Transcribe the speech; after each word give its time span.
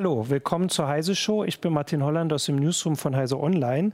hallo, 0.00 0.30
willkommen 0.30 0.70
zur 0.70 0.88
Heise 0.88 1.14
Show. 1.14 1.44
Ich 1.44 1.60
bin 1.60 1.74
Martin 1.74 2.02
Holland 2.02 2.32
aus 2.32 2.46
dem 2.46 2.56
Newsroom 2.56 2.96
von 2.96 3.14
Heise 3.14 3.38
Online 3.38 3.90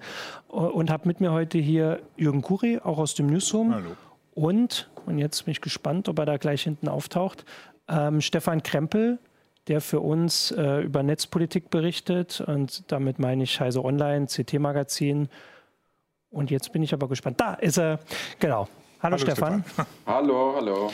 und 0.47 0.89
habe 0.89 1.09
mit 1.09 1.21
mir 1.21 1.33
heute 1.33 1.59
hier 1.59 2.01
Jürgen 2.17 2.43
Kuri, 2.43 2.79
auch 2.79 2.99
aus 2.99 3.15
dem 3.15 3.27
Newsroom. 3.27 3.75
Hallo. 3.75 3.97
Und, 4.33 4.89
und 5.05 5.19
jetzt 5.19 5.47
bin 5.47 5.51
ich 5.51 5.61
gespannt, 5.61 6.09
ob 6.09 6.21
er 6.21 6.27
da 6.27 6.37
gleich 6.37 6.63
hinten 6.63 6.87
auftaucht, 6.87 7.45
ähm, 7.89 8.21
Stefan 8.21 8.63
Krempel, 8.63 9.19
der 9.67 9.81
für 9.81 9.99
uns 9.99 10.53
äh, 10.53 10.83
über 10.83 11.03
Netzpolitik 11.03 11.71
berichtet. 11.71 12.41
Und 12.41 12.85
damit 12.93 13.19
meine 13.19 13.43
ich 13.43 13.59
Heise 13.59 13.85
Online, 13.85 14.27
CT-Magazin. 14.27 15.29
Und 16.31 16.53
jetzt 16.53 16.73
bin 16.73 16.85
ich 16.85 16.95
aber 16.95 17.09
gespannt. 17.09 17.41
Da 17.41 17.55
ist 17.55 17.79
er. 17.79 17.99
Genau. 18.39 18.69
Hallo, 19.03 19.17
hallo 19.17 19.19
Stefan. 19.19 19.65
Stefan. 19.65 19.87
Hallo, 20.07 20.53
hallo. 20.55 20.93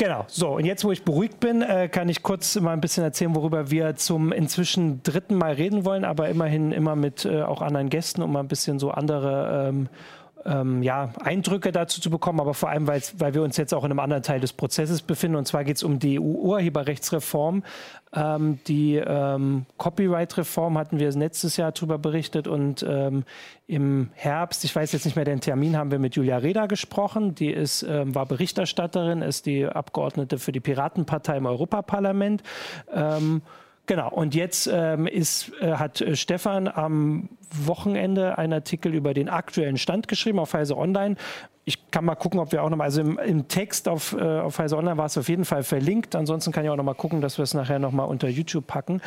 Genau, 0.00 0.24
so 0.28 0.50
und 0.50 0.64
jetzt, 0.64 0.84
wo 0.84 0.92
ich 0.92 1.02
beruhigt 1.02 1.40
bin, 1.40 1.60
äh, 1.60 1.88
kann 1.88 2.08
ich 2.08 2.22
kurz 2.22 2.54
mal 2.60 2.72
ein 2.72 2.80
bisschen 2.80 3.02
erzählen, 3.02 3.34
worüber 3.34 3.72
wir 3.72 3.96
zum 3.96 4.30
inzwischen 4.30 5.02
dritten 5.02 5.34
Mal 5.34 5.54
reden 5.54 5.84
wollen, 5.84 6.04
aber 6.04 6.28
immerhin 6.28 6.70
immer 6.70 6.94
mit 6.94 7.24
äh, 7.24 7.42
auch 7.42 7.62
anderen 7.62 7.90
Gästen, 7.90 8.22
um 8.22 8.32
mal 8.32 8.38
ein 8.38 8.46
bisschen 8.46 8.78
so 8.78 8.92
andere 8.92 9.68
ähm, 9.70 9.88
ähm, 10.44 10.82
ja, 10.82 11.10
Eindrücke 11.20 11.72
dazu 11.72 12.00
zu 12.00 12.10
bekommen, 12.10 12.40
aber 12.40 12.54
vor 12.54 12.68
allem, 12.68 12.86
weil 12.86 13.34
wir 13.34 13.42
uns 13.42 13.56
jetzt 13.56 13.74
auch 13.74 13.84
in 13.84 13.90
einem 13.90 14.00
anderen 14.00 14.22
Teil 14.22 14.40
des 14.40 14.52
Prozesses 14.52 15.02
befinden. 15.02 15.36
Und 15.36 15.46
zwar 15.46 15.64
geht 15.64 15.76
es 15.76 15.82
um 15.82 15.98
die 15.98 16.20
EU-Urheberrechtsreform. 16.20 17.62
Ähm, 18.14 18.58
die 18.66 18.96
ähm, 18.96 19.66
Copyright-Reform 19.76 20.78
hatten 20.78 20.98
wir 20.98 21.10
letztes 21.12 21.56
Jahr 21.56 21.72
darüber 21.72 21.98
berichtet 21.98 22.48
und 22.48 22.84
ähm, 22.88 23.24
im 23.66 24.08
Herbst, 24.14 24.64
ich 24.64 24.74
weiß 24.74 24.92
jetzt 24.92 25.04
nicht 25.04 25.16
mehr 25.16 25.26
den 25.26 25.40
Termin, 25.40 25.76
haben 25.76 25.90
wir 25.90 25.98
mit 25.98 26.16
Julia 26.16 26.38
Reda 26.38 26.66
gesprochen. 26.66 27.34
Die 27.34 27.50
ist, 27.50 27.82
ähm, 27.82 28.14
war 28.14 28.24
Berichterstatterin, 28.24 29.20
ist 29.20 29.44
die 29.44 29.66
Abgeordnete 29.66 30.38
für 30.38 30.52
die 30.52 30.60
Piratenpartei 30.60 31.36
im 31.36 31.46
Europaparlament. 31.46 32.42
Genau, 33.88 34.10
und 34.10 34.34
jetzt 34.34 34.68
ähm, 34.70 35.06
ist, 35.06 35.50
äh, 35.62 35.72
hat 35.72 36.02
äh, 36.02 36.14
Stefan 36.14 36.68
am 36.68 37.30
Wochenende 37.50 38.36
einen 38.36 38.52
Artikel 38.52 38.94
über 38.94 39.14
den 39.14 39.30
aktuellen 39.30 39.78
Stand 39.78 40.08
geschrieben 40.08 40.38
auf 40.38 40.52
Heise 40.52 40.76
Online. 40.76 41.16
Ich 41.64 41.90
kann 41.90 42.04
mal 42.04 42.14
gucken, 42.14 42.38
ob 42.38 42.52
wir 42.52 42.62
auch 42.62 42.68
nochmal, 42.68 42.84
also 42.84 43.00
im, 43.00 43.18
im 43.18 43.48
Text 43.48 43.88
auf, 43.88 44.12
äh, 44.12 44.40
auf 44.40 44.58
Heise 44.58 44.76
Online 44.76 44.98
war 44.98 45.06
es 45.06 45.16
auf 45.16 45.30
jeden 45.30 45.46
Fall 45.46 45.62
verlinkt. 45.62 46.14
Ansonsten 46.16 46.52
kann 46.52 46.64
ich 46.64 46.70
auch 46.70 46.76
nochmal 46.76 46.96
gucken, 46.96 47.22
dass 47.22 47.38
wir 47.38 47.44
es 47.44 47.54
nachher 47.54 47.78
nochmal 47.78 48.08
unter 48.08 48.28
YouTube 48.28 48.66
packen. 48.66 49.00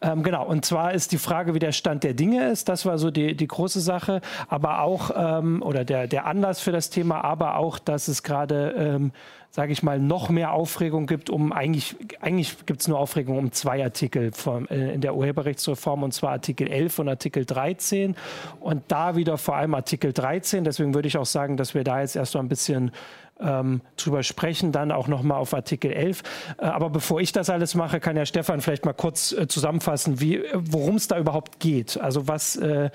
Ähm, 0.00 0.22
genau, 0.22 0.46
und 0.46 0.64
zwar 0.64 0.94
ist 0.94 1.10
die 1.10 1.18
Frage, 1.18 1.54
wie 1.54 1.58
der 1.58 1.72
Stand 1.72 2.04
der 2.04 2.14
Dinge 2.14 2.50
ist. 2.50 2.68
Das 2.68 2.86
war 2.86 2.98
so 2.98 3.10
die, 3.10 3.34
die 3.34 3.48
große 3.48 3.80
Sache. 3.80 4.20
Aber 4.46 4.82
auch, 4.82 5.10
ähm, 5.16 5.60
oder 5.60 5.84
der, 5.84 6.06
der 6.06 6.26
Anlass 6.26 6.60
für 6.60 6.70
das 6.70 6.90
Thema, 6.90 7.24
aber 7.24 7.56
auch, 7.56 7.80
dass 7.80 8.06
es 8.06 8.22
gerade 8.22 8.74
ähm, 8.78 9.12
sage 9.50 9.72
ich 9.72 9.82
mal, 9.82 9.98
noch 9.98 10.28
mehr 10.28 10.52
Aufregung 10.52 11.06
gibt, 11.06 11.28
um 11.28 11.52
eigentlich, 11.52 11.96
eigentlich 12.20 12.66
gibt 12.66 12.82
es 12.82 12.88
nur 12.88 12.98
Aufregung 12.98 13.36
um 13.36 13.50
zwei 13.50 13.82
Artikel 13.82 14.30
von, 14.32 14.68
äh, 14.68 14.92
in 14.92 15.00
der 15.00 15.16
Urheberrechtsreform, 15.16 16.04
und 16.04 16.14
zwar 16.14 16.30
Artikel 16.30 16.68
11 16.68 17.00
und 17.00 17.08
Artikel 17.08 17.44
13. 17.44 18.14
Und 18.60 18.84
da 18.88 19.16
wieder 19.16 19.38
vor 19.38 19.56
allem 19.56 19.74
Artikel 19.74 20.12
13. 20.12 20.62
Deswegen 20.62 20.94
würde 20.94 21.08
ich 21.08 21.18
auch 21.18 21.26
sagen, 21.26 21.56
dass 21.56 21.74
wir 21.74 21.82
da 21.82 22.00
jetzt 22.00 22.14
erst 22.14 22.34
mal 22.34 22.40
ein 22.40 22.48
bisschen 22.48 22.92
ähm, 23.40 23.80
drüber 23.96 24.22
sprechen, 24.22 24.70
dann 24.70 24.92
auch 24.92 25.08
nochmal 25.08 25.38
auf 25.38 25.52
Artikel 25.52 25.92
11. 25.92 26.22
Äh, 26.58 26.66
aber 26.66 26.90
bevor 26.90 27.20
ich 27.20 27.32
das 27.32 27.50
alles 27.50 27.74
mache, 27.74 27.98
kann 27.98 28.16
ja 28.16 28.26
Stefan 28.26 28.60
vielleicht 28.60 28.84
mal 28.84 28.92
kurz 28.92 29.32
äh, 29.32 29.48
zusammenfassen, 29.48 30.20
wie, 30.20 30.44
worum 30.54 30.94
es 30.94 31.08
da 31.08 31.18
überhaupt 31.18 31.58
geht. 31.58 32.00
Also 32.00 32.28
was, 32.28 32.54
äh, 32.54 32.90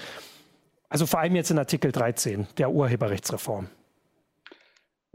also 0.88 1.06
vor 1.06 1.20
allem 1.20 1.36
jetzt 1.36 1.52
in 1.52 1.60
Artikel 1.60 1.92
13 1.92 2.48
der 2.58 2.72
Urheberrechtsreform. 2.72 3.68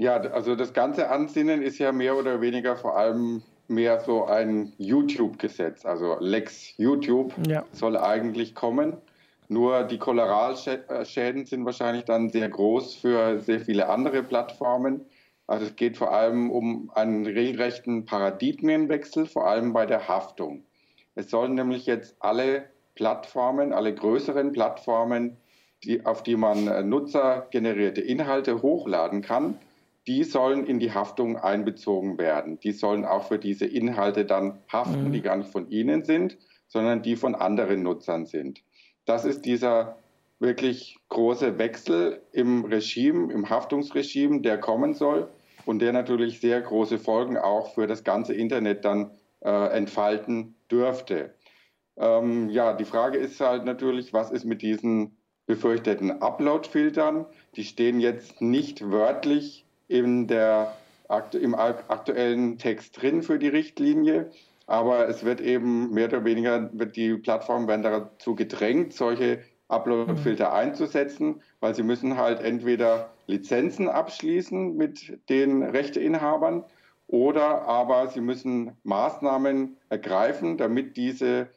Ja, 0.00 0.16
also 0.16 0.56
das 0.56 0.72
ganze 0.72 1.10
Ansinnen 1.10 1.60
ist 1.60 1.76
ja 1.76 1.92
mehr 1.92 2.16
oder 2.16 2.40
weniger 2.40 2.74
vor 2.74 2.96
allem 2.96 3.42
mehr 3.68 4.00
so 4.00 4.24
ein 4.24 4.72
YouTube-Gesetz. 4.78 5.84
Also 5.84 6.16
Lex 6.20 6.72
YouTube 6.78 7.34
ja. 7.46 7.66
soll 7.72 7.98
eigentlich 7.98 8.54
kommen. 8.54 8.96
Nur 9.48 9.82
die 9.82 9.98
Kollateralschäden 9.98 11.44
sind 11.44 11.66
wahrscheinlich 11.66 12.06
dann 12.06 12.30
sehr 12.30 12.48
groß 12.48 12.94
für 12.94 13.40
sehr 13.40 13.60
viele 13.60 13.90
andere 13.90 14.22
Plattformen. 14.22 15.04
Also 15.46 15.66
es 15.66 15.76
geht 15.76 15.98
vor 15.98 16.14
allem 16.14 16.50
um 16.50 16.90
einen 16.94 17.26
regelrechten 17.26 18.06
Paradigmenwechsel, 18.06 19.26
vor 19.26 19.48
allem 19.48 19.74
bei 19.74 19.84
der 19.84 20.08
Haftung. 20.08 20.64
Es 21.14 21.28
sollen 21.28 21.56
nämlich 21.56 21.84
jetzt 21.84 22.16
alle 22.20 22.64
Plattformen, 22.94 23.74
alle 23.74 23.94
größeren 23.94 24.52
Plattformen, 24.52 25.36
die, 25.84 26.06
auf 26.06 26.22
die 26.22 26.36
man 26.36 26.68
äh, 26.68 26.82
nutzergenerierte 26.82 28.00
Inhalte 28.00 28.62
hochladen 28.62 29.20
kann, 29.20 29.58
die 30.10 30.24
sollen 30.24 30.66
in 30.66 30.80
die 30.80 30.90
Haftung 30.90 31.36
einbezogen 31.36 32.18
werden. 32.18 32.58
Die 32.58 32.72
sollen 32.72 33.04
auch 33.04 33.28
für 33.28 33.38
diese 33.38 33.64
Inhalte 33.64 34.24
dann 34.24 34.58
haften, 34.68 35.04
mhm. 35.04 35.12
die 35.12 35.22
gar 35.22 35.36
nicht 35.36 35.50
von 35.50 35.70
ihnen 35.70 36.04
sind, 36.04 36.36
sondern 36.66 37.02
die 37.02 37.14
von 37.14 37.36
anderen 37.36 37.84
Nutzern 37.84 38.26
sind. 38.26 38.60
Das 39.04 39.24
ist 39.24 39.44
dieser 39.44 39.98
wirklich 40.40 40.98
große 41.10 41.58
Wechsel 41.58 42.22
im 42.32 42.64
Regime, 42.64 43.32
im 43.32 43.50
Haftungsregime, 43.50 44.40
der 44.40 44.58
kommen 44.58 44.94
soll 44.94 45.28
und 45.64 45.78
der 45.78 45.92
natürlich 45.92 46.40
sehr 46.40 46.60
große 46.60 46.98
Folgen 46.98 47.38
auch 47.38 47.72
für 47.74 47.86
das 47.86 48.02
ganze 48.02 48.34
Internet 48.34 48.84
dann 48.84 49.12
äh, 49.44 49.68
entfalten 49.76 50.56
dürfte. 50.72 51.34
Ähm, 51.96 52.48
ja, 52.48 52.72
die 52.72 52.84
Frage 52.84 53.18
ist 53.18 53.40
halt 53.40 53.64
natürlich, 53.64 54.12
was 54.12 54.32
ist 54.32 54.44
mit 54.44 54.62
diesen 54.62 55.16
befürchteten 55.46 56.10
Upload-Filtern? 56.20 57.26
Die 57.54 57.64
stehen 57.64 58.00
jetzt 58.00 58.40
nicht 58.40 58.90
wörtlich 58.90 59.66
in 59.90 60.28
der, 60.28 60.76
im 61.32 61.54
aktuellen 61.56 62.58
Text 62.58 63.02
drin 63.02 63.22
für 63.22 63.38
die 63.38 63.48
Richtlinie. 63.48 64.30
Aber 64.68 65.08
es 65.08 65.24
wird 65.24 65.40
eben 65.40 65.92
mehr 65.92 66.06
oder 66.06 66.24
weniger, 66.24 66.70
wird 66.72 66.94
die 66.94 67.14
Plattformen 67.14 67.66
werden 67.66 67.82
dazu 67.82 68.36
gedrängt, 68.36 68.92
solche 68.92 69.40
Upload-Filter 69.66 70.50
mhm. 70.50 70.54
einzusetzen, 70.54 71.42
weil 71.58 71.74
sie 71.74 71.82
müssen 71.82 72.16
halt 72.16 72.40
entweder 72.40 73.10
Lizenzen 73.26 73.88
abschließen 73.88 74.76
mit 74.76 75.18
den 75.28 75.64
Rechteinhabern 75.64 76.64
oder 77.08 77.62
aber 77.62 78.06
sie 78.06 78.20
müssen 78.20 78.76
Maßnahmen 78.84 79.76
ergreifen, 79.88 80.56
damit 80.56 80.96
diese 80.96 81.48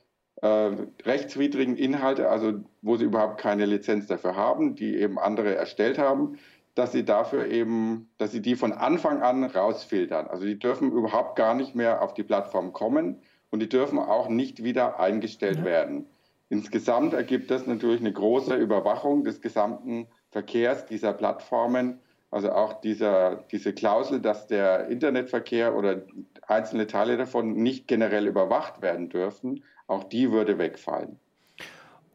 äh, 0.41 0.71
rechtswidrigen 1.05 1.77
Inhalte, 1.77 2.29
also 2.29 2.53
wo 2.81 2.97
sie 2.97 3.05
überhaupt 3.05 3.39
keine 3.39 3.67
Lizenz 3.67 4.07
dafür 4.07 4.35
haben, 4.35 4.75
die 4.75 4.97
eben 4.97 5.19
andere 5.19 5.55
erstellt 5.55 5.99
haben, 5.99 6.39
dass 6.75 6.91
sie 6.91 7.05
dafür 7.05 7.47
eben, 7.47 8.09
dass 8.17 8.31
sie 8.31 8.41
die 8.41 8.55
von 8.55 8.73
Anfang 8.73 9.21
an 9.21 9.43
rausfiltern. 9.43 10.27
Also 10.27 10.45
die 10.45 10.57
dürfen 10.57 10.91
überhaupt 10.91 11.35
gar 11.35 11.53
nicht 11.53 11.75
mehr 11.75 12.01
auf 12.01 12.13
die 12.13 12.23
Plattform 12.23 12.73
kommen 12.73 13.21
und 13.51 13.59
die 13.59 13.69
dürfen 13.69 13.99
auch 13.99 14.29
nicht 14.29 14.63
wieder 14.63 14.99
eingestellt 14.99 15.59
ja. 15.59 15.65
werden. 15.65 16.07
Insgesamt 16.49 17.13
ergibt 17.13 17.51
das 17.51 17.67
natürlich 17.67 17.99
eine 17.99 18.13
große 18.13 18.55
Überwachung 18.55 19.23
des 19.23 19.41
gesamten 19.41 20.07
Verkehrs 20.29 20.85
dieser 20.85 21.13
Plattformen. 21.13 21.99
Also 22.31 22.51
auch 22.51 22.81
dieser, 22.81 23.43
diese 23.51 23.73
Klausel, 23.73 24.19
dass 24.19 24.47
der 24.47 24.87
Internetverkehr 24.87 25.75
oder 25.75 26.01
einzelne 26.47 26.87
Teile 26.87 27.17
davon 27.17 27.53
nicht 27.53 27.87
generell 27.87 28.27
überwacht 28.27 28.81
werden 28.81 29.09
dürfen, 29.09 29.63
auch 29.87 30.03
die 30.03 30.31
würde 30.31 30.57
wegfallen. 30.57 31.19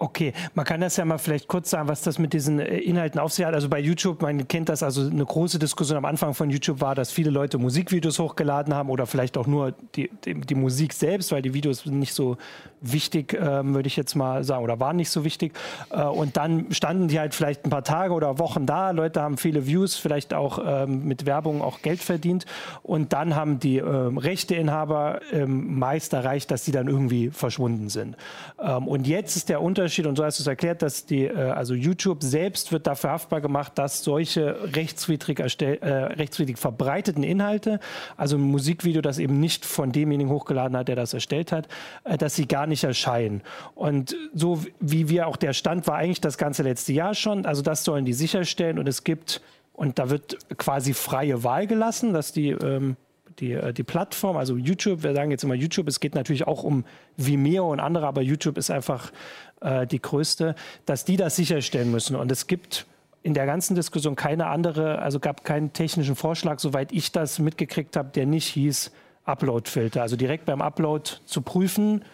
Okay, 0.01 0.33
man 0.55 0.65
kann 0.65 0.81
das 0.81 0.97
ja 0.97 1.05
mal 1.05 1.19
vielleicht 1.19 1.49
kurz 1.49 1.71
sagen, 1.71 1.89
was 1.89 2.03
das 2.03 2.21
mit 2.21 2.33
diesen 2.33 2.61
äh, 2.61 2.77
Inhalten 2.79 3.19
auf 3.19 3.33
sich 3.33 3.45
hat. 3.45 3.55
Also 3.55 3.69
bei 3.69 3.81
YouTube, 3.81 4.23
man 4.23 4.47
kennt 4.47 4.69
das, 4.69 4.85
also 4.85 5.03
eine 5.03 5.25
große 5.25 5.59
Diskussion 5.59 5.99
am 5.99 6.05
Anfang 6.05 6.35
von 6.35 6.51
YouTube 6.51 6.81
war, 6.81 6.95
dass 6.95 7.11
viele 7.11 7.31
Leute 7.31 7.59
Musikvideos 7.59 8.21
hochgeladen 8.21 8.75
haben 8.75 8.91
oder 8.91 9.07
vielleicht 9.07 9.37
auch 9.37 9.49
nur 9.49 9.75
die, 9.97 10.09
die, 10.25 10.35
die 10.35 10.55
Musik 10.55 10.93
selbst, 10.93 11.33
weil 11.33 11.43
die 11.43 11.53
Videos 11.53 11.85
nicht 11.85 12.15
so 12.15 12.37
wichtig, 12.81 13.37
ähm, 13.41 13.75
würde 13.75 13.89
ich 13.89 13.97
jetzt 13.97 14.15
mal 14.15 14.45
sagen, 14.45 14.63
oder 14.63 14.79
waren 14.79 14.95
nicht 14.95 15.11
so 15.11 15.25
wichtig. 15.25 15.55
Äh, 15.91 16.05
und 16.05 16.37
dann 16.37 16.73
standen 16.73 17.09
die 17.09 17.19
halt 17.19 17.35
vielleicht 17.35 17.65
ein 17.65 17.71
paar 17.71 17.83
Tage 17.83 18.15
oder 18.15 18.39
Wochen 18.39 18.67
da. 18.67 18.93
Leute 18.93 19.21
haben 19.21 19.37
viele 19.37 19.67
Views, 19.67 19.97
vielleicht 19.97 20.33
auch 20.33 20.61
ähm, 20.65 21.09
mit 21.09 21.27
Werbung 21.27 21.61
auch 21.61 21.83
Geld 21.83 22.01
verdient. 22.01 22.47
Und 22.85 23.13
dann 23.13 23.35
haben 23.35 23.59
die 23.59 23.79
ähm, 23.79 24.17
Rechteinhaber 24.17 25.23
ähm, 25.33 25.77
meist 25.77 26.13
erreicht, 26.13 26.53
dass 26.53 26.65
sie 26.65 26.71
dann 26.71 26.87
irgendwie 26.87 27.31
verschwunden 27.31 27.89
sind. 27.89 28.17
Ähm, 28.63 28.87
und 28.87 29.09
jetzt 29.09 29.35
ist 29.35 29.49
der 29.49 29.61
Unterschied, 29.61 29.88
Unterschied, 29.89 30.07
und 30.07 30.17
so 30.17 30.25
hast 30.25 30.39
du 30.39 30.43
es 30.43 30.47
erklärt, 30.47 30.83
dass 30.83 31.07
die, 31.07 31.25
äh, 31.25 31.35
also 31.35 31.73
YouTube 31.73 32.23
selbst 32.23 32.73
wird 32.73 32.87
dafür 32.87 33.11
haftbar 33.11 33.41
gemacht, 33.41 33.73
dass 33.77 34.05
solche 34.05 34.75
rechtswidrig, 34.75 35.41
erstell, 35.41 35.79
äh, 35.79 36.13
rechtswidrig 36.13 36.59
verbreiteten 36.59 37.23
Inhalte, 37.23 37.81
also 38.19 38.37
ein 38.37 38.43
Musikvideo, 38.43 39.01
das 39.01 39.19
eben 39.19 39.41
nicht 39.41 39.65
von 39.65 39.91
demjenigen 39.91 40.31
hochgeladen 40.31 40.77
hat, 40.77 40.89
der 40.89 40.97
das 40.97 41.15
erstellt 41.15 41.53
hat, 41.53 41.69
äh, 42.05 42.19
dass 42.19 42.37
sie 42.37 42.47
gar 42.47 42.67
nicht 42.67 42.85
erscheinen. 42.85 43.41
Und 43.75 44.15
so 44.35 44.63
wie 44.79 45.09
wir 45.09 45.27
auch 45.27 45.39
der 45.39 45.55
Stand 45.55 45.87
war 45.87 45.97
eigentlich 45.97 46.21
das 46.21 46.37
ganze 46.37 46.63
letzte 46.65 46.93
Jahr 46.93 47.15
schon, 47.15 47.47
also 47.47 47.63
das 47.63 47.83
sollen 47.83 48.05
die 48.05 48.13
sicherstellen 48.13 48.79
und 48.79 48.87
es 48.87 49.05
gibt 49.05 49.41
und 49.73 49.99
da 49.99 50.11
wird 50.11 50.37
quasi 50.59 50.93
freie 50.93 51.45
Wahl 51.45 51.67
gelassen, 51.67 52.13
dass 52.13 52.33
die 52.33 52.51
ähm, 52.51 52.97
die, 53.41 53.53
äh, 53.53 53.73
die 53.73 53.83
Plattform, 53.83 54.37
also 54.37 54.57
YouTube, 54.57 55.03
wir 55.03 55.15
sagen 55.15 55.31
jetzt 55.31 55.45
immer 55.45 55.55
YouTube, 55.55 55.89
es 55.89 56.01
geht 56.01 56.15
natürlich 56.15 56.47
auch 56.47 56.63
um 56.63 56.85
Vimeo 57.17 57.71
und 57.71 57.81
andere, 57.81 58.07
aber 58.07 58.23
YouTube 58.23 58.59
ist 58.59 58.71
einfach 58.71 59.13
äh, 59.61 59.87
die 59.87 60.01
größte, 60.01 60.55
dass 60.87 61.05
die 61.05 61.17
das 61.17 61.37
sicherstellen 61.37 61.91
müssen. 61.91 62.17
Und 62.17 62.31
es 62.31 62.47
gibt 62.47 62.87
in 63.23 63.35
der 63.35 63.47
ganzen 63.47 63.75
Diskussion 63.75 64.17
keine 64.17 64.47
andere, 64.47 65.01
also 65.01 65.21
gab 65.21 65.45
keinen 65.45 65.73
technischen 65.73 66.17
Vorschlag, 66.17 66.61
soweit 66.61 66.93
ich 66.93 67.13
das 67.13 67.39
mitgekriegt 67.39 67.97
habe, 67.97 68.11
der 68.11 68.27
nicht 68.27 68.47
hieß 68.49 68.93
Upload-Filter. 69.25 70.03
Also 70.03 70.17
direkt 70.17 70.47
beim 70.47 70.63
Upload 70.63 71.11
zu 71.27 71.43
prüfen, 71.43 72.05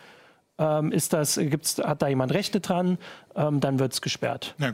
ähm, 0.57 0.93
ist 0.93 1.13
das, 1.13 1.37
gibt's, 1.37 1.79
hat 1.79 2.01
da 2.03 2.09
jemand 2.09 2.33
Rechte 2.33 2.61
dran, 2.61 2.99
ähm, 3.35 3.61
dann 3.61 3.79
wird 3.79 3.93
es 3.93 4.01
gesperrt. 4.01 4.55
Ja, 4.59 4.69
äh, 4.69 4.73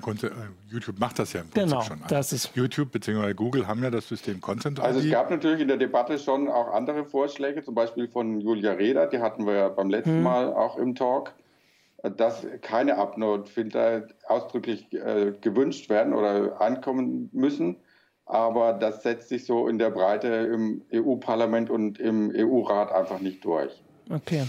YouTube 0.69 0.99
macht 0.99 1.19
das 1.19 1.33
ja 1.33 1.41
im 1.41 1.49
Prinzip 1.49 1.71
genau, 1.71 1.83
schon. 1.83 2.03
Das 2.09 2.33
ist 2.33 2.55
YouTube 2.55 2.93
bzw. 2.93 3.33
Google 3.33 3.67
haben 3.67 3.83
ja 3.83 3.91
das 3.91 4.07
System 4.07 4.41
Content 4.41 4.79
ID. 4.79 4.85
Also 4.85 5.01
es 5.01 5.11
gab 5.11 5.31
natürlich 5.31 5.61
in 5.61 5.69
der 5.69 5.79
Debatte 5.79 6.19
schon 6.19 6.49
auch 6.49 6.73
andere 6.75 7.05
Vorschläge, 7.05 7.63
zum 7.63 7.75
Beispiel 7.75 8.09
von 8.09 8.41
Julia 8.41 8.73
Reda, 8.73 9.07
die 9.07 9.21
hatten 9.21 9.47
wir 9.47 9.55
ja 9.55 9.69
beim 9.69 9.89
letzten 9.89 10.17
hm. 10.17 10.23
Mal 10.23 10.53
auch 10.53 10.77
im 10.77 10.95
Talk, 10.95 11.33
dass 12.03 12.47
keine 12.63 12.97
Upload-Filter 12.97 14.09
ausdrücklich 14.27 14.93
äh, 14.93 15.33
gewünscht 15.41 15.91
werden 15.91 16.15
oder 16.15 16.61
ankommen 16.61 17.29
müssen. 17.33 17.77
Aber 18.27 18.73
das 18.75 19.03
setzt 19.03 19.29
sich 19.29 19.45
so 19.45 19.67
in 19.67 19.79
der 19.79 19.91
Breite 19.91 20.29
im 20.29 20.83
EU-Parlament 20.93 21.69
und 21.69 21.99
im 21.99 22.33
EU-Rat 22.35 22.93
einfach 22.93 23.21
nicht 23.21 23.45
durch. 23.45 23.83
Okay. 24.09 24.45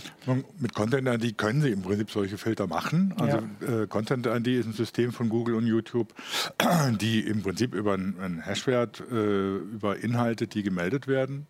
Mit 0.60 0.74
Content 0.74 1.08
ID 1.08 1.38
können 1.38 1.62
Sie 1.62 1.70
im 1.70 1.84
Prinzip 1.84 2.10
solche 2.10 2.38
Filter 2.40 2.66
machen. 2.66 3.14
Also 3.20 3.38
ja. 3.38 3.84
äh, 3.84 3.88
Content 3.88 4.26
ID 4.26 4.48
ist 4.48 4.66
ein 4.66 4.74
System 4.74 5.12
von 5.12 5.30
Google 5.30 5.54
und 5.56 5.68
YouTube, 5.68 6.14
die 7.00 7.20
im 7.20 7.44
Prinzip 7.44 7.76
über 7.76 7.94
einen 7.94 8.42
Hashwert, 8.44 9.04
äh, 9.12 9.58
über 9.58 9.98
Inhalte, 9.98 10.48
die 10.48 10.64
gemeldet 10.64 11.08
werden, 11.08 11.48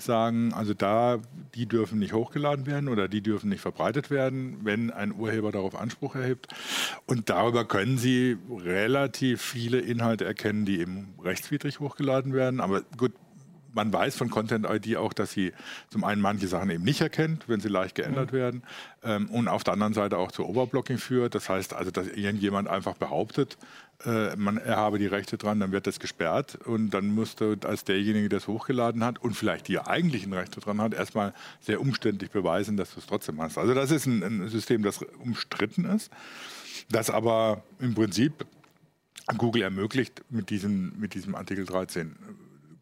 sagen, 0.00 0.52
also 0.52 0.74
da, 0.74 1.18
die 1.54 1.66
dürfen 1.66 1.98
nicht 1.98 2.12
hochgeladen 2.12 2.66
werden 2.66 2.88
oder 2.88 3.08
die 3.08 3.22
dürfen 3.22 3.50
nicht 3.50 3.60
verbreitet 3.60 4.10
werden, 4.10 4.58
wenn 4.62 4.90
ein 4.90 5.14
Urheber 5.14 5.52
darauf 5.52 5.78
Anspruch 5.78 6.14
erhebt. 6.14 6.48
Und 7.06 7.30
darüber 7.30 7.64
können 7.64 7.98
Sie 7.98 8.36
relativ 8.50 9.42
viele 9.42 9.78
Inhalte 9.80 10.24
erkennen, 10.24 10.64
die 10.64 10.80
eben 10.80 11.14
rechtswidrig 11.22 11.80
hochgeladen 11.80 12.32
werden. 12.32 12.60
Aber 12.60 12.82
gut, 12.96 13.12
man 13.72 13.92
weiß 13.92 14.16
von 14.16 14.30
Content 14.30 14.66
ID 14.68 14.96
auch, 14.96 15.12
dass 15.12 15.32
sie 15.32 15.52
zum 15.90 16.04
einen 16.04 16.20
manche 16.20 16.48
Sachen 16.48 16.70
eben 16.70 16.84
nicht 16.84 17.00
erkennt, 17.00 17.48
wenn 17.48 17.60
sie 17.60 17.68
leicht 17.68 17.94
geändert 17.94 18.32
mhm. 18.32 18.36
werden, 18.36 18.62
ähm, 19.02 19.28
und 19.30 19.48
auf 19.48 19.64
der 19.64 19.74
anderen 19.74 19.94
Seite 19.94 20.18
auch 20.18 20.32
zu 20.32 20.46
Overblocking 20.46 20.98
führt. 20.98 21.34
Das 21.34 21.48
heißt 21.48 21.74
also, 21.74 21.90
dass 21.90 22.08
irgendjemand 22.08 22.68
einfach 22.68 22.96
behauptet, 22.96 23.56
äh, 24.04 24.36
man, 24.36 24.58
er 24.58 24.76
habe 24.76 24.98
die 24.98 25.06
Rechte 25.06 25.38
dran, 25.38 25.60
dann 25.60 25.72
wird 25.72 25.86
das 25.86 25.98
gesperrt 25.98 26.56
und 26.64 26.90
dann 26.90 27.08
musste 27.08 27.58
als 27.64 27.84
derjenige, 27.84 28.28
der 28.28 28.38
es 28.38 28.46
hochgeladen 28.46 29.04
hat 29.04 29.18
und 29.18 29.34
vielleicht 29.34 29.68
die 29.68 29.80
eigentlichen 29.80 30.32
Rechte 30.32 30.60
dran 30.60 30.80
hat, 30.80 30.94
erstmal 30.94 31.34
sehr 31.60 31.80
umständlich 31.80 32.30
beweisen, 32.30 32.76
dass 32.76 32.94
du 32.94 33.00
es 33.00 33.06
trotzdem 33.06 33.40
hast. 33.40 33.58
Also 33.58 33.74
das 33.74 33.90
ist 33.90 34.06
ein, 34.06 34.22
ein 34.22 34.48
System, 34.48 34.82
das 34.82 35.02
umstritten 35.22 35.84
ist, 35.84 36.10
das 36.90 37.10
aber 37.10 37.62
im 37.80 37.94
Prinzip 37.94 38.46
Google 39.36 39.62
ermöglicht, 39.62 40.22
mit 40.30 40.48
diesem, 40.48 40.98
mit 40.98 41.14
diesem 41.14 41.34
Artikel 41.34 41.66
13 41.66 42.16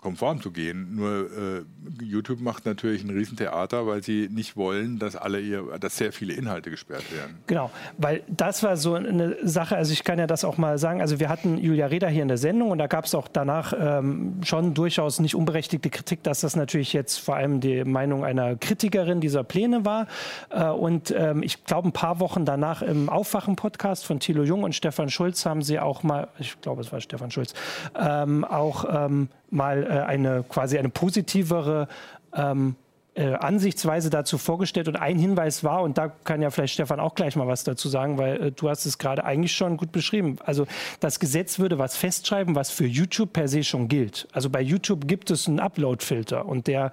konform 0.06 0.40
zu 0.40 0.52
gehen. 0.52 0.94
Nur 0.94 1.26
äh, 1.26 2.04
YouTube 2.04 2.40
macht 2.40 2.64
natürlich 2.64 3.02
ein 3.02 3.10
Riesentheater, 3.10 3.88
weil 3.88 4.04
sie 4.04 4.28
nicht 4.30 4.56
wollen, 4.56 5.00
dass 5.00 5.16
alle 5.16 5.40
ihr, 5.40 5.64
dass 5.80 5.96
sehr 5.96 6.12
viele 6.12 6.32
Inhalte 6.32 6.70
gesperrt 6.70 7.12
werden. 7.12 7.38
Genau, 7.48 7.72
weil 7.98 8.22
das 8.28 8.62
war 8.62 8.76
so 8.76 8.94
eine 8.94 9.36
Sache, 9.42 9.76
also 9.76 9.92
ich 9.92 10.04
kann 10.04 10.20
ja 10.20 10.28
das 10.28 10.44
auch 10.44 10.58
mal 10.58 10.78
sagen, 10.78 11.00
also 11.00 11.18
wir 11.18 11.28
hatten 11.28 11.58
Julia 11.58 11.86
Reda 11.86 12.06
hier 12.06 12.22
in 12.22 12.28
der 12.28 12.38
Sendung 12.38 12.70
und 12.70 12.78
da 12.78 12.86
gab 12.86 13.06
es 13.06 13.16
auch 13.16 13.26
danach 13.26 13.72
ähm, 13.76 14.34
schon 14.44 14.74
durchaus 14.74 15.18
nicht 15.18 15.34
unberechtigte 15.34 15.90
Kritik, 15.90 16.22
dass 16.22 16.40
das 16.40 16.54
natürlich 16.54 16.92
jetzt 16.92 17.18
vor 17.18 17.34
allem 17.34 17.58
die 17.58 17.82
Meinung 17.82 18.24
einer 18.24 18.54
Kritikerin 18.54 19.20
dieser 19.20 19.42
Pläne 19.42 19.84
war. 19.84 20.06
Äh, 20.50 20.68
und 20.68 21.12
ähm, 21.18 21.42
ich 21.42 21.64
glaube, 21.64 21.88
ein 21.88 21.92
paar 21.92 22.20
Wochen 22.20 22.44
danach 22.44 22.80
im 22.80 23.08
Aufwachen-Podcast 23.08 24.06
von 24.06 24.20
Thilo 24.20 24.44
Jung 24.44 24.62
und 24.62 24.72
Stefan 24.76 25.10
Schulz 25.10 25.44
haben 25.46 25.62
sie 25.62 25.80
auch 25.80 26.04
mal, 26.04 26.28
ich 26.38 26.60
glaube, 26.60 26.82
es 26.82 26.92
war 26.92 27.00
Stefan 27.00 27.32
Schulz, 27.32 27.54
ähm, 27.98 28.44
auch 28.44 28.84
ähm, 28.88 29.30
mal 29.50 29.84
äh, 29.84 29.95
eine 30.04 30.44
quasi 30.48 30.78
eine 30.78 30.88
positivere 30.88 31.88
ähm, 32.34 32.76
äh, 33.16 33.32
Ansichtsweise 33.32 34.10
dazu 34.10 34.36
vorgestellt 34.36 34.88
und 34.88 34.96
ein 34.96 35.18
Hinweis 35.18 35.64
war, 35.64 35.82
und 35.82 35.96
da 35.96 36.08
kann 36.08 36.42
ja 36.42 36.50
vielleicht 36.50 36.74
Stefan 36.74 37.00
auch 37.00 37.14
gleich 37.14 37.34
mal 37.34 37.46
was 37.46 37.64
dazu 37.64 37.88
sagen, 37.88 38.18
weil 38.18 38.42
äh, 38.42 38.52
du 38.52 38.68
hast 38.68 38.84
es 38.84 38.98
gerade 38.98 39.24
eigentlich 39.24 39.52
schon 39.52 39.78
gut 39.78 39.90
beschrieben. 39.90 40.36
Also 40.44 40.66
das 41.00 41.18
Gesetz 41.18 41.58
würde 41.58 41.78
was 41.78 41.96
festschreiben, 41.96 42.54
was 42.54 42.70
für 42.70 42.84
YouTube 42.84 43.32
per 43.32 43.48
se 43.48 43.64
schon 43.64 43.88
gilt. 43.88 44.28
Also 44.32 44.50
bei 44.50 44.60
YouTube 44.60 45.08
gibt 45.08 45.30
es 45.30 45.48
einen 45.48 45.60
Upload-Filter 45.60 46.44
und 46.44 46.66
der 46.66 46.92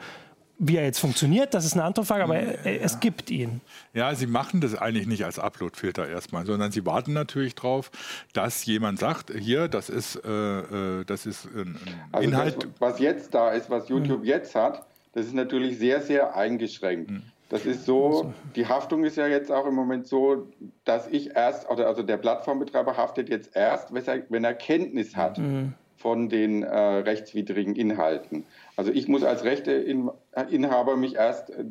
wie 0.60 0.78
er 0.78 0.86
jetzt 0.86 1.00
funktioniert, 1.00 1.54
das 1.54 1.66
ist 1.66 1.74
eine 1.74 1.84
andere 1.84 2.06
Frage, 2.06 2.24
aber 2.24 2.42
ja. 2.42 2.52
es 2.64 3.00
gibt 3.00 3.32
ihn. 3.32 3.62
Ja, 3.94 4.14
sie 4.16 4.28
machen 4.28 4.62
das 4.62 4.76
eigentlich 4.76 5.08
nicht 5.08 5.26
als 5.26 5.40
Upload-Filter 5.40 6.08
erstmal, 6.08 6.46
sondern 6.46 6.72
sie 6.72 6.86
warten 6.86 7.14
natürlich 7.14 7.56
darauf, 7.56 7.92
dass 8.34 8.66
jemand 8.66 9.00
sagt, 9.00 9.32
hier, 9.32 9.68
das 9.68 9.90
ist, 9.90 10.22
äh, 10.24 11.00
äh 11.00 11.04
das 11.06 11.26
ist 11.26 11.46
ein, 11.46 11.78
also 12.12 12.28
Inhalt. 12.28 12.64
Das, 12.64 12.70
was 12.80 13.00
jetzt 13.00 13.34
da 13.34 13.52
ist, 13.52 13.70
was 13.70 13.90
YouTube 13.90 14.20
mhm. 14.20 14.26
jetzt 14.26 14.56
hat, 14.56 14.86
das 15.14 15.26
ist 15.26 15.34
natürlich 15.34 15.78
sehr, 15.80 16.02
sehr 16.02 16.36
eingeschränkt. 16.36 17.12
Mhm. 17.12 17.24
Das 17.50 17.66
ist 17.66 17.86
so, 17.86 18.34
die 18.56 18.66
Haftung 18.66 19.04
ist 19.04 19.16
ja 19.16 19.28
jetzt 19.28 19.52
auch 19.52 19.68
im 19.68 19.76
Moment 19.76 20.08
so, 20.08 20.48
dass 20.86 21.08
ich 21.08 21.36
erst, 21.36 21.68
also 21.70 22.02
der 22.02 22.18
Plattformbetreiber 22.18 22.98
haftet 22.98 23.30
jetzt 23.30 23.56
erst, 23.56 23.94
wenn 23.94 24.44
er 24.44 24.54
Kenntnis 24.54 25.16
hat. 25.16 25.38
Mhm 25.38 25.74
von 26.04 26.28
den 26.28 26.64
äh, 26.64 26.78
rechtswidrigen 26.78 27.78
Inhalten. 27.78 28.44
Also 28.76 28.92
ich 28.92 29.08
muss 29.08 29.24
als 29.24 29.44
Rechteinhaber 29.44 30.98
mich 30.98 31.16
erst 31.16 31.50
äh, 31.50 31.64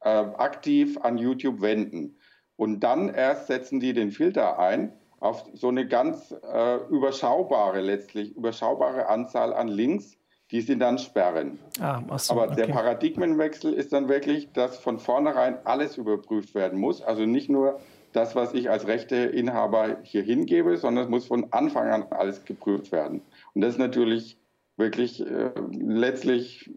aktiv 0.00 0.98
an 1.02 1.18
YouTube 1.18 1.60
wenden. 1.60 2.16
Und 2.56 2.80
dann 2.80 3.08
erst 3.08 3.46
setzen 3.46 3.80
die 3.80 3.92
den 3.92 4.10
Filter 4.10 4.58
ein 4.58 4.92
auf 5.20 5.44
so 5.54 5.68
eine 5.68 5.86
ganz 5.86 6.32
äh, 6.52 6.76
überschaubare, 6.90 7.80
letztlich 7.80 8.36
überschaubare 8.36 9.08
Anzahl 9.08 9.52
an 9.52 9.68
Links, 9.68 10.16
die 10.50 10.60
sie 10.60 10.78
dann 10.78 10.98
sperren. 10.98 11.58
Ah, 11.80 12.02
so, 12.16 12.34
Aber 12.34 12.54
der 12.54 12.68
Paradigmenwechsel 12.68 13.72
ist 13.72 13.92
dann 13.92 14.08
wirklich, 14.08 14.52
dass 14.52 14.78
von 14.78 14.98
vornherein 14.98 15.58
alles 15.64 15.96
überprüft 15.96 16.54
werden 16.54 16.78
muss. 16.78 17.02
Also 17.02 17.26
nicht 17.26 17.50
nur 17.50 17.80
das, 18.12 18.34
was 18.34 18.54
ich 18.54 18.70
als 18.70 18.86
Rechteinhaber 18.86 19.98
hier 20.02 20.22
hingebe, 20.22 20.76
sondern 20.78 21.04
es 21.04 21.10
muss 21.10 21.26
von 21.26 21.52
Anfang 21.52 21.90
an 21.90 22.06
alles 22.10 22.44
geprüft 22.44 22.92
werden. 22.92 23.20
Und 23.54 23.60
das 23.60 23.72
ist 23.72 23.78
natürlich 23.78 24.38
wirklich 24.78 25.20
äh, 25.20 25.50
letztlich 25.72 26.70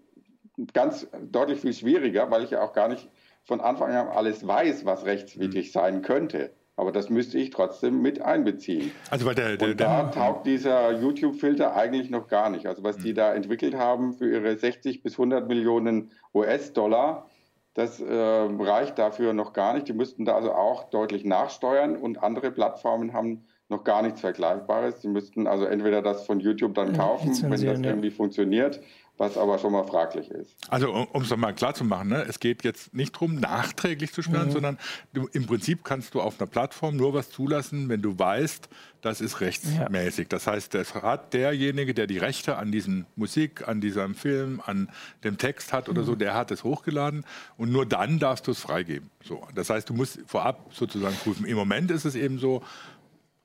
ganz 0.73 1.07
deutlich 1.31 1.61
viel 1.61 1.73
schwieriger, 1.73 2.29
weil 2.31 2.43
ich 2.43 2.51
ja 2.51 2.61
auch 2.61 2.73
gar 2.73 2.87
nicht 2.87 3.09
von 3.43 3.61
Anfang 3.61 3.91
an 3.91 4.07
alles 4.07 4.45
weiß, 4.45 4.85
was 4.85 5.05
rechtswidrig 5.05 5.67
mhm. 5.67 5.71
sein 5.71 6.01
könnte. 6.01 6.51
Aber 6.75 6.91
das 6.91 7.09
müsste 7.09 7.37
ich 7.37 7.49
trotzdem 7.51 8.01
mit 8.01 8.21
einbeziehen. 8.21 8.91
Also 9.09 9.25
bei 9.25 9.33
der, 9.33 9.57
der, 9.57 9.69
Und 9.69 9.79
da 9.81 10.03
taugt 10.05 10.47
dieser 10.47 10.91
YouTube-Filter 10.99 11.75
eigentlich 11.75 12.09
noch 12.09 12.27
gar 12.27 12.49
nicht. 12.49 12.65
Also 12.65 12.83
was 12.83 12.97
die 12.97 13.11
mhm. 13.11 13.15
da 13.15 13.33
entwickelt 13.33 13.75
haben 13.75 14.13
für 14.13 14.31
ihre 14.31 14.57
60 14.57 15.03
bis 15.03 15.13
100 15.13 15.47
Millionen 15.47 16.11
US-Dollar, 16.33 17.27
das 17.73 18.01
äh, 18.01 18.13
reicht 18.13 18.99
dafür 18.99 19.33
noch 19.33 19.53
gar 19.53 19.73
nicht. 19.73 19.87
Die 19.87 19.93
müssten 19.93 20.25
da 20.25 20.35
also 20.35 20.53
auch 20.53 20.89
deutlich 20.89 21.23
nachsteuern 21.23 21.95
und 21.95 22.21
andere 22.21 22.51
Plattformen 22.51 23.13
haben 23.13 23.45
noch 23.71 23.83
gar 23.83 24.03
nichts 24.03 24.21
Vergleichbares. 24.21 25.01
Sie 25.01 25.07
müssten 25.07 25.47
also 25.47 25.65
entweder 25.65 26.01
das 26.01 26.25
von 26.25 26.39
YouTube 26.39 26.75
dann 26.75 26.93
kaufen, 26.93 27.35
wenn 27.41 27.49
das 27.49 27.63
irgendwie 27.63 28.11
funktioniert, 28.11 28.81
was 29.17 29.37
aber 29.37 29.59
schon 29.59 29.71
mal 29.71 29.83
fraglich 29.83 30.29
ist. 30.29 30.55
Also 30.69 30.91
um 30.91 31.21
es 31.21 31.29
nochmal 31.29 31.53
klar 31.53 31.73
zu 31.73 31.83
machen, 31.83 32.09
ne? 32.09 32.25
es 32.27 32.39
geht 32.39 32.63
jetzt 32.63 32.93
nicht 32.93 33.15
darum, 33.15 33.35
nachträglich 33.39 34.13
zu 34.13 34.21
sperren, 34.21 34.47
mhm. 34.47 34.51
sondern 34.51 34.77
du, 35.13 35.27
im 35.31 35.45
Prinzip 35.45 35.83
kannst 35.83 36.13
du 36.13 36.21
auf 36.21 36.39
einer 36.39 36.49
Plattform 36.49 36.97
nur 36.97 37.13
was 37.13 37.29
zulassen, 37.29 37.87
wenn 37.87 38.01
du 38.01 38.17
weißt, 38.17 38.67
das 39.01 39.21
ist 39.21 39.41
rechtsmäßig. 39.41 40.25
Ja. 40.25 40.29
Das 40.29 40.47
heißt, 40.47 40.73
das 40.73 40.95
hat 40.95 41.33
derjenige, 41.33 41.93
der 41.93 42.07
die 42.07 42.17
Rechte 42.17 42.57
an 42.57 42.71
diesem 42.71 43.05
Musik, 43.15 43.67
an 43.67 43.79
diesem 43.79 44.15
Film, 44.15 44.61
an 44.65 44.89
dem 45.23 45.37
Text 45.37 45.71
hat 45.71 45.87
oder 45.87 46.01
mhm. 46.01 46.05
so, 46.05 46.15
der 46.15 46.33
hat 46.33 46.51
es 46.51 46.63
hochgeladen 46.63 47.25
und 47.57 47.71
nur 47.71 47.85
dann 47.85 48.19
darfst 48.19 48.47
du 48.47 48.51
es 48.51 48.59
freigeben. 48.59 49.09
So, 49.23 49.47
das 49.55 49.69
heißt, 49.69 49.89
du 49.89 49.93
musst 49.93 50.19
vorab 50.25 50.71
sozusagen 50.73 51.15
prüfen. 51.15 51.45
Im 51.45 51.57
Moment 51.57 51.89
ist 51.91 52.05
es 52.05 52.15
eben 52.15 52.39
so, 52.39 52.63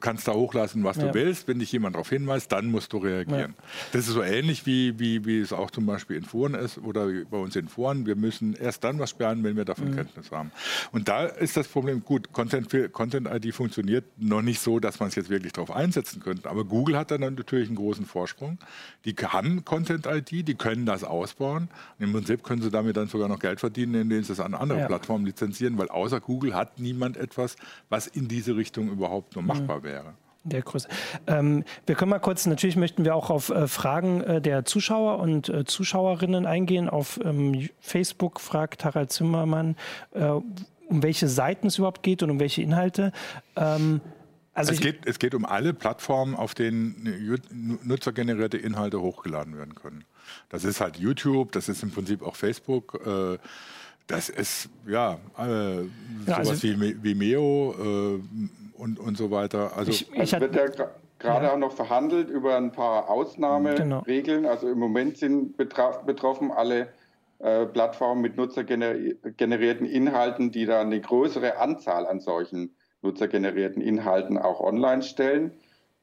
kannst 0.00 0.28
da 0.28 0.32
hochlassen, 0.32 0.84
was 0.84 0.96
ja. 0.96 1.08
du 1.08 1.14
willst. 1.14 1.48
Wenn 1.48 1.58
dich 1.58 1.72
jemand 1.72 1.94
darauf 1.94 2.08
hinweist, 2.08 2.52
dann 2.52 2.70
musst 2.70 2.92
du 2.92 2.98
reagieren. 2.98 3.54
Ja. 3.58 3.64
Das 3.92 4.08
ist 4.08 4.14
so 4.14 4.22
ähnlich 4.22 4.66
wie, 4.66 4.98
wie, 4.98 5.24
wie 5.24 5.40
es 5.40 5.52
auch 5.52 5.70
zum 5.70 5.86
Beispiel 5.86 6.16
in 6.16 6.24
Foren 6.24 6.54
ist 6.54 6.78
oder 6.78 7.08
bei 7.30 7.38
uns 7.38 7.56
in 7.56 7.68
Foren. 7.68 8.06
Wir 8.06 8.16
müssen 8.16 8.54
erst 8.54 8.84
dann 8.84 8.98
was 8.98 9.10
sperren, 9.10 9.44
wenn 9.44 9.56
wir 9.56 9.64
davon 9.64 9.90
mhm. 9.90 9.96
Kenntnis 9.96 10.30
haben. 10.30 10.52
Und 10.92 11.08
da 11.08 11.26
ist 11.26 11.56
das 11.56 11.68
Problem, 11.68 12.04
gut, 12.04 12.32
Content, 12.32 12.92
Content 12.92 13.28
ID 13.28 13.54
funktioniert 13.54 14.04
noch 14.16 14.42
nicht 14.42 14.60
so, 14.60 14.78
dass 14.78 15.00
man 15.00 15.08
es 15.08 15.14
jetzt 15.14 15.30
wirklich 15.30 15.52
darauf 15.52 15.70
einsetzen 15.70 16.20
könnte. 16.20 16.48
Aber 16.48 16.64
Google 16.64 16.96
hat 16.96 17.10
dann 17.10 17.20
natürlich 17.20 17.68
einen 17.68 17.76
großen 17.76 18.06
Vorsprung. 18.06 18.58
Die 19.04 19.14
haben 19.14 19.64
Content 19.64 20.06
ID, 20.06 20.46
die 20.46 20.54
können 20.54 20.86
das 20.86 21.04
ausbauen. 21.04 21.68
Und 21.98 22.04
Im 22.04 22.12
Prinzip 22.12 22.42
können 22.42 22.62
sie 22.62 22.70
damit 22.70 22.96
dann 22.96 23.08
sogar 23.08 23.28
noch 23.28 23.38
Geld 23.38 23.60
verdienen, 23.60 23.94
indem 23.94 24.22
sie 24.22 24.32
es 24.32 24.40
an 24.40 24.54
andere 24.54 24.80
ja. 24.80 24.86
Plattformen 24.86 25.26
lizenzieren, 25.26 25.78
weil 25.78 25.88
außer 25.88 26.20
Google 26.20 26.54
hat 26.54 26.78
niemand 26.78 27.16
etwas, 27.16 27.56
was 27.88 28.06
in 28.06 28.28
diese 28.28 28.56
Richtung 28.56 28.90
überhaupt 28.90 29.34
nur 29.34 29.44
machbar 29.44 29.82
wäre. 29.82 29.85
Der 30.46 30.62
Größe. 30.62 30.88
Ähm, 31.26 31.64
wir 31.86 31.96
können 31.96 32.10
mal 32.10 32.20
kurz, 32.20 32.46
natürlich 32.46 32.76
möchten 32.76 33.04
wir 33.04 33.16
auch 33.16 33.30
auf 33.30 33.50
äh, 33.50 33.66
Fragen 33.66 34.20
äh, 34.20 34.40
der 34.40 34.64
Zuschauer 34.64 35.18
und 35.18 35.48
äh, 35.48 35.64
Zuschauerinnen 35.64 36.46
eingehen. 36.46 36.88
Auf 36.88 37.18
ähm, 37.24 37.68
Facebook 37.80 38.40
fragt 38.40 38.84
Harald 38.84 39.10
Zimmermann, 39.10 39.74
äh, 40.12 40.24
um 40.24 41.02
welche 41.02 41.26
Seiten 41.26 41.66
es 41.66 41.78
überhaupt 41.78 42.04
geht 42.04 42.22
und 42.22 42.30
um 42.30 42.38
welche 42.38 42.62
Inhalte. 42.62 43.10
Ähm, 43.56 44.00
also 44.54 44.72
es, 44.72 44.80
geht, 44.80 45.04
es 45.04 45.18
geht 45.18 45.34
um 45.34 45.44
alle 45.44 45.74
Plattformen, 45.74 46.36
auf 46.36 46.54
denen 46.54 47.42
nutzergenerierte 47.82 48.56
Inhalte 48.56 49.02
hochgeladen 49.02 49.58
werden 49.58 49.74
können. 49.74 50.04
Das 50.48 50.64
ist 50.64 50.80
halt 50.80 50.96
YouTube, 50.96 51.50
das 51.52 51.68
ist 51.68 51.82
im 51.82 51.90
Prinzip 51.90 52.22
auch 52.22 52.36
Facebook. 52.36 52.98
Das 54.06 54.28
ist, 54.28 54.68
ja, 54.86 55.18
äh, 55.38 55.42
ja 55.42 55.84
sowas 56.26 56.48
also, 56.48 56.62
wie 56.62 57.02
Vimeo 57.02 57.74
äh, 57.78 58.20
und, 58.78 59.00
und 59.00 59.16
so 59.16 59.30
weiter. 59.30 59.76
Also, 59.76 59.90
ich, 59.90 60.12
ich 60.12 60.32
wird 60.38 60.54
ja 60.54 60.66
gerade 61.18 61.46
ja. 61.46 61.52
auch 61.52 61.58
noch 61.58 61.72
verhandelt 61.72 62.28
über 62.28 62.56
ein 62.56 62.72
paar 62.72 63.10
Ausnahmeregeln. 63.10 64.42
Genau. 64.42 64.50
Also 64.50 64.68
im 64.68 64.78
Moment 64.78 65.18
sind 65.18 65.56
betroffen 65.56 66.52
alle 66.52 66.88
äh, 67.38 67.66
Plattformen 67.66 68.22
mit 68.22 68.36
nutzergenerierten 68.36 69.86
Inhalten, 69.86 70.52
die 70.52 70.66
dann 70.66 70.86
eine 70.86 71.00
größere 71.00 71.58
Anzahl 71.58 72.06
an 72.06 72.20
solchen 72.20 72.74
nutzergenerierten 73.02 73.82
Inhalten 73.82 74.38
auch 74.38 74.60
online 74.60 75.02
stellen. 75.02 75.52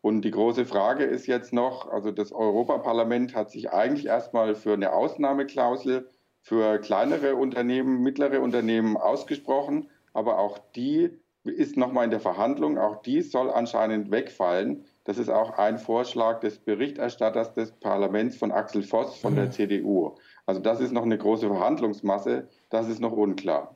Und 0.02 0.24
die 0.24 0.32
große 0.32 0.66
Frage 0.66 1.06
ist 1.06 1.28
jetzt 1.28 1.54
noch, 1.54 1.90
also 1.90 2.12
das 2.12 2.34
Europaparlament 2.34 3.36
hat 3.36 3.52
sich 3.52 3.72
eigentlich 3.72 4.08
erstmal 4.08 4.54
für 4.56 4.74
eine 4.74 4.92
Ausnahmeklausel 4.92 6.10
für 6.44 6.78
kleinere 6.80 7.36
Unternehmen, 7.36 8.04
mittlere 8.04 8.42
Unternehmen 8.42 8.98
ausgesprochen, 8.98 9.90
aber 10.14 10.40
auch 10.40 10.60
die 10.76 11.10
ist 11.46 11.78
nochmal 11.78 12.06
in 12.06 12.12
der 12.12 12.20
Verhandlung, 12.20 12.78
auch 12.78 13.02
die 13.02 13.22
soll 13.22 13.50
anscheinend 13.50 14.12
wegfallen. 14.12 14.86
Das 15.06 15.18
ist 15.18 15.30
auch 15.30 15.58
ein 15.58 15.78
Vorschlag 15.78 16.40
des 16.42 16.60
Berichterstatters 16.60 17.54
des 17.54 17.72
Parlaments 17.72 18.38
von 18.38 18.52
Axel 18.52 18.84
Voss 18.84 19.18
von 19.18 19.36
der. 19.36 19.52
CDU. 19.52 20.16
Also 20.46 20.62
das 20.62 20.80
ist 20.80 20.92
noch 20.92 21.04
eine 21.04 21.18
große 21.18 21.48
Verhandlungsmasse, 21.48 22.48
das 22.70 22.88
ist 22.88 23.00
noch 23.00 23.12
unklar. 23.14 23.76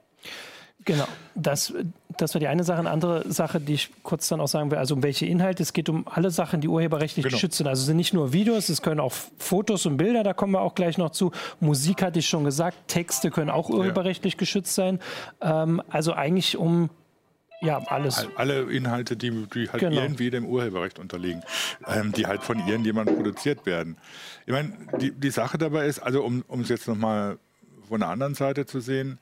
Genau, 0.88 1.06
das, 1.36 1.74
das 2.16 2.34
war 2.34 2.40
die 2.40 2.48
eine 2.48 2.64
Sache. 2.64 2.80
Eine 2.80 2.90
andere 2.90 3.30
Sache, 3.30 3.60
die 3.60 3.74
ich 3.74 3.90
kurz 4.04 4.30
dann 4.30 4.40
auch 4.40 4.48
sagen 4.48 4.72
will, 4.72 4.78
also 4.78 4.96
um 4.96 5.04
welche 5.04 5.26
Inhalte. 5.26 5.62
Es 5.62 5.74
geht 5.74 5.90
um 5.90 6.08
alle 6.08 6.32
Sachen, 6.32 6.62
die 6.62 6.70
urheberrechtlich 6.70 7.26
genau. 7.26 7.36
geschützt 7.36 7.58
sind. 7.58 7.68
Also 7.68 7.82
es 7.82 7.88
sind 7.88 7.98
nicht 7.98 8.14
nur 8.14 8.32
Videos, 8.32 8.70
es 8.70 8.82
können 8.82 9.02
auch 9.02 9.12
Fotos 9.38 9.86
und 9.86 9.98
Bilder, 9.98 10.24
da 10.24 10.32
kommen 10.32 10.54
wir 10.54 10.62
auch 10.62 10.76
gleich 10.76 10.98
noch 10.98 11.10
zu. 11.10 11.34
Musik 11.60 12.02
hatte 12.02 12.20
ich 12.20 12.30
schon 12.30 12.46
gesagt, 12.46 12.88
Texte 12.88 13.32
können 13.32 13.50
auch 13.50 13.70
urheberrechtlich 13.70 14.36
ja. 14.36 14.40
geschützt 14.40 14.76
sein. 14.76 15.00
Ähm, 15.42 15.82
also 15.90 16.14
eigentlich 16.14 16.56
um 16.56 16.90
ja, 17.60 17.80
alles. 17.88 18.26
Alle 18.38 18.62
Inhalte, 18.72 19.18
die, 19.18 19.32
die 19.54 19.70
halt 19.70 19.82
genau. 19.82 20.02
irgendwie 20.02 20.30
dem 20.30 20.46
Urheberrecht 20.46 21.00
unterliegen, 21.00 21.44
ähm, 21.86 22.14
die 22.14 22.28
halt 22.28 22.44
von 22.44 22.66
irgendjemandem 22.66 23.18
produziert 23.18 23.66
werden. 23.66 23.98
Ich 24.46 24.54
meine, 24.54 24.72
die, 25.02 25.12
die 25.12 25.32
Sache 25.32 25.58
dabei 25.58 25.86
ist, 25.86 26.00
also 26.00 26.24
um 26.24 26.62
es 26.62 26.70
jetzt 26.70 26.88
nochmal 26.88 27.40
von 27.90 28.00
der 28.00 28.08
anderen 28.08 28.36
Seite 28.36 28.66
zu 28.66 28.80
sehen, 28.80 29.20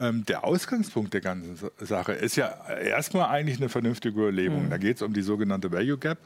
ähm, 0.00 0.24
der 0.24 0.44
Ausgangspunkt 0.44 1.14
der 1.14 1.20
ganzen 1.20 1.58
Sache 1.78 2.12
ist 2.12 2.36
ja 2.36 2.48
erstmal 2.68 3.28
eigentlich 3.28 3.58
eine 3.58 3.68
vernünftige 3.68 4.18
Überlegung. 4.18 4.64
Mhm. 4.66 4.70
Da 4.70 4.78
geht 4.78 4.96
es 4.96 5.02
um 5.02 5.12
die 5.12 5.22
sogenannte 5.22 5.70
Value 5.70 5.98
Gap, 5.98 6.18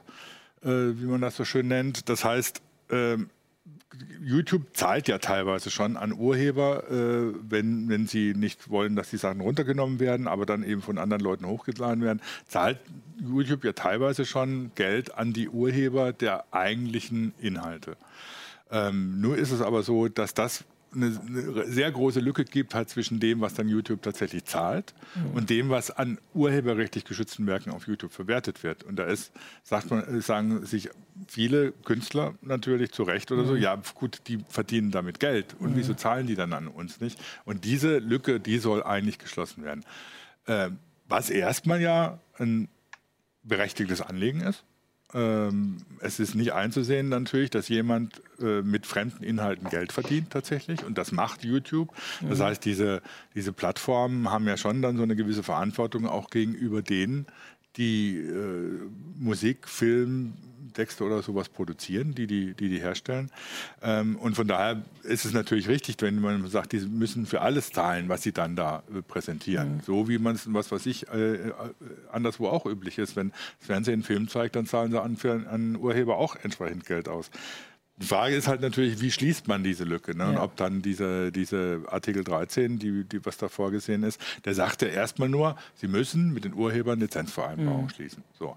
äh, 0.62 0.68
wie 0.68 1.06
man 1.06 1.20
das 1.20 1.36
so 1.36 1.44
schön 1.44 1.68
nennt. 1.68 2.08
Das 2.08 2.24
heißt, 2.24 2.62
ähm, 2.90 3.30
YouTube 4.22 4.62
zahlt 4.74 5.08
ja 5.08 5.18
teilweise 5.18 5.70
schon 5.70 5.96
an 5.96 6.12
Urheber, 6.12 6.90
äh, 6.90 7.34
wenn, 7.48 7.88
wenn 7.88 8.06
sie 8.06 8.34
nicht 8.34 8.70
wollen, 8.70 8.96
dass 8.96 9.10
die 9.10 9.16
Sachen 9.16 9.40
runtergenommen 9.40 10.00
werden, 10.00 10.28
aber 10.28 10.46
dann 10.46 10.64
eben 10.64 10.82
von 10.82 10.98
anderen 10.98 11.22
Leuten 11.22 11.46
hochgeladen 11.46 12.02
werden, 12.02 12.20
zahlt 12.46 12.78
YouTube 13.20 13.64
ja 13.64 13.72
teilweise 13.72 14.24
schon 14.24 14.72
Geld 14.74 15.14
an 15.14 15.32
die 15.32 15.48
Urheber 15.48 16.12
der 16.12 16.44
eigentlichen 16.52 17.34
Inhalte. 17.40 17.96
Ähm, 18.70 19.20
nur 19.20 19.36
ist 19.36 19.52
es 19.52 19.60
aber 19.60 19.82
so, 19.82 20.08
dass 20.08 20.34
das 20.34 20.64
eine, 20.94 21.06
eine, 21.26 21.66
sehr 21.66 21.90
große 21.90 22.20
Lücke 22.20 22.44
gibt 22.44 22.74
halt 22.74 22.88
zwischen 22.88 23.20
dem, 23.20 23.40
was 23.40 23.54
dann 23.54 23.68
YouTube 23.68 24.02
tatsächlich 24.02 24.44
zahlt 24.44 24.94
mhm. 25.14 25.36
und 25.36 25.50
dem, 25.50 25.70
was 25.70 25.90
an 25.90 26.18
urheberrechtlich 26.32 27.04
geschützten 27.04 27.46
Werken 27.46 27.70
auf 27.70 27.86
YouTube 27.86 28.12
verwertet 28.12 28.62
wird. 28.62 28.84
Und 28.84 28.96
da 28.96 29.04
ist, 29.04 29.32
sagt 29.62 29.90
man, 29.90 30.20
sagen 30.20 30.64
sich 30.66 30.90
viele 31.28 31.72
Künstler 31.72 32.34
natürlich 32.42 32.92
zu 32.92 33.02
Recht 33.02 33.30
oder 33.32 33.42
mhm. 33.42 33.48
so, 33.48 33.56
ja 33.56 33.80
gut, 33.94 34.20
die 34.26 34.38
verdienen 34.48 34.90
damit 34.90 35.20
Geld. 35.20 35.56
Und 35.58 35.72
mhm. 35.72 35.76
wieso 35.76 35.94
zahlen 35.94 36.26
die 36.26 36.34
dann 36.34 36.52
an 36.52 36.68
uns 36.68 37.00
nicht? 37.00 37.18
Und 37.44 37.64
diese 37.64 37.98
Lücke, 37.98 38.40
die 38.40 38.58
soll 38.58 38.82
eigentlich 38.82 39.18
geschlossen 39.18 39.64
werden. 39.64 39.84
Äh, 40.46 40.70
was 41.06 41.30
erstmal 41.30 41.80
ja 41.80 42.18
ein 42.38 42.68
berechtigtes 43.42 44.00
Anliegen 44.00 44.40
ist. 44.40 44.64
Ähm, 45.14 45.76
es 46.00 46.18
ist 46.18 46.34
nicht 46.34 46.52
einzusehen 46.52 47.08
natürlich, 47.08 47.50
dass 47.50 47.68
jemand 47.68 48.20
äh, 48.40 48.62
mit 48.62 48.84
fremden 48.84 49.22
Inhalten 49.22 49.68
Geld 49.70 49.92
verdient 49.92 50.30
tatsächlich 50.30 50.84
und 50.84 50.98
das 50.98 51.12
macht 51.12 51.44
YouTube. 51.44 51.94
Das 52.28 52.40
mhm. 52.40 52.42
heißt, 52.42 52.64
diese, 52.64 53.00
diese 53.34 53.52
Plattformen 53.52 54.30
haben 54.30 54.46
ja 54.48 54.56
schon 54.56 54.82
dann 54.82 54.96
so 54.96 55.04
eine 55.04 55.14
gewisse 55.14 55.44
Verantwortung 55.44 56.06
auch 56.06 56.30
gegenüber 56.30 56.82
denen, 56.82 57.26
die 57.76 58.18
äh, 58.18 58.80
Musik, 59.16 59.68
Film, 59.68 60.34
Texte 60.72 61.04
oder 61.04 61.22
sowas 61.22 61.48
produzieren, 61.48 62.14
die 62.14 62.26
die, 62.26 62.54
die, 62.54 62.68
die 62.68 62.80
herstellen. 62.80 63.30
Ähm, 63.82 64.16
und 64.16 64.36
von 64.36 64.48
daher 64.48 64.82
ist 65.02 65.24
es 65.24 65.32
natürlich 65.32 65.68
richtig, 65.68 65.96
wenn 66.00 66.20
man 66.20 66.46
sagt, 66.48 66.72
die 66.72 66.80
müssen 66.80 67.26
für 67.26 67.40
alles 67.40 67.70
zahlen, 67.70 68.08
was 68.08 68.22
sie 68.22 68.32
dann 68.32 68.56
da 68.56 68.82
äh, 68.92 69.02
präsentieren. 69.02 69.76
Mhm. 69.76 69.80
So 69.80 70.08
wie 70.08 70.18
man 70.18 70.34
es, 70.34 70.52
was 70.52 70.70
weiß 70.72 70.86
ich, 70.86 71.08
äh, 71.08 71.34
äh, 71.34 71.52
anderswo 72.10 72.48
auch 72.48 72.66
üblich 72.66 72.98
ist. 72.98 73.16
Wenn 73.16 73.30
das 73.30 73.66
Fernsehen 73.66 73.94
einen 73.94 74.02
Film 74.02 74.28
zeigt, 74.28 74.56
dann 74.56 74.66
zahlen 74.66 74.90
sie 74.90 75.00
an, 75.00 75.16
für 75.16 75.32
einen 75.32 75.76
Urheber 75.76 76.16
auch 76.16 76.36
entsprechend 76.42 76.86
Geld 76.86 77.08
aus. 77.08 77.30
Die 77.96 78.06
Frage 78.06 78.34
ist 78.34 78.48
halt 78.48 78.60
natürlich, 78.60 79.00
wie 79.00 79.12
schließt 79.12 79.46
man 79.46 79.62
diese 79.62 79.84
Lücke? 79.84 80.16
Ne? 80.16 80.28
Und 80.28 80.38
ob 80.38 80.56
dann 80.56 80.82
diese, 80.82 81.30
diese 81.30 81.82
Artikel 81.86 82.24
13, 82.24 82.80
die, 82.80 83.04
die, 83.04 83.24
was 83.24 83.36
da 83.36 83.48
vorgesehen 83.48 84.02
ist, 84.02 84.20
der 84.44 84.54
sagt 84.54 84.82
ja 84.82 84.88
erstmal 84.88 85.28
nur, 85.28 85.56
sie 85.76 85.86
müssen 85.86 86.32
mit 86.32 86.44
den 86.44 86.54
Urhebern 86.54 86.98
Lizenzvereinbarungen 86.98 87.84
mhm. 87.84 87.90
schließen. 87.90 88.24
So. 88.36 88.56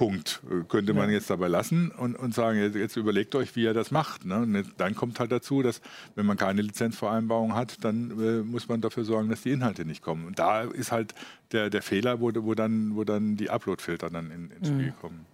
Punkt. 0.00 0.40
Äh, 0.50 0.64
könnte 0.66 0.94
man 0.94 1.10
ja. 1.10 1.16
jetzt 1.16 1.28
dabei 1.28 1.48
lassen 1.48 1.90
und, 1.90 2.16
und 2.16 2.34
sagen, 2.34 2.58
jetzt, 2.58 2.74
jetzt, 2.74 2.96
überlegt 2.96 3.34
euch, 3.34 3.54
wie 3.54 3.64
ihr 3.64 3.74
das 3.74 3.90
macht. 3.90 4.24
Ne? 4.24 4.38
Und 4.38 4.72
dann 4.78 4.94
kommt 4.94 5.20
halt 5.20 5.30
dazu, 5.30 5.62
dass 5.62 5.82
wenn 6.14 6.24
man 6.24 6.38
keine 6.38 6.62
Lizenzvereinbarung 6.62 7.54
hat, 7.54 7.84
dann 7.84 8.10
äh, 8.18 8.42
muss 8.42 8.66
man 8.66 8.80
dafür 8.80 9.04
sorgen, 9.04 9.28
dass 9.28 9.42
die 9.42 9.50
Inhalte 9.50 9.84
nicht 9.84 10.00
kommen. 10.00 10.26
Und 10.26 10.38
da 10.38 10.62
ist 10.62 10.90
halt 10.90 11.14
der, 11.52 11.68
der 11.68 11.82
Fehler, 11.82 12.18
wo, 12.18 12.30
wo, 12.34 12.54
dann, 12.54 12.96
wo 12.96 13.04
dann 13.04 13.36
die 13.36 13.50
Upload-Filter 13.50 14.08
dann 14.08 14.30
in, 14.30 14.50
ins 14.50 14.68
Spiel 14.68 14.86
mhm. 14.86 14.96
kommen. 15.02 15.26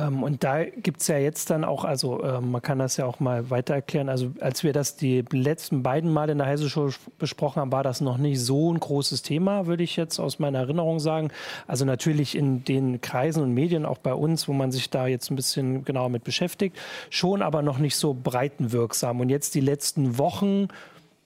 Ähm, 0.00 0.22
und 0.22 0.44
da 0.44 0.64
gibt 0.64 1.00
es 1.00 1.08
ja 1.08 1.18
jetzt 1.18 1.50
dann 1.50 1.64
auch, 1.64 1.84
also 1.84 2.22
äh, 2.22 2.40
man 2.40 2.62
kann 2.62 2.78
das 2.78 2.96
ja 2.96 3.06
auch 3.06 3.20
mal 3.20 3.50
weiter 3.50 3.74
erklären. 3.74 4.08
Also 4.08 4.32
als 4.40 4.64
wir 4.64 4.72
das 4.72 4.96
die 4.96 5.24
letzten 5.30 5.82
beiden 5.82 6.12
Male 6.12 6.32
in 6.32 6.38
der 6.38 6.46
Heise 6.46 6.68
Show 6.70 6.90
besprochen 7.18 7.60
haben, 7.60 7.72
war 7.72 7.82
das 7.82 8.00
noch 8.00 8.18
nicht 8.18 8.40
so 8.40 8.72
ein 8.72 8.80
großes 8.80 9.22
Thema, 9.22 9.66
würde 9.66 9.82
ich 9.82 9.96
jetzt 9.96 10.18
aus 10.18 10.38
meiner 10.38 10.60
Erinnerung 10.60 11.00
sagen. 11.00 11.30
Also 11.66 11.84
natürlich 11.84 12.36
in 12.36 12.64
den 12.64 13.00
Kreisen 13.00 13.42
und 13.42 13.52
Medien, 13.52 13.84
auch 13.84 13.98
bei 13.98 14.14
uns, 14.14 14.48
wo 14.48 14.52
man 14.52 14.72
sich 14.72 14.90
da 14.90 15.06
jetzt 15.06 15.30
ein 15.30 15.36
bisschen 15.36 15.84
genauer 15.84 16.08
mit 16.08 16.24
beschäftigt, 16.24 16.76
schon 17.10 17.42
aber 17.42 17.62
noch 17.62 17.78
nicht 17.78 17.96
so 17.96 18.14
breitenwirksam. 18.14 19.20
Und 19.20 19.28
jetzt 19.28 19.54
die 19.54 19.60
letzten 19.60 20.18
Wochen, 20.18 20.68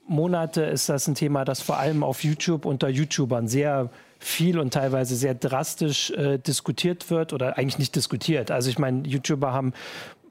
Monate 0.06 0.62
ist 0.64 0.88
das 0.90 1.08
ein 1.08 1.14
Thema, 1.14 1.44
das 1.44 1.62
vor 1.62 1.78
allem 1.78 2.02
auf 2.02 2.24
YouTube 2.24 2.66
unter 2.66 2.88
YouTubern 2.88 3.48
sehr 3.48 3.88
viel 4.24 4.58
und 4.58 4.72
teilweise 4.72 5.16
sehr 5.16 5.34
drastisch 5.34 6.10
äh, 6.10 6.38
diskutiert 6.38 7.10
wird 7.10 7.32
oder 7.32 7.58
eigentlich 7.58 7.78
nicht 7.78 7.94
diskutiert. 7.94 8.50
Also 8.50 8.70
ich 8.70 8.78
meine, 8.78 9.06
YouTuber 9.06 9.52
haben, 9.52 9.74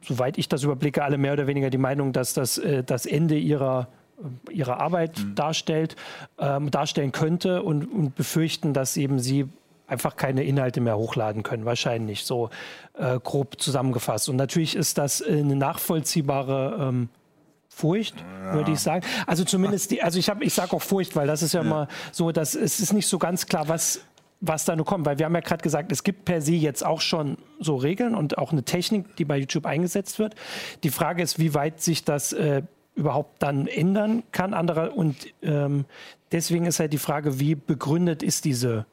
soweit 0.02 0.38
ich 0.38 0.50
das 0.50 0.64
überblicke, 0.64 1.04
alle 1.04 1.20
mehr 1.20 1.34
oder 1.34 1.46
weniger 1.46 1.70
die 1.70 1.78
Meinung, 1.78 2.12
dass 2.12 2.34
das 2.34 2.58
äh, 2.58 2.84
das 2.84 3.06
Ende 3.06 3.38
ihrer 3.38 3.88
äh, 4.50 4.54
ihrer 4.54 4.80
Arbeit 4.80 5.20
mhm. 5.20 5.36
darstellt, 5.36 5.96
ähm, 6.40 6.72
darstellen 6.72 7.12
könnte 7.12 7.62
und, 7.62 7.86
und, 7.86 8.16
befürchten, 8.16 8.74
dass 8.74 8.98
eben 8.98 9.20
sie 9.20 9.46
einfach 9.86 10.16
keine 10.16 10.44
Inhalte 10.44 10.82
mehr 10.82 10.98
hochladen 10.98 11.44
können, 11.44 11.66
wahrscheinlich 11.66 12.26
so 12.26 12.50
äh, 12.98 13.20
grob 13.20 13.62
zusammengefasst. 13.62 14.28
Und 14.28 14.38
natürlich 14.38 14.76
ist 14.76 14.98
das 14.98 15.22
eine 15.22 15.56
nachvollziehbare 15.56 16.90
ähm, 16.90 17.10
Furcht, 17.75 18.15
ja. 18.20 18.53
würde 18.53 18.72
ich 18.72 18.80
sagen. 18.80 19.06
Also 19.25 19.44
zumindest 19.44 19.92
die, 19.92 20.01
also 20.03 20.20
ich 20.20 20.30
habe, 20.30 20.44
ich 20.44 20.53
sage 20.53 20.74
auch 20.74 20.82
Furcht, 20.82 21.15
weil 21.15 21.27
das 21.27 21.42
ist 21.42 21.53
ja, 21.53 21.62
ja 21.62 21.65
immer 21.65 21.88
so, 22.12 22.32
dass 22.32 22.56
es 22.56 22.80
ist 22.80 22.94
nicht 22.94 23.08
so 23.08 23.18
ganz 23.18 23.46
klar, 23.46 23.68
was 23.68 24.01
was 24.46 24.65
da 24.65 24.75
nur 24.75 24.86
kommt, 24.86 25.06
weil 25.06 25.18
wir 25.20 25.25
haben 25.25 25.36
ja 25.36 25.39
gerade 25.39 25.63
gesagt, 25.63 25.89
es 25.94 26.03
gibt 26.03 26.25
per 26.25 26.42
se 26.42 26.51
jetzt 26.51 26.86
auch 26.86 27.00
schon 27.00 27.38
so 27.62 27.77
Regeln 27.77 28.13
und 28.13 28.38
auch 28.38 28.51
eine 28.51 28.63
Technik, 28.63 29.15
die 29.15 29.24
bei 29.24 29.38
YouTube 29.38 29.65
eingesetzt 29.65 30.20
wird. 30.20 30.36
Die 30.84 30.89
Frage 30.89 31.24
ist, 31.24 31.39
wie 31.39 31.53
weit 31.53 31.82
sich 31.82 32.03
das 32.03 32.34
äh, 32.34 32.62
überhaupt 32.94 33.42
dann 33.42 33.68
ändern 33.68 34.24
kann. 34.34 34.53
Anderer 34.53 34.98
und 34.98 35.15
ähm, 35.42 35.86
deswegen 36.34 36.65
ist 36.65 36.82
halt 36.82 36.92
die 36.92 36.98
Frage, 36.98 37.39
wie 37.39 37.56
begründet 37.56 38.22
ist 38.22 38.44
diese 38.44 38.86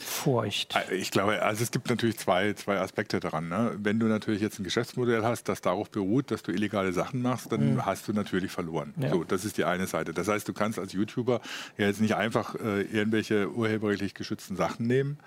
Furcht? 0.00 0.74
Äh, 0.74 0.94
ich 0.94 1.10
glaube, 1.10 1.42
also 1.42 1.62
es 1.62 1.70
gibt 1.70 1.90
natürlich 1.90 2.18
zwei, 2.18 2.54
zwei 2.54 2.78
Aspekte 2.78 3.20
daran. 3.20 3.48
Ne? 3.48 3.76
Wenn 3.78 4.00
du 4.00 4.06
natürlich 4.06 4.40
jetzt 4.40 4.58
ein 4.58 4.64
Geschäftsmodell 4.64 5.22
hast, 5.22 5.48
das 5.48 5.60
darauf 5.60 5.90
beruht, 5.90 6.30
dass 6.30 6.42
du 6.42 6.52
illegale 6.52 6.92
Sachen 6.92 7.22
machst, 7.22 7.52
dann 7.52 7.74
mhm. 7.74 7.86
hast 7.86 8.08
du 8.08 8.12
natürlich 8.12 8.50
verloren. 8.50 8.94
Ja. 8.98 9.10
So, 9.10 9.24
das 9.24 9.44
ist 9.44 9.58
die 9.58 9.64
eine 9.64 9.86
Seite. 9.86 10.14
Das 10.14 10.28
heißt, 10.28 10.48
du 10.48 10.52
kannst 10.52 10.78
als 10.78 10.92
YouTuber 10.92 11.40
ja 11.76 11.86
jetzt 11.86 12.00
nicht 12.00 12.14
einfach 12.14 12.54
äh, 12.54 12.82
irgendwelche 12.82 13.50
urheberrechtlich 13.50 14.14
geschützten 14.14 14.56
Sachen 14.56 14.86
nehmen 14.86 15.18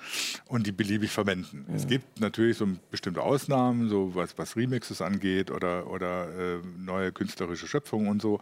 und 0.47 0.65
die 0.65 0.71
beliebig 0.71 1.11
verwenden. 1.11 1.65
Mhm. 1.67 1.75
Es 1.75 1.87
gibt 1.87 2.19
natürlich 2.19 2.57
so 2.57 2.67
bestimmte 2.89 3.21
Ausnahmen, 3.21 3.89
so 3.89 4.15
was, 4.15 4.37
was 4.37 4.55
Remixes 4.55 5.01
angeht 5.01 5.51
oder, 5.51 5.89
oder 5.89 6.27
äh, 6.29 6.59
neue 6.77 7.11
künstlerische 7.11 7.67
Schöpfungen 7.67 8.07
und 8.07 8.21
so. 8.21 8.39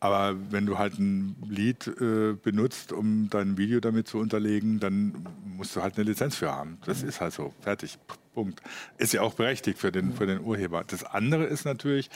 Aber 0.00 0.34
wenn 0.50 0.64
du 0.64 0.78
halt 0.78 0.98
ein 0.98 1.36
Lied 1.46 1.86
äh, 1.86 2.32
benutzt, 2.32 2.92
um 2.92 3.28
dein 3.28 3.58
Video 3.58 3.80
damit 3.80 4.08
zu 4.08 4.18
unterlegen, 4.18 4.80
dann 4.80 5.26
musst 5.44 5.76
du 5.76 5.82
halt 5.82 5.96
eine 5.96 6.04
Lizenz 6.08 6.36
für 6.36 6.50
haben. 6.50 6.78
Das 6.86 7.02
ist 7.02 7.20
halt 7.20 7.34
so. 7.34 7.52
Fertig. 7.60 7.98
Punkt. 8.32 8.62
Ist 8.96 9.12
ja 9.12 9.22
auch 9.22 9.34
berechtigt 9.34 9.78
für 9.78 9.90
den, 9.90 10.14
für 10.14 10.26
den 10.26 10.40
Urheber. 10.40 10.84
Das 10.86 11.04
andere 11.04 11.44
ist 11.44 11.64
natürlich, 11.64 12.08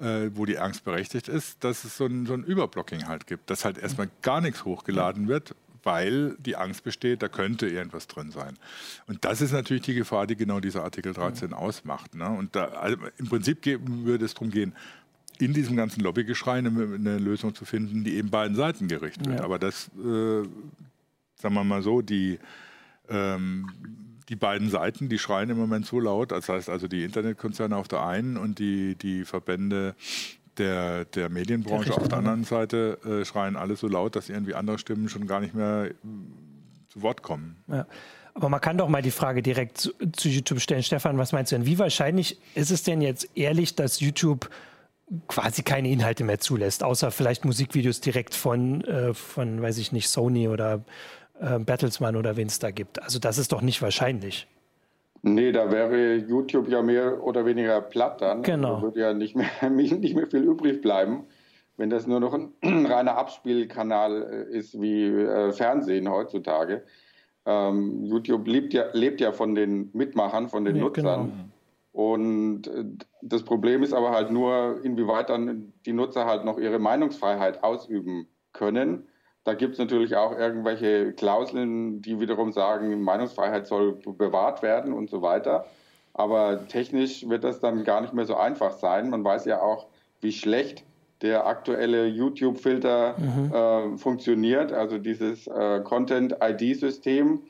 äh, 0.00 0.30
wo 0.32 0.46
die 0.46 0.58
Angst 0.58 0.82
berechtigt 0.82 1.28
ist, 1.28 1.62
dass 1.62 1.84
es 1.84 1.96
so 1.96 2.06
ein, 2.06 2.26
so 2.26 2.34
ein 2.34 2.42
Überblocking 2.42 3.06
halt 3.06 3.26
gibt, 3.26 3.50
dass 3.50 3.64
halt 3.64 3.78
erstmal 3.78 4.08
gar 4.22 4.40
nichts 4.40 4.64
hochgeladen 4.64 5.28
wird, 5.28 5.54
weil 5.84 6.36
die 6.38 6.56
Angst 6.56 6.84
besteht, 6.84 7.22
da 7.22 7.28
könnte 7.28 7.68
irgendwas 7.68 8.06
drin 8.06 8.30
sein. 8.30 8.58
Und 9.06 9.24
das 9.24 9.40
ist 9.40 9.52
natürlich 9.52 9.82
die 9.82 9.94
Gefahr, 9.94 10.26
die 10.26 10.36
genau 10.36 10.58
dieser 10.58 10.84
Artikel 10.84 11.12
13 11.12 11.52
ausmacht. 11.52 12.14
Ne? 12.14 12.28
Und 12.28 12.56
da, 12.56 12.64
also 12.64 12.96
im 13.18 13.28
Prinzip 13.28 13.58
würde 13.64 14.24
es 14.24 14.34
darum 14.34 14.50
gehen, 14.50 14.74
in 15.40 15.52
diesem 15.52 15.76
ganzen 15.76 16.00
Lobbygeschrei 16.02 16.58
eine, 16.58 16.70
eine, 16.70 17.18
Lösung 17.18 17.54
zu 17.54 17.64
finden, 17.64 18.04
die 18.04 18.16
eben 18.16 18.30
beiden 18.30 18.56
Seiten 18.56 18.88
gerecht 18.88 19.24
wird. 19.26 19.38
Ja. 19.38 19.44
Aber 19.44 19.58
das, 19.58 19.88
äh, 19.96 20.42
sagen 21.36 21.54
wir 21.54 21.64
mal 21.64 21.82
so, 21.82 22.02
die, 22.02 22.38
ähm, 23.08 23.68
die 24.28 24.36
beiden 24.36 24.68
Seiten, 24.68 25.08
die 25.08 25.18
schreien 25.18 25.50
im 25.50 25.56
Moment 25.56 25.86
so 25.86 26.00
laut, 26.00 26.32
das 26.32 26.48
heißt 26.48 26.68
also 26.68 26.88
die 26.88 27.04
Internetkonzerne 27.04 27.76
auf 27.76 27.88
der 27.88 28.04
einen 28.04 28.36
und 28.36 28.58
die, 28.58 28.94
die 28.96 29.24
Verbände 29.24 29.94
der, 30.58 31.04
der 31.06 31.28
Medienbranche 31.28 31.90
der 31.90 31.98
auf 31.98 32.08
der 32.08 32.18
anderen 32.18 32.44
Seite 32.44 32.98
äh, 33.04 33.24
schreien 33.24 33.56
alle 33.56 33.76
so 33.76 33.88
laut, 33.88 34.16
dass 34.16 34.28
irgendwie 34.28 34.54
andere 34.54 34.78
Stimmen 34.78 35.08
schon 35.08 35.26
gar 35.26 35.40
nicht 35.40 35.54
mehr 35.54 35.86
äh, 35.86 35.94
zu 36.88 37.02
Wort 37.02 37.22
kommen. 37.22 37.56
Ja. 37.68 37.86
Aber 38.34 38.48
man 38.48 38.60
kann 38.60 38.78
doch 38.78 38.88
mal 38.88 39.02
die 39.02 39.10
Frage 39.10 39.42
direkt 39.42 39.78
zu, 39.78 39.92
zu, 40.12 40.28
YouTube 40.28 40.60
stellen. 40.60 40.82
Stefan, 40.82 41.18
was 41.18 41.32
meinst 41.32 41.50
du 41.50 41.56
denn? 41.56 41.66
Wie 41.66 41.78
wahrscheinlich 41.78 42.38
ist 42.54 42.70
es 42.70 42.84
denn 42.84 43.00
jetzt 43.00 43.28
ehrlich, 43.36 43.74
dass 43.74 43.98
YouTube 43.98 44.48
quasi 45.26 45.62
keine 45.62 45.88
Inhalte 45.88 46.24
mehr 46.24 46.38
zulässt, 46.38 46.84
außer 46.84 47.10
vielleicht 47.10 47.44
Musikvideos 47.44 48.00
direkt 48.00 48.34
von, 48.34 48.82
äh, 48.84 49.14
von 49.14 49.62
weiß 49.62 49.78
ich 49.78 49.92
nicht, 49.92 50.08
Sony 50.08 50.48
oder 50.48 50.84
äh, 51.40 51.58
Bertelsmann 51.58 52.16
oder 52.16 52.36
wen 52.36 52.48
es 52.48 52.58
da 52.58 52.70
gibt. 52.70 53.02
Also 53.02 53.18
das 53.18 53.38
ist 53.38 53.52
doch 53.52 53.62
nicht 53.62 53.80
wahrscheinlich. 53.80 54.46
Nee, 55.22 55.52
da 55.52 55.70
wäre 55.70 56.16
YouTube 56.16 56.68
ja 56.68 56.82
mehr 56.82 57.22
oder 57.22 57.44
weniger 57.44 57.80
platt 57.80 58.20
dann. 58.20 58.42
Genau. 58.42 58.76
Da 58.76 58.82
würde 58.82 59.00
ja 59.00 59.14
nicht 59.14 59.34
mehr, 59.34 59.48
nicht 59.70 60.14
mehr 60.14 60.26
viel 60.26 60.42
übrig 60.42 60.80
bleiben, 60.80 61.24
wenn 61.76 61.90
das 61.90 62.06
nur 62.06 62.20
noch 62.20 62.34
ein 62.34 62.52
reiner 62.86 63.16
Abspielkanal 63.16 64.46
äh, 64.52 64.56
ist 64.56 64.80
wie 64.80 65.06
äh, 65.06 65.52
Fernsehen 65.52 66.08
heutzutage. 66.08 66.84
Ähm, 67.46 68.04
YouTube 68.04 68.46
lebt 68.46 68.74
ja, 68.74 68.84
lebt 68.92 69.20
ja 69.20 69.32
von 69.32 69.54
den 69.54 69.90
Mitmachern, 69.94 70.48
von 70.48 70.64
den 70.64 70.76
ja, 70.76 70.82
Nutzern. 70.82 71.30
Genau. 71.30 71.47
Und 71.98 72.68
äh, 72.68 72.84
das 73.22 73.42
Problem 73.42 73.82
ist 73.82 73.92
aber 73.92 74.12
halt 74.12 74.30
nur, 74.30 74.78
inwieweit 74.84 75.30
dann 75.30 75.72
die 75.84 75.92
Nutzer 75.92 76.26
halt 76.26 76.44
noch 76.44 76.56
ihre 76.56 76.78
Meinungsfreiheit 76.78 77.64
ausüben 77.64 78.28
können. 78.52 79.08
Da 79.42 79.54
gibt 79.54 79.72
es 79.72 79.80
natürlich 79.80 80.14
auch 80.14 80.30
irgendwelche 80.30 81.12
Klauseln, 81.12 82.00
die 82.00 82.20
wiederum 82.20 82.52
sagen, 82.52 83.02
Meinungsfreiheit 83.02 83.66
soll 83.66 83.94
bewahrt 83.94 84.62
werden 84.62 84.92
und 84.92 85.10
so 85.10 85.22
weiter. 85.22 85.66
Aber 86.14 86.68
technisch 86.68 87.28
wird 87.28 87.42
das 87.42 87.58
dann 87.58 87.82
gar 87.82 88.00
nicht 88.00 88.14
mehr 88.14 88.26
so 88.26 88.36
einfach 88.36 88.74
sein. 88.74 89.10
Man 89.10 89.24
weiß 89.24 89.46
ja 89.46 89.60
auch, 89.60 89.88
wie 90.20 90.30
schlecht 90.30 90.84
der 91.20 91.48
aktuelle 91.48 92.06
YouTube-Filter 92.06 93.16
mhm. 93.18 93.52
äh, 93.52 93.98
funktioniert. 93.98 94.72
Also 94.72 94.98
dieses 94.98 95.48
äh, 95.48 95.80
Content-ID-System, 95.80 97.40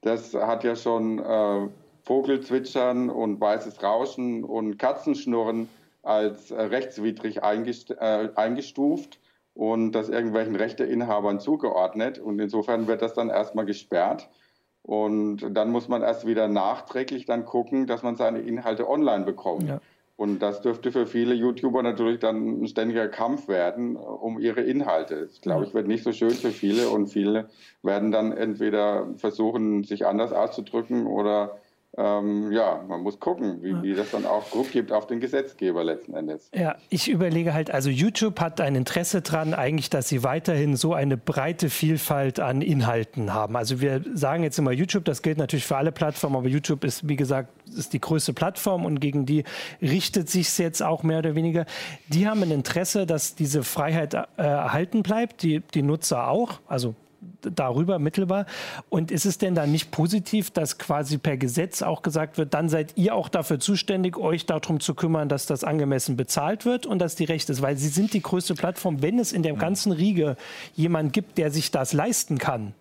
das 0.00 0.32
hat 0.32 0.64
ja 0.64 0.76
schon 0.76 1.18
äh, 1.18 1.68
Vogelzwitschern 2.08 3.10
und 3.10 3.38
weißes 3.38 3.82
Rauschen 3.82 4.42
und 4.42 4.78
Katzenschnurren 4.78 5.68
als 6.02 6.50
äh, 6.50 6.58
rechtswidrig 6.62 7.42
äh, 7.42 8.28
eingestuft 8.34 9.20
und 9.52 9.92
das 9.92 10.08
irgendwelchen 10.08 10.56
Rechteinhabern 10.56 11.38
zugeordnet. 11.38 12.18
Und 12.18 12.38
insofern 12.38 12.86
wird 12.86 13.02
das 13.02 13.12
dann 13.12 13.28
erstmal 13.28 13.66
gesperrt. 13.66 14.30
Und 14.82 15.54
dann 15.54 15.70
muss 15.70 15.88
man 15.88 16.00
erst 16.00 16.26
wieder 16.26 16.48
nachträglich 16.48 17.26
dann 17.26 17.44
gucken, 17.44 17.86
dass 17.86 18.02
man 18.02 18.16
seine 18.16 18.38
Inhalte 18.38 18.88
online 18.88 19.26
bekommt. 19.26 19.68
Ja. 19.68 19.80
Und 20.16 20.38
das 20.40 20.62
dürfte 20.62 20.90
für 20.90 21.06
viele 21.06 21.34
YouTuber 21.34 21.82
natürlich 21.82 22.20
dann 22.20 22.62
ein 22.62 22.68
ständiger 22.68 23.08
Kampf 23.08 23.48
werden 23.48 23.96
um 23.96 24.38
ihre 24.38 24.62
Inhalte. 24.62 25.26
Das, 25.26 25.42
glaube 25.42 25.66
ich, 25.66 25.74
wird 25.74 25.86
nicht 25.86 26.04
so 26.04 26.12
schön 26.12 26.30
für 26.30 26.52
viele 26.52 26.88
und 26.88 27.08
viele 27.08 27.50
werden 27.82 28.10
dann 28.12 28.32
entweder 28.32 29.08
versuchen, 29.18 29.84
sich 29.84 30.06
anders 30.06 30.32
auszudrücken 30.32 31.06
oder 31.06 31.58
ähm, 31.98 32.52
ja, 32.52 32.80
man 32.86 33.02
muss 33.02 33.18
gucken, 33.18 33.60
wie, 33.60 33.82
wie, 33.82 33.94
das 33.94 34.12
dann 34.12 34.24
auch 34.24 34.48
Druck 34.50 34.70
gibt 34.70 34.92
auf 34.92 35.08
den 35.08 35.18
Gesetzgeber 35.18 35.82
letzten 35.82 36.14
Endes. 36.14 36.48
Ja, 36.54 36.76
ich 36.90 37.10
überlege 37.10 37.54
halt, 37.54 37.72
also 37.72 37.90
YouTube 37.90 38.40
hat 38.40 38.60
ein 38.60 38.76
Interesse 38.76 39.20
daran, 39.20 39.52
eigentlich, 39.52 39.90
dass 39.90 40.08
sie 40.08 40.22
weiterhin 40.22 40.76
so 40.76 40.94
eine 40.94 41.16
breite 41.16 41.70
Vielfalt 41.70 42.38
an 42.38 42.62
Inhalten 42.62 43.34
haben. 43.34 43.56
Also 43.56 43.80
wir 43.80 44.04
sagen 44.14 44.44
jetzt 44.44 44.60
immer 44.60 44.70
YouTube, 44.70 45.04
das 45.06 45.22
gilt 45.22 45.38
natürlich 45.38 45.66
für 45.66 45.76
alle 45.76 45.90
Plattformen, 45.90 46.36
aber 46.36 46.46
YouTube 46.46 46.84
ist, 46.84 47.08
wie 47.08 47.16
gesagt, 47.16 47.50
ist 47.76 47.92
die 47.92 48.00
größte 48.00 48.32
Plattform 48.32 48.84
und 48.84 49.00
gegen 49.00 49.26
die 49.26 49.42
richtet 49.82 50.30
sich 50.30 50.46
es 50.46 50.58
jetzt 50.58 50.84
auch 50.84 51.02
mehr 51.02 51.18
oder 51.18 51.34
weniger. 51.34 51.66
Die 52.06 52.28
haben 52.28 52.44
ein 52.44 52.52
Interesse, 52.52 53.06
dass 53.06 53.34
diese 53.34 53.64
Freiheit 53.64 54.14
äh, 54.14 54.26
erhalten 54.36 55.02
bleibt, 55.02 55.42
die, 55.42 55.62
die 55.74 55.82
Nutzer 55.82 56.28
auch. 56.28 56.60
Also 56.68 56.94
darüber 57.42 57.98
mittelbar. 57.98 58.46
Und 58.88 59.10
ist 59.10 59.26
es 59.26 59.38
denn 59.38 59.54
dann 59.54 59.72
nicht 59.72 59.90
positiv, 59.90 60.50
dass 60.50 60.78
quasi 60.78 61.18
per 61.18 61.36
Gesetz 61.36 61.82
auch 61.82 62.02
gesagt 62.02 62.38
wird, 62.38 62.54
dann 62.54 62.68
seid 62.68 62.96
ihr 62.96 63.14
auch 63.14 63.28
dafür 63.28 63.60
zuständig, 63.60 64.16
euch 64.16 64.46
darum 64.46 64.80
zu 64.80 64.94
kümmern, 64.94 65.28
dass 65.28 65.46
das 65.46 65.64
angemessen 65.64 66.16
bezahlt 66.16 66.64
wird 66.64 66.86
und 66.86 66.98
dass 66.98 67.14
die 67.14 67.24
Recht 67.24 67.48
ist? 67.50 67.62
Weil 67.62 67.76
sie 67.76 67.88
sind 67.88 68.12
die 68.14 68.22
größte 68.22 68.54
Plattform. 68.54 69.02
Wenn 69.02 69.18
es 69.18 69.32
in 69.32 69.42
der 69.42 69.54
ganzen 69.54 69.92
Riege 69.92 70.36
jemand 70.74 71.12
gibt, 71.12 71.38
der 71.38 71.50
sich 71.50 71.70
das 71.70 71.92
leisten 71.92 72.38
kann, 72.38 72.74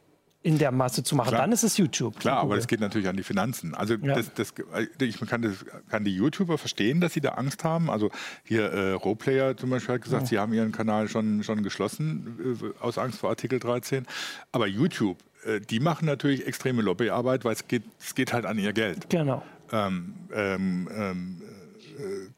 in 0.48 0.58
der 0.58 0.72
Masse 0.72 1.04
zu 1.04 1.18
machen. 1.18 1.28
Klar. 1.28 1.42
Dann 1.42 1.52
ist 1.52 1.64
es 1.64 1.76
YouTube. 1.76 2.18
Klar, 2.22 2.38
aber 2.38 2.56
das 2.56 2.68
geht 2.68 2.80
natürlich 2.80 3.10
an 3.10 3.18
die 3.18 3.24
Finanzen. 3.24 3.76
Also 3.76 3.96
ja. 3.96 4.16
das, 4.16 4.34
das, 4.34 4.54
ich 5.02 5.20
kann, 5.28 5.42
das, 5.42 5.66
kann, 5.90 6.06
die 6.06 6.16
YouTuber 6.16 6.58
verstehen, 6.58 7.02
dass 7.02 7.12
sie 7.12 7.20
da 7.20 7.32
Angst 7.32 7.66
haben. 7.66 7.90
Also 7.90 8.12
hier 8.46 8.72
äh, 8.72 8.94
Roleplayer 8.94 9.58
zum 9.58 9.72
Beispiel 9.72 9.96
hat 9.96 10.04
gesagt, 10.04 10.24
ja. 10.24 10.28
sie 10.30 10.40
haben 10.40 10.54
ihren 10.54 10.72
Kanal 10.72 11.10
schon, 11.10 11.44
schon 11.44 11.64
geschlossen 11.64 12.62
äh, 12.62 12.82
aus 12.82 12.98
Angst 12.98 13.20
vor 13.20 13.30
Artikel 13.30 13.60
13. 13.60 14.06
Aber 14.54 14.68
YouTube, 14.68 15.18
äh, 15.44 15.60
die 15.60 15.82
machen 15.82 16.06
natürlich 16.06 16.48
extreme 16.48 16.82
Lobbyarbeit, 16.82 17.44
weil 17.44 17.52
es 17.52 17.68
geht, 17.68 17.84
es 18.00 18.16
geht 18.16 18.32
halt 18.32 18.46
an 18.46 18.58
ihr 18.58 18.72
Geld. 18.72 19.10
Genau. 19.10 19.44
Ähm, 19.74 20.14
ähm, 20.34 20.90
ähm, 20.94 21.42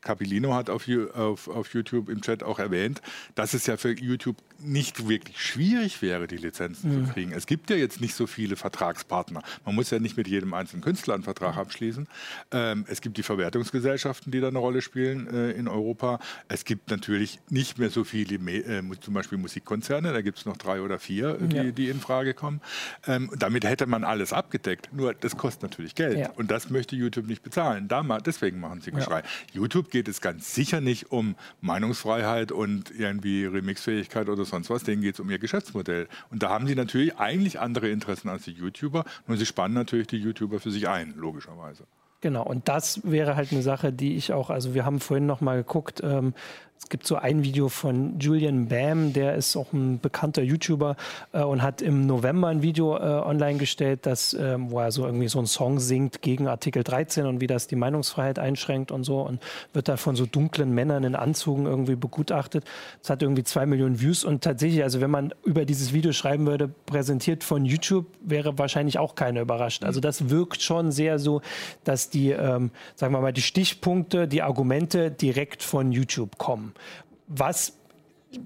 Capilino 0.02 0.56
hat 0.56 0.72
auf, 0.72 0.88
auf, 1.14 1.48
auf, 1.48 1.74
YouTube 1.74 2.10
im 2.10 2.22
Chat 2.22 2.42
auch 2.42 2.58
erwähnt, 2.58 3.02
dass 3.36 3.54
es 3.54 3.68
ja 3.68 3.78
für 3.78 3.92
YouTube 3.92 4.38
nicht 4.62 5.08
wirklich 5.08 5.42
schwierig 5.42 6.02
wäre, 6.02 6.28
die 6.28 6.38
Lizenzen 6.38 7.02
mhm. 7.02 7.06
zu 7.06 7.14
kriegen. 7.14 7.32
Es 7.32 7.46
gibt 7.46 7.70
ja 7.70 7.76
jetzt 7.76 8.02
nicht 8.02 8.14
so 8.14 8.28
viele 8.28 8.56
Vertragspartner. 8.56 9.42
Man 9.66 9.76
muss 9.76 9.90
ja 9.90 10.00
nicht 10.00 10.18
mit 10.18 10.28
jedem 10.28 10.54
einzelnen 10.54 10.84
Künstler 10.84 11.14
einen 11.14 11.24
Vertrag 11.24 11.58
abschließen. 11.58 12.08
Ähm, 12.52 12.86
es 12.88 13.02
gibt 13.02 13.18
die 13.18 13.24
Verwertungsgesellschaften, 13.24 14.32
die 14.32 14.40
da 14.40 14.50
eine 14.50 14.60
Rolle 14.60 14.82
spielen 14.82 15.28
äh, 15.28 15.52
in 15.52 15.68
Europa. 15.68 16.20
Es 16.48 16.66
gibt 16.66 16.90
natürlich 16.90 17.40
nicht 17.50 17.78
mehr 17.78 17.90
so 17.90 18.04
viele, 18.04 18.36
äh, 18.36 18.84
zum 19.00 19.14
Beispiel 19.14 19.38
Musikkonzerne, 19.38 20.14
da 20.14 20.22
gibt 20.22 20.40
es 20.40 20.46
noch 20.46 20.58
drei 20.58 20.82
oder 20.82 21.00
vier, 21.00 21.36
die, 21.36 21.56
ja. 21.56 21.64
die 21.64 21.90
in 21.90 22.00
Frage 22.00 22.34
kommen. 22.34 22.62
Ähm, 23.08 23.32
damit 23.38 23.66
hätte 23.66 23.86
man 23.86 24.04
alles 24.04 24.34
abgedeckt. 24.34 24.90
Nur 24.94 25.14
das 25.14 25.38
kostet 25.38 25.64
natürlich 25.64 25.96
Geld. 25.96 26.18
Ja. 26.18 26.30
Und 26.32 26.52
das 26.52 26.70
möchte 26.70 26.96
YouTube 26.96 27.28
nicht 27.28 27.44
bezahlen. 27.44 27.88
Da, 27.88 28.04
deswegen 28.20 28.60
machen 28.60 28.82
sie 28.82 28.92
Geschrei. 28.92 29.20
Ja. 29.20 29.26
YouTube 29.54 29.92
geht 29.92 30.08
es 30.08 30.22
ganz 30.22 30.54
sicher 30.54 30.82
nicht 30.82 31.12
um 31.12 31.36
Meinungsfreiheit 31.62 32.52
und 32.52 32.92
irgendwie 32.98 33.46
Remixfähigkeit 33.46 34.30
oder 34.30 34.46
sonst 34.50 34.70
was. 34.70 34.84
Denen 34.84 35.02
geht 35.02 35.16
es 35.16 35.20
um 35.20 35.30
ihr 35.30 35.40
Geschäftsmodell. 35.40 36.08
Und 36.30 36.44
da 36.44 36.50
haben 36.50 36.68
sie 36.68 36.76
natürlich 36.76 37.18
eigentlich 37.18 37.60
andere 37.60 37.90
Interessen 37.90 38.30
als 38.30 38.44
die 38.44 38.52
YouTuber. 38.52 39.06
Nur 39.28 39.38
sie 39.38 39.46
spannen 39.46 39.76
natürlich 39.76 40.08
die 40.08 40.18
YouTuber 40.18 40.60
für 40.60 40.72
sich 40.72 40.88
ein, 40.88 41.14
logischerweise. 41.16 41.86
Genau, 42.22 42.44
und 42.44 42.68
das 42.68 43.02
wäre 43.10 43.38
halt 43.38 43.54
eine 43.54 43.62
Sache, 43.62 43.94
die 43.94 44.18
ich 44.18 44.34
auch, 44.34 44.50
also 44.50 44.74
wir 44.74 44.84
haben 44.86 45.00
vorhin 45.00 45.26
noch 45.26 45.40
mal 45.40 45.58
geguckt, 45.58 46.02
ähm, 46.04 46.34
es 46.82 46.88
gibt 46.88 47.06
so 47.06 47.18
ein 47.18 47.44
Video 47.44 47.68
von 47.68 48.18
Julian 48.20 48.68
Bam, 48.70 49.12
der 49.12 49.36
ist 49.36 49.58
auch 49.58 49.74
ein 49.74 50.00
bekannter 50.00 50.42
YouTuber 50.42 50.96
äh, 51.34 51.44
und 51.44 51.62
hat 51.62 51.82
im 51.82 52.08
November 52.08 52.48
ein 52.48 52.62
Video 52.62 52.96
äh, 52.96 53.02
online 53.02 53.60
gestellt, 53.60 54.06
das, 54.06 54.34
äh, 54.34 54.56
wo 54.58 54.80
er 54.80 54.92
so 54.92 55.06
irgendwie 55.06 55.28
so 55.28 55.40
einen 55.40 55.48
Song 55.48 55.80
singt 55.80 56.22
gegen 56.22 56.48
Artikel 56.48 56.84
13 56.84 57.26
und 57.26 57.42
wie 57.42 57.48
das 57.48 57.68
die 57.68 57.76
Meinungsfreiheit 57.76 58.40
einschränkt 58.40 58.92
und 58.92 59.04
so 59.04 59.22
und 59.22 59.42
wird 59.74 59.90
da 59.90 59.98
von 59.98 60.16
so 60.16 60.26
dunklen 60.26 60.74
Männern 60.74 61.04
in 61.04 61.16
Anzügen 61.16 61.66
irgendwie 61.66 61.96
begutachtet. 61.96 62.64
Das 63.02 63.10
hat 63.10 63.22
irgendwie 63.22 63.44
zwei 63.44 63.66
Millionen 63.66 64.00
Views 64.00 64.24
und 64.24 64.42
tatsächlich, 64.42 64.82
also 64.82 65.02
wenn 65.02 65.12
man 65.12 65.34
über 65.44 65.66
dieses 65.66 65.92
Video 65.94 66.14
schreiben 66.14 66.48
würde, 66.48 66.70
präsentiert 66.86 67.44
von 67.44 67.66
YouTube, 67.66 68.06
wäre 68.22 68.58
wahrscheinlich 68.58 68.98
auch 68.98 69.16
keiner 69.16 69.42
überrascht. 69.42 69.84
Also 69.84 70.00
das 70.00 70.30
wirkt 70.30 70.62
schon 70.62 70.94
sehr 70.94 71.20
so, 71.20 71.42
dass 71.84 72.10
die, 72.10 72.32
ähm, 72.32 72.72
sagen 72.96 73.14
wir 73.14 73.20
mal, 73.20 73.34
die 73.34 73.42
Stichpunkte, 73.42 74.30
die 74.30 74.42
Argumente 74.42 75.12
direkt 75.12 75.62
von 75.62 75.92
YouTube 75.92 76.38
kommen. 76.38 76.69
Was 77.28 77.74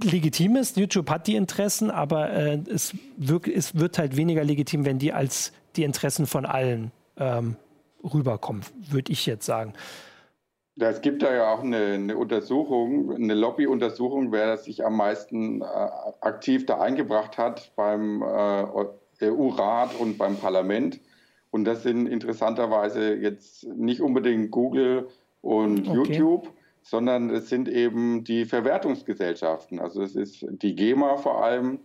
legitim 0.01 0.55
ist, 0.55 0.77
YouTube 0.77 1.09
hat 1.09 1.27
die 1.27 1.35
Interessen, 1.35 1.91
aber 1.91 2.31
äh, 2.31 2.59
es, 2.69 2.95
wirkt, 3.17 3.47
es, 3.47 3.75
wird 3.75 3.97
halt 3.97 4.15
weniger 4.17 4.43
legitim, 4.43 4.85
wenn 4.85 4.99
die 4.99 5.13
als 5.13 5.51
die 5.75 5.83
Interessen 5.83 6.25
von 6.25 6.45
allen 6.45 6.91
ähm, 7.17 7.55
rüberkommen, 8.03 8.63
würde 8.89 9.11
ich 9.11 9.25
jetzt 9.25 9.45
sagen. 9.45 9.73
Es 10.79 11.01
gibt 11.01 11.21
da 11.21 11.33
ja 11.33 11.53
auch 11.53 11.61
eine, 11.61 11.93
eine 11.93 12.17
Untersuchung, 12.17 13.13
eine 13.13 13.35
Lobbyuntersuchung, 13.35 14.31
wer 14.31 14.57
sich 14.57 14.83
am 14.83 14.97
meisten 14.97 15.61
äh, 15.61 15.65
aktiv 15.65 16.65
da 16.65 16.79
eingebracht 16.79 17.37
hat 17.37 17.71
beim 17.75 18.23
äh, 18.23 19.27
EU-Rat 19.29 19.95
und 19.99 20.17
beim 20.17 20.37
Parlament. 20.37 20.99
Und 21.51 21.65
das 21.65 21.83
sind 21.83 22.07
interessanterweise 22.07 23.13
jetzt 23.13 23.65
nicht 23.65 24.01
unbedingt 24.01 24.49
Google 24.49 25.09
und 25.41 25.87
okay. 25.87 25.95
YouTube, 25.95 26.51
sondern 26.83 27.29
es 27.29 27.49
sind 27.49 27.69
eben 27.69 28.23
die 28.23 28.45
Verwertungsgesellschaften. 28.45 29.79
Also 29.79 30.03
es 30.03 30.15
ist 30.15 30.45
die 30.49 30.75
GEMA 30.75 31.17
vor 31.17 31.43
allem 31.43 31.79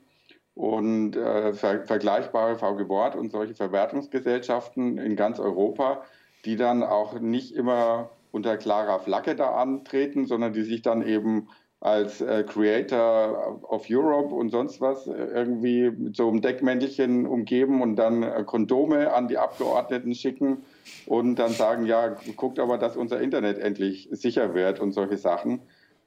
und 0.54 1.16
äh, 1.16 1.52
ver 1.54 1.86
vergleichbare 1.86 2.56
VG 2.56 2.88
Wort 2.88 3.14
und 3.14 3.30
solche 3.30 3.54
Verwertungsgesellschaften 3.54 4.98
in 4.98 5.14
ganz 5.14 5.38
Europa, 5.38 6.02
die 6.44 6.56
dann 6.56 6.82
auch 6.82 7.20
nicht 7.20 7.54
immer 7.54 8.10
unter 8.32 8.56
klarer 8.56 8.98
Flagge 8.98 9.36
da 9.36 9.52
antreten, 9.52 10.26
sondern 10.26 10.52
die 10.52 10.62
sich 10.62 10.82
dann 10.82 11.06
eben 11.06 11.48
als 11.80 12.20
äh, 12.20 12.42
Creator 12.42 13.62
of 13.70 13.86
Europe 13.88 14.34
und 14.34 14.50
sonst 14.50 14.80
was 14.80 15.06
äh, 15.06 15.12
irgendwie 15.12 15.90
mit 15.90 16.16
so 16.16 16.28
einem 16.28 16.42
Deckmäntelchen 16.42 17.24
umgeben 17.24 17.80
und 17.82 17.94
dann 17.94 18.24
äh, 18.24 18.42
Kondome 18.44 19.12
an 19.12 19.28
die 19.28 19.38
Abgeordneten 19.38 20.14
schicken 20.14 20.64
und 21.06 21.36
dann 21.36 21.52
sagen, 21.52 21.86
ja, 21.86 22.16
guckt 22.36 22.58
aber, 22.58 22.78
dass 22.78 22.96
unser 22.96 23.20
Internet 23.20 23.58
endlich 23.58 24.08
sicher 24.10 24.54
wird 24.54 24.80
und 24.80 24.92
solche 24.92 25.16
Sachen. 25.16 25.60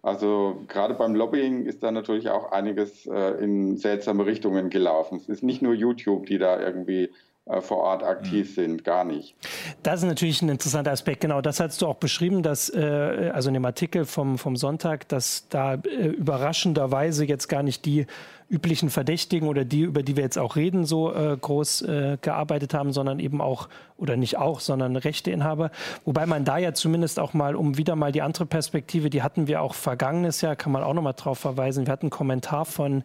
Also 0.04 0.64
gerade 0.68 0.96
beim 0.96 1.16
Lobbying 1.16 1.66
ist 1.66 1.84
da 1.84 1.92
natürlich 1.92 2.30
auch 2.30 2.52
einiges 2.52 3.06
äh, 3.06 3.44
in 3.44 3.78
seltsame 3.78 4.26
Richtungen 4.26 4.70
gelaufen. 4.70 5.18
Es 5.18 5.30
ist 5.30 5.44
nicht 5.44 5.62
nur 5.62 5.74
YouTube, 5.74 6.26
die 6.26 6.40
da 6.40 6.60
irgendwie 6.60 7.12
vor 7.60 7.78
Ort 7.78 8.04
aktiv 8.04 8.50
mhm. 8.50 8.54
sind, 8.54 8.84
gar 8.84 9.04
nicht. 9.04 9.36
Das 9.84 10.02
ist 10.02 10.08
natürlich 10.08 10.42
ein 10.42 10.50
interessanter 10.50 10.92
Aspekt. 10.92 11.22
Genau, 11.22 11.42
das 11.42 11.60
hast 11.60 11.82
du 11.82 11.88
auch 11.88 11.96
beschrieben, 11.96 12.44
dass 12.44 12.70
äh, 12.70 13.32
also 13.34 13.50
in 13.50 13.56
dem 13.56 13.66
Artikel 13.66 14.06
vom, 14.06 14.38
vom 14.38 14.56
Sonntag, 14.56 15.08
dass 15.08 15.48
da 15.50 15.74
äh, 15.74 16.08
überraschenderweise 16.08 17.26
jetzt 17.26 17.48
gar 17.48 17.64
nicht 17.64 17.86
die 17.86 18.06
üblichen 18.48 18.90
Verdächtigen 18.90 19.48
oder 19.48 19.64
die, 19.66 19.82
über 19.82 20.04
die 20.04 20.18
wir 20.18 20.24
jetzt 20.24 20.38
auch 20.38 20.56
reden, 20.56 20.86
so 20.86 21.14
äh, 21.14 21.38
groß 21.40 21.84
äh, 21.84 22.18
gearbeitet 22.22 22.74
haben, 22.74 22.92
sondern 22.92 23.20
eben 23.20 23.42
auch, 23.42 23.70
oder 23.98 24.18
nicht 24.18 24.38
auch, 24.38 24.60
sondern 24.60 24.98
Rechteinhaber. 24.98 25.72
Wobei 26.06 26.26
man 26.26 26.44
da 26.44 26.58
ja 26.58 26.74
zumindest 26.74 27.18
auch 27.18 27.34
mal, 27.34 27.56
um 27.56 27.78
wieder 27.78 27.96
mal 27.96 28.12
die 28.12 28.22
andere 28.22 28.46
Perspektive, 28.46 29.10
die 29.10 29.24
hatten 29.24 29.48
wir 29.48 29.62
auch 29.62 29.74
vergangenes 29.74 30.42
Jahr, 30.42 30.58
kann 30.58 30.74
man 30.74 30.84
auch 30.84 30.94
nochmal 30.94 31.14
drauf 31.16 31.40
verweisen. 31.40 31.88
Wir 31.88 31.94
hatten 31.94 32.08
einen 32.08 32.12
Kommentar 32.12 32.66
von 32.66 33.04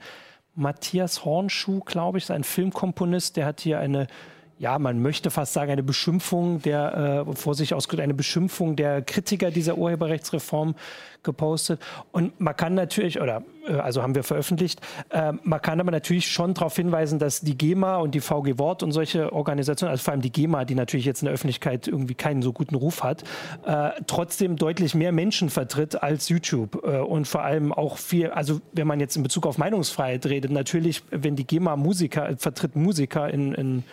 Matthias 0.57 1.25
Hornschuh, 1.25 1.81
glaube 1.81 2.19
ich, 2.19 2.33
ein 2.33 2.45
Filmkomponist, 2.45 3.37
der 3.37 3.47
hat 3.47 3.61
hier 3.61 3.79
eine 3.79 4.07
ja, 4.59 4.79
man 4.79 5.03
möchte 5.03 5.31
fast 5.31 5.53
sagen, 5.53 5.71
eine 5.71 5.83
Beschimpfung 5.83 6.63
der, 6.63 7.27
äh, 7.29 7.37
vor 7.37 7.55
sich 7.55 7.75
ausgedrückt, 7.75 8.05
eine 8.05 8.15
Beschimpfung 8.15 8.75
der 8.75 9.03
Kritiker 9.03 9.51
dieser 9.51 9.77
Urheberrechtsreform 9.77 10.75
gepostet. 11.23 11.81
Und 12.13 12.41
man 12.41 12.57
kann 12.57 12.75
natürlich, 12.75 13.21
oder 13.21 13.43
äh, 13.69 13.75
also 13.75 14.03
haben 14.03 14.15
wir 14.15 14.23
veröffentlicht, 14.23 14.81
äh, 15.11 15.33
man 15.43 15.61
kann 15.61 15.79
aber 15.79 15.91
natürlich 15.91 16.29
schon 16.29 16.55
darauf 16.55 16.75
hinweisen, 16.75 17.19
dass 17.19 17.43
die 17.43 17.59
GEMA 17.59 17.97
und 17.97 18.15
die 18.15 18.21
VG 18.21 18.59
Wort 18.59 18.83
und 18.83 18.93
solche 18.93 19.31
Organisationen, 19.33 19.91
also 19.91 20.05
vor 20.05 20.13
allem 20.13 20.23
die 20.23 20.33
GEMA, 20.33 20.65
die 20.65 20.75
natürlich 20.75 21.05
jetzt 21.05 21.21
in 21.21 21.27
der 21.27 21.35
Öffentlichkeit 21.35 21.87
irgendwie 21.87 22.15
keinen 22.15 22.41
so 22.41 22.55
guten 22.55 22.77
Ruf 22.77 23.03
hat, 23.03 23.25
äh, 23.67 23.91
trotzdem 24.07 24.57
deutlich 24.57 24.95
mehr 24.95 25.13
Menschen 25.13 25.51
vertritt 25.51 26.03
als 26.03 26.31
YouTube. 26.31 26.83
Äh, 26.83 27.01
und 27.01 27.29
vor 27.29 27.43
allem 27.43 27.75
auch 27.75 27.99
viel, 27.99 28.31
also 28.31 28.63
wenn 28.73 28.87
man 28.87 29.01
jetzt 29.01 29.17
in 29.17 29.23
Bezug 29.23 29.47
auf 29.47 29.59
Meinungsfreiheit 29.59 30.25
redet, 30.25 30.51
natürlich, 30.51 31.03
wenn 31.11 31.37
die 31.37 31.47
GEMA 31.47 31.77
Musiker, 31.77 32.31
äh, 32.31 32.37
vertritt 32.39 32.75
Musiker 32.75 33.29
in, 33.29 33.53
in 33.53 33.85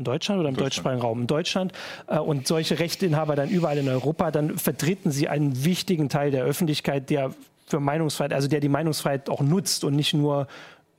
in 0.00 0.04
Deutschland 0.04 0.40
oder 0.40 0.48
im 0.48 0.56
deutschsprachigen 0.56 1.02
Raum? 1.02 1.20
In 1.20 1.26
Deutschland 1.26 1.72
äh, 2.08 2.18
und 2.18 2.46
solche 2.46 2.78
Rechteinhaber 2.78 3.36
dann 3.36 3.50
überall 3.50 3.78
in 3.78 3.88
Europa, 3.88 4.30
dann 4.30 4.58
vertreten 4.58 5.10
sie 5.10 5.28
einen 5.28 5.64
wichtigen 5.64 6.08
Teil 6.08 6.30
der 6.30 6.44
Öffentlichkeit, 6.44 7.10
der 7.10 7.32
für 7.66 7.80
Meinungsfreiheit, 7.80 8.32
also 8.32 8.48
der 8.48 8.60
die 8.60 8.68
Meinungsfreiheit 8.68 9.28
auch 9.28 9.42
nutzt 9.42 9.84
und 9.84 9.94
nicht 9.94 10.14
nur 10.14 10.48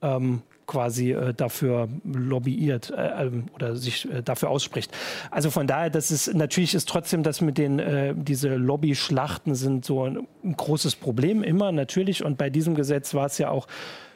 ähm, 0.01 0.43
quasi 0.67 1.11
äh, 1.11 1.33
dafür 1.33 1.89
lobbyiert 2.05 2.91
äh, 2.91 3.25
ähm, 3.25 3.45
oder 3.55 3.75
sich 3.75 4.09
äh, 4.09 4.21
dafür 4.21 4.49
ausspricht. 4.49 4.91
Also 5.31 5.49
von 5.49 5.67
daher, 5.67 5.89
das 5.89 6.11
ist 6.11 6.33
natürlich 6.33 6.75
ist 6.75 6.87
trotzdem 6.87 7.23
das 7.23 7.41
mit 7.41 7.57
den 7.57 7.79
äh, 7.79 8.13
diese 8.15 8.55
Lobby-Schlachten 8.55 9.55
sind 9.55 9.83
so 9.83 10.05
ein, 10.05 10.27
ein 10.43 10.55
großes 10.55 10.95
Problem 10.95 11.43
immer 11.43 11.71
natürlich. 11.71 12.23
Und 12.23 12.37
bei 12.37 12.49
diesem 12.49 12.75
Gesetz 12.75 13.13
war 13.13 13.25
es 13.25 13.37
ja 13.37 13.49
auch 13.49 13.67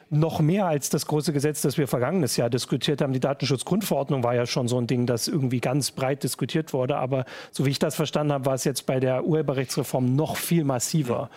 noch 0.08 0.40
mehr 0.40 0.66
als 0.66 0.88
das 0.88 1.06
große 1.06 1.32
Gesetz, 1.32 1.62
das 1.62 1.78
wir 1.78 1.88
vergangenes 1.88 2.36
Jahr 2.36 2.48
diskutiert 2.48 3.00
haben. 3.00 3.12
Die 3.12 3.20
Datenschutzgrundverordnung 3.20 4.22
war 4.22 4.34
ja 4.34 4.46
schon 4.46 4.68
so 4.68 4.78
ein 4.78 4.86
Ding, 4.86 5.06
das 5.06 5.26
irgendwie 5.26 5.60
ganz 5.60 5.90
breit 5.90 6.22
diskutiert 6.22 6.72
wurde. 6.72 6.96
Aber 6.96 7.24
so 7.50 7.66
wie 7.66 7.70
ich 7.70 7.78
das 7.78 7.96
verstanden 7.96 8.32
habe, 8.32 8.46
war 8.46 8.54
es 8.54 8.64
jetzt 8.64 8.86
bei 8.86 9.00
der 9.00 9.24
Urheberrechtsreform 9.24 10.14
noch 10.14 10.36
viel 10.36 10.64
massiver. 10.64 11.28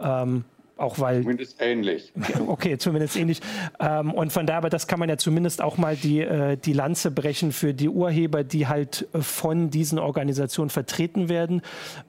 Ähm, 0.00 0.44
auch 0.76 0.98
weil. 0.98 1.22
Zumindest 1.22 1.56
ähnlich. 1.60 2.12
Okay, 2.46 2.78
zumindest 2.78 3.16
ähnlich. 3.16 3.40
Ähm, 3.80 4.12
und 4.12 4.32
von 4.32 4.46
daher, 4.46 4.58
aber 4.58 4.70
das 4.70 4.86
kann 4.86 4.98
man 4.98 5.08
ja 5.08 5.16
zumindest 5.16 5.62
auch 5.62 5.78
mal 5.78 5.96
die, 5.96 6.20
äh, 6.20 6.56
die 6.56 6.72
Lanze 6.72 7.10
brechen 7.10 7.52
für 7.52 7.74
die 7.74 7.88
Urheber, 7.88 8.44
die 8.44 8.66
halt 8.66 9.08
äh, 9.12 9.20
von 9.20 9.70
diesen 9.70 9.98
Organisationen 9.98 10.70
vertreten 10.70 11.28
werden 11.28 11.62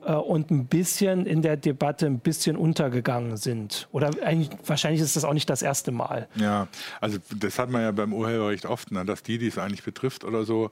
äh, 0.05 0.13
und 0.13 0.51
ein 0.51 0.65
bisschen 0.67 1.25
in 1.25 1.41
der 1.41 1.57
Debatte 1.57 2.05
ein 2.05 2.19
bisschen 2.19 2.57
untergegangen 2.57 3.37
sind. 3.37 3.87
Oder 3.91 4.11
eigentlich, 4.23 4.49
wahrscheinlich 4.65 5.01
ist 5.01 5.15
das 5.15 5.23
auch 5.23 5.33
nicht 5.33 5.49
das 5.49 5.61
erste 5.61 5.91
Mal. 5.91 6.27
Ja, 6.35 6.67
also 6.99 7.17
das 7.35 7.59
hat 7.59 7.69
man 7.69 7.81
ja 7.81 7.91
beim 7.91 8.13
Urheberrecht 8.13 8.65
oft, 8.65 8.91
ne, 8.91 9.05
dass 9.05 9.23
die, 9.23 9.37
die 9.37 9.47
es 9.47 9.57
eigentlich 9.57 9.83
betrifft 9.83 10.23
oder 10.23 10.43
so, 10.43 10.71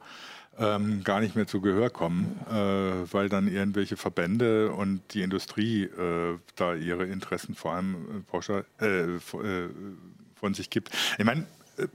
ähm, 0.58 1.04
gar 1.04 1.20
nicht 1.20 1.36
mehr 1.36 1.48
zu 1.48 1.62
Gehör 1.62 1.90
kommen, 1.90 2.40
äh, 2.50 3.14
weil 3.14 3.30
dann 3.30 3.48
irgendwelche 3.48 3.98
Verbände 3.98 4.72
und 4.72 5.02
die 5.14 5.22
Industrie 5.22 5.84
äh, 5.84 6.38
da 6.56 6.74
ihre 6.74 7.06
Interessen 7.06 7.56
vor 7.56 7.74
allem 7.74 8.26
äh, 8.80 8.86
äh, 8.86 9.16
äh 9.16 9.70
von 10.36 10.54
sich 10.54 10.70
gibt. 10.70 10.92
Ich 11.18 11.26
meine, 11.26 11.48
äh, 11.78 11.88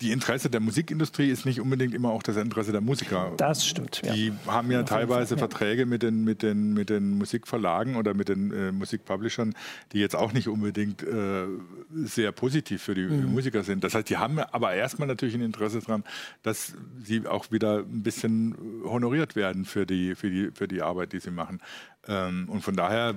die 0.00 0.12
Interesse 0.12 0.50
der 0.50 0.60
Musikindustrie 0.60 1.30
ist 1.30 1.46
nicht 1.46 1.60
unbedingt 1.60 1.94
immer 1.94 2.10
auch 2.10 2.22
das 2.22 2.36
Interesse 2.36 2.72
der 2.72 2.80
Musiker. 2.80 3.32
Das 3.36 3.64
stimmt. 3.64 4.02
Ja. 4.04 4.12
Die 4.12 4.32
haben 4.46 4.70
ja 4.70 4.82
teilweise 4.82 5.36
Verträge 5.36 5.86
mit 5.86 6.02
den, 6.02 6.24
mit, 6.24 6.42
den, 6.42 6.74
mit 6.74 6.90
den 6.90 7.16
Musikverlagen 7.18 7.96
oder 7.96 8.14
mit 8.14 8.28
den 8.28 8.52
äh, 8.52 8.72
Musikpublishern, 8.72 9.54
die 9.92 9.98
jetzt 9.98 10.16
auch 10.16 10.32
nicht 10.32 10.48
unbedingt 10.48 11.02
äh, 11.02 11.46
sehr 11.92 12.32
positiv 12.32 12.82
für 12.82 12.94
die 12.94 13.02
mhm. 13.02 13.32
Musiker 13.32 13.62
sind. 13.62 13.84
Das 13.84 13.94
heißt, 13.94 14.08
die 14.10 14.16
haben 14.16 14.38
aber 14.38 14.74
erstmal 14.74 15.06
natürlich 15.06 15.34
ein 15.34 15.42
Interesse 15.42 15.80
daran, 15.80 16.04
dass 16.42 16.74
sie 17.02 17.26
auch 17.26 17.52
wieder 17.52 17.78
ein 17.78 18.02
bisschen 18.02 18.56
honoriert 18.84 19.36
werden 19.36 19.64
für 19.64 19.86
die, 19.86 20.14
für 20.14 20.30
die, 20.30 20.50
für 20.52 20.66
die 20.66 20.82
Arbeit, 20.82 21.12
die 21.12 21.20
sie 21.20 21.30
machen. 21.30 21.60
Ähm, 22.08 22.48
und 22.48 22.62
von 22.62 22.74
daher 22.74 23.14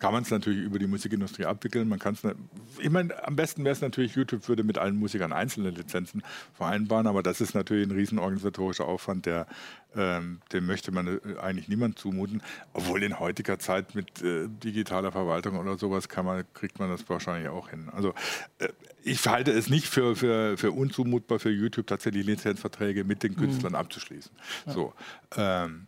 kann 0.00 0.12
man 0.12 0.22
es 0.22 0.30
natürlich 0.30 0.64
über 0.64 0.78
die 0.78 0.86
Musikindustrie 0.86 1.44
abwickeln. 1.44 1.88
Man 1.88 1.98
kann 1.98 2.14
es, 2.14 2.22
ich 2.78 2.90
meine, 2.90 3.22
am 3.26 3.36
besten 3.36 3.64
wäre 3.64 3.74
es 3.74 3.82
natürlich, 3.82 4.16
YouTube 4.16 4.48
würde 4.48 4.64
mit 4.64 4.78
allen 4.78 4.96
Musikern 4.96 5.32
einzelne 5.32 5.70
Lizenzen 5.70 6.22
vereinbaren, 6.54 7.06
aber 7.06 7.22
das 7.22 7.40
ist 7.40 7.54
natürlich 7.54 7.86
ein 7.86 7.92
riesen 7.92 8.18
organisatorischer 8.18 8.86
Aufwand, 8.86 9.26
der, 9.26 9.46
ähm, 9.94 10.40
den 10.52 10.64
möchte 10.64 10.90
man 10.90 11.06
äh, 11.06 11.38
eigentlich 11.40 11.68
niemand 11.68 11.98
zumuten. 11.98 12.42
Obwohl 12.72 13.02
in 13.02 13.20
heutiger 13.20 13.58
Zeit 13.58 13.94
mit 13.94 14.22
äh, 14.22 14.48
digitaler 14.48 15.12
Verwaltung 15.12 15.58
oder 15.58 15.76
sowas 15.76 16.08
kann 16.08 16.24
man, 16.24 16.44
kriegt 16.54 16.78
man 16.78 16.88
das 16.88 17.06
wahrscheinlich 17.08 17.50
auch 17.50 17.68
hin. 17.68 17.90
Also 17.92 18.14
äh, 18.58 18.68
ich 19.02 19.26
halte 19.26 19.52
es 19.52 19.68
nicht 19.68 19.86
für, 19.86 20.16
für, 20.16 20.56
für 20.56 20.72
unzumutbar 20.72 21.38
für 21.38 21.50
YouTube 21.50 21.86
tatsächlich 21.86 22.24
Lizenzverträge 22.24 23.04
mit 23.04 23.22
den 23.22 23.32
mhm. 23.32 23.36
Künstlern 23.36 23.72
mhm. 23.72 23.78
abzuschließen. 23.78 24.32
Ja. 24.66 24.72
So. 24.72 24.94
Ähm, 25.36 25.86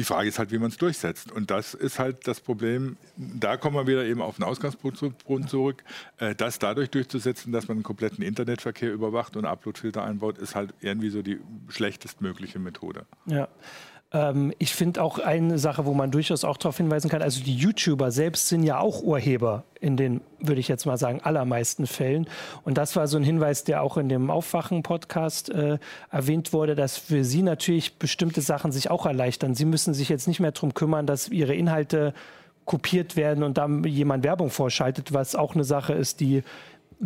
die 0.00 0.04
Frage 0.04 0.30
ist 0.30 0.38
halt, 0.38 0.50
wie 0.50 0.56
man 0.56 0.70
es 0.70 0.78
durchsetzt. 0.78 1.30
Und 1.30 1.50
das 1.50 1.74
ist 1.74 1.98
halt 1.98 2.26
das 2.26 2.40
Problem. 2.40 2.96
Da 3.16 3.58
kommen 3.58 3.76
wir 3.76 3.86
wieder 3.86 4.02
eben 4.06 4.22
auf 4.22 4.36
den 4.36 4.44
Ausgangspunkt 4.44 4.96
zurück. 4.96 5.84
Äh, 6.16 6.34
das 6.34 6.58
dadurch 6.58 6.88
durchzusetzen, 6.88 7.52
dass 7.52 7.68
man 7.68 7.76
einen 7.76 7.82
kompletten 7.82 8.24
Internetverkehr 8.24 8.90
überwacht 8.94 9.36
und 9.36 9.44
Uploadfilter 9.44 10.02
einbaut, 10.02 10.38
ist 10.38 10.54
halt 10.54 10.72
irgendwie 10.80 11.10
so 11.10 11.20
die 11.20 11.38
schlechtestmögliche 11.68 12.58
Methode. 12.58 13.04
Ja. 13.26 13.48
Ähm, 14.12 14.52
ich 14.58 14.74
finde 14.74 15.02
auch 15.02 15.18
eine 15.18 15.58
Sache, 15.58 15.86
wo 15.86 15.94
man 15.94 16.10
durchaus 16.10 16.44
auch 16.44 16.56
darauf 16.56 16.76
hinweisen 16.76 17.08
kann, 17.08 17.22
also 17.22 17.42
die 17.42 17.54
YouTuber 17.54 18.10
selbst 18.10 18.48
sind 18.48 18.62
ja 18.64 18.78
auch 18.78 19.02
Urheber 19.02 19.64
in 19.80 19.96
den, 19.96 20.20
würde 20.40 20.60
ich 20.60 20.68
jetzt 20.68 20.84
mal 20.84 20.98
sagen, 20.98 21.20
allermeisten 21.22 21.86
Fällen. 21.86 22.26
Und 22.64 22.76
das 22.76 22.96
war 22.96 23.06
so 23.06 23.16
ein 23.16 23.22
Hinweis, 23.22 23.64
der 23.64 23.82
auch 23.82 23.96
in 23.96 24.08
dem 24.08 24.30
Aufwachen-Podcast 24.30 25.50
äh, 25.50 25.78
erwähnt 26.10 26.52
wurde, 26.52 26.74
dass 26.74 26.98
für 26.98 27.24
sie 27.24 27.42
natürlich 27.42 27.98
bestimmte 27.98 28.40
Sachen 28.40 28.72
sich 28.72 28.90
auch 28.90 29.06
erleichtern. 29.06 29.54
Sie 29.54 29.64
müssen 29.64 29.94
sich 29.94 30.08
jetzt 30.08 30.26
nicht 30.28 30.40
mehr 30.40 30.52
darum 30.52 30.74
kümmern, 30.74 31.06
dass 31.06 31.28
ihre 31.28 31.54
Inhalte 31.54 32.12
kopiert 32.64 33.16
werden 33.16 33.42
und 33.42 33.58
dann 33.58 33.84
jemand 33.84 34.22
Werbung 34.22 34.50
vorschaltet, 34.50 35.12
was 35.12 35.34
auch 35.34 35.54
eine 35.54 35.64
Sache 35.64 35.92
ist, 35.92 36.20
die 36.20 36.42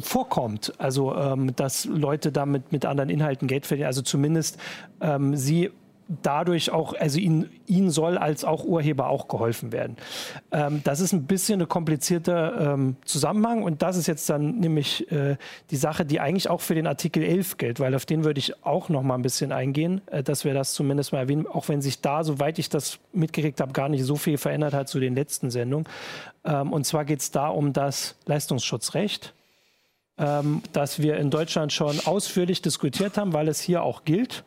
vorkommt. 0.02 0.72
Also, 0.78 1.14
ähm, 1.14 1.54
dass 1.54 1.84
Leute 1.84 2.32
damit 2.32 2.72
mit 2.72 2.84
anderen 2.84 3.10
Inhalten 3.10 3.46
Geld 3.46 3.66
verdienen. 3.66 3.86
Also 3.86 4.02
zumindest 4.02 4.58
ähm, 5.00 5.36
sie 5.36 5.70
dadurch 6.22 6.70
auch, 6.70 6.94
also 6.94 7.18
ihnen, 7.18 7.50
ihnen 7.66 7.90
soll 7.90 8.18
als 8.18 8.44
auch 8.44 8.64
Urheber 8.64 9.08
auch 9.08 9.28
geholfen 9.28 9.72
werden. 9.72 9.96
Ähm, 10.52 10.82
das 10.84 11.00
ist 11.00 11.12
ein 11.12 11.26
bisschen 11.26 11.62
ein 11.62 11.68
komplizierter 11.68 12.74
ähm, 12.74 12.96
Zusammenhang 13.04 13.62
und 13.62 13.82
das 13.82 13.96
ist 13.96 14.06
jetzt 14.06 14.28
dann 14.28 14.58
nämlich 14.58 15.10
äh, 15.10 15.36
die 15.70 15.76
Sache, 15.76 16.04
die 16.04 16.20
eigentlich 16.20 16.50
auch 16.50 16.60
für 16.60 16.74
den 16.74 16.86
Artikel 16.86 17.22
11 17.22 17.56
gilt, 17.56 17.80
weil 17.80 17.94
auf 17.94 18.06
den 18.06 18.24
würde 18.24 18.38
ich 18.38 18.64
auch 18.64 18.88
noch 18.88 19.02
mal 19.02 19.14
ein 19.14 19.22
bisschen 19.22 19.52
eingehen, 19.52 20.02
äh, 20.06 20.22
dass 20.22 20.44
wir 20.44 20.54
das 20.54 20.74
zumindest 20.74 21.12
mal 21.12 21.20
erwähnen, 21.20 21.46
auch 21.46 21.68
wenn 21.68 21.80
sich 21.80 22.00
da, 22.00 22.24
soweit 22.24 22.58
ich 22.58 22.68
das 22.68 22.98
mitgekriegt 23.12 23.60
habe, 23.60 23.72
gar 23.72 23.88
nicht 23.88 24.04
so 24.04 24.16
viel 24.16 24.38
verändert 24.38 24.74
hat 24.74 24.88
zu 24.88 25.00
den 25.00 25.14
letzten 25.14 25.50
Sendungen. 25.50 25.88
Ähm, 26.44 26.72
und 26.72 26.84
zwar 26.84 27.04
geht 27.04 27.20
es 27.20 27.30
da 27.30 27.48
um 27.48 27.72
das 27.72 28.16
Leistungsschutzrecht. 28.26 29.32
Ähm, 30.16 30.62
das 30.72 31.02
wir 31.02 31.16
in 31.16 31.30
Deutschland 31.30 31.72
schon 31.72 31.98
ausführlich 32.04 32.62
diskutiert 32.62 33.18
haben, 33.18 33.32
weil 33.32 33.48
es 33.48 33.60
hier 33.60 33.82
auch 33.82 34.04
gilt. 34.04 34.44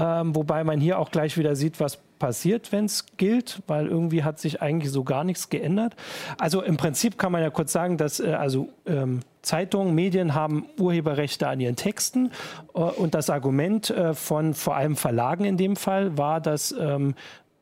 Ähm, 0.00 0.34
wobei 0.34 0.64
man 0.64 0.80
hier 0.80 0.98
auch 0.98 1.10
gleich 1.10 1.36
wieder 1.36 1.54
sieht, 1.54 1.78
was 1.78 1.98
passiert, 2.18 2.72
wenn 2.72 2.86
es 2.86 3.04
gilt, 3.16 3.62
weil 3.66 3.86
irgendwie 3.86 4.24
hat 4.24 4.38
sich 4.38 4.62
eigentlich 4.62 4.90
so 4.90 5.04
gar 5.04 5.24
nichts 5.24 5.50
geändert. 5.50 5.94
Also 6.38 6.62
im 6.62 6.76
Prinzip 6.76 7.18
kann 7.18 7.32
man 7.32 7.42
ja 7.42 7.50
kurz 7.50 7.72
sagen, 7.72 7.98
dass 7.98 8.20
äh, 8.20 8.32
also 8.32 8.68
ähm, 8.86 9.20
Zeitungen, 9.42 9.94
Medien 9.94 10.34
haben 10.34 10.66
Urheberrechte 10.78 11.48
an 11.48 11.60
ihren 11.60 11.76
Texten 11.76 12.30
äh, 12.74 12.78
und 12.78 13.14
das 13.14 13.28
Argument 13.28 13.90
äh, 13.90 14.14
von 14.14 14.54
vor 14.54 14.76
allem 14.76 14.96
Verlagen 14.96 15.44
in 15.44 15.56
dem 15.56 15.76
Fall 15.76 16.16
war, 16.16 16.40
dass 16.40 16.72
ähm, 16.72 17.14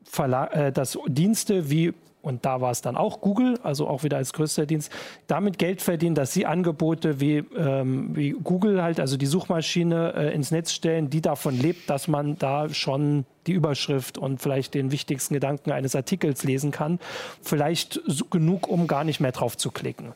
Verla 0.05 0.47
äh, 0.49 0.73
dass 0.73 0.99
Dienste 1.07 1.71
wie 1.71 1.95
und 2.29 2.45
da 2.45 2.61
war 2.61 2.71
es 2.71 2.83
dann 2.83 2.97
auch 2.97 3.23
Google, 3.23 3.59
also 3.63 3.89
auch 3.89 4.05
wieder 4.05 4.19
als 4.19 4.35
größter 4.35 4.67
Dienst, 4.67 4.93
damit 5.27 5.59
Geld 5.59 5.81
verdienen, 5.81 6.15
dass 6.15 6.33
sie 6.33 6.45
Angebote 6.45 7.21
wie, 7.21 7.39
ähm, 7.57 8.15
wie 8.15 8.33
Google 8.33 8.83
halt, 8.83 9.01
also 9.01 9.17
die 9.17 9.27
Suchmaschine 9.27 10.13
äh, 10.15 10.35
ins 10.35 10.51
Netz 10.51 10.73
stellen, 10.73 11.09
die 11.09 11.23
davon 11.23 11.59
lebt, 11.59 11.89
dass 11.89 12.07
man 12.07 12.39
da 12.39 12.69
schon 12.69 13.25
die 13.47 13.53
Überschrift 13.53 14.19
und 14.19 14.43
vielleicht 14.43 14.75
den 14.75 14.93
wichtigsten 14.93 15.33
Gedanken 15.33 15.73
eines 15.73 15.97
Artikels 15.97 16.45
lesen 16.45 16.71
kann. 16.71 16.99
Vielleicht 17.43 18.01
so 18.07 18.27
genug, 18.27 18.69
um 18.69 18.87
gar 18.87 19.05
nicht 19.05 19.21
mehr 19.21 19.33
drauf 19.33 19.57
zu 19.57 19.71
klicken. 19.71 20.13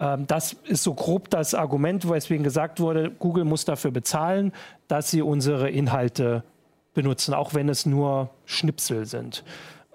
Ähm, 0.00 0.26
das 0.26 0.52
ist 0.52 0.82
so 0.82 0.92
grob 0.92 1.30
das 1.30 1.54
Argument, 1.54 2.08
weswegen 2.08 2.44
gesagt 2.44 2.78
wurde, 2.78 3.10
Google 3.10 3.44
muss 3.44 3.64
dafür 3.64 3.90
bezahlen, 3.90 4.52
dass 4.86 5.10
sie 5.10 5.22
unsere 5.22 5.70
Inhalte 5.70 6.44
benutzen, 6.92 7.32
auch 7.32 7.54
wenn 7.54 7.70
es 7.70 7.86
nur 7.86 8.28
Schnipsel 8.44 9.06
sind. 9.06 9.44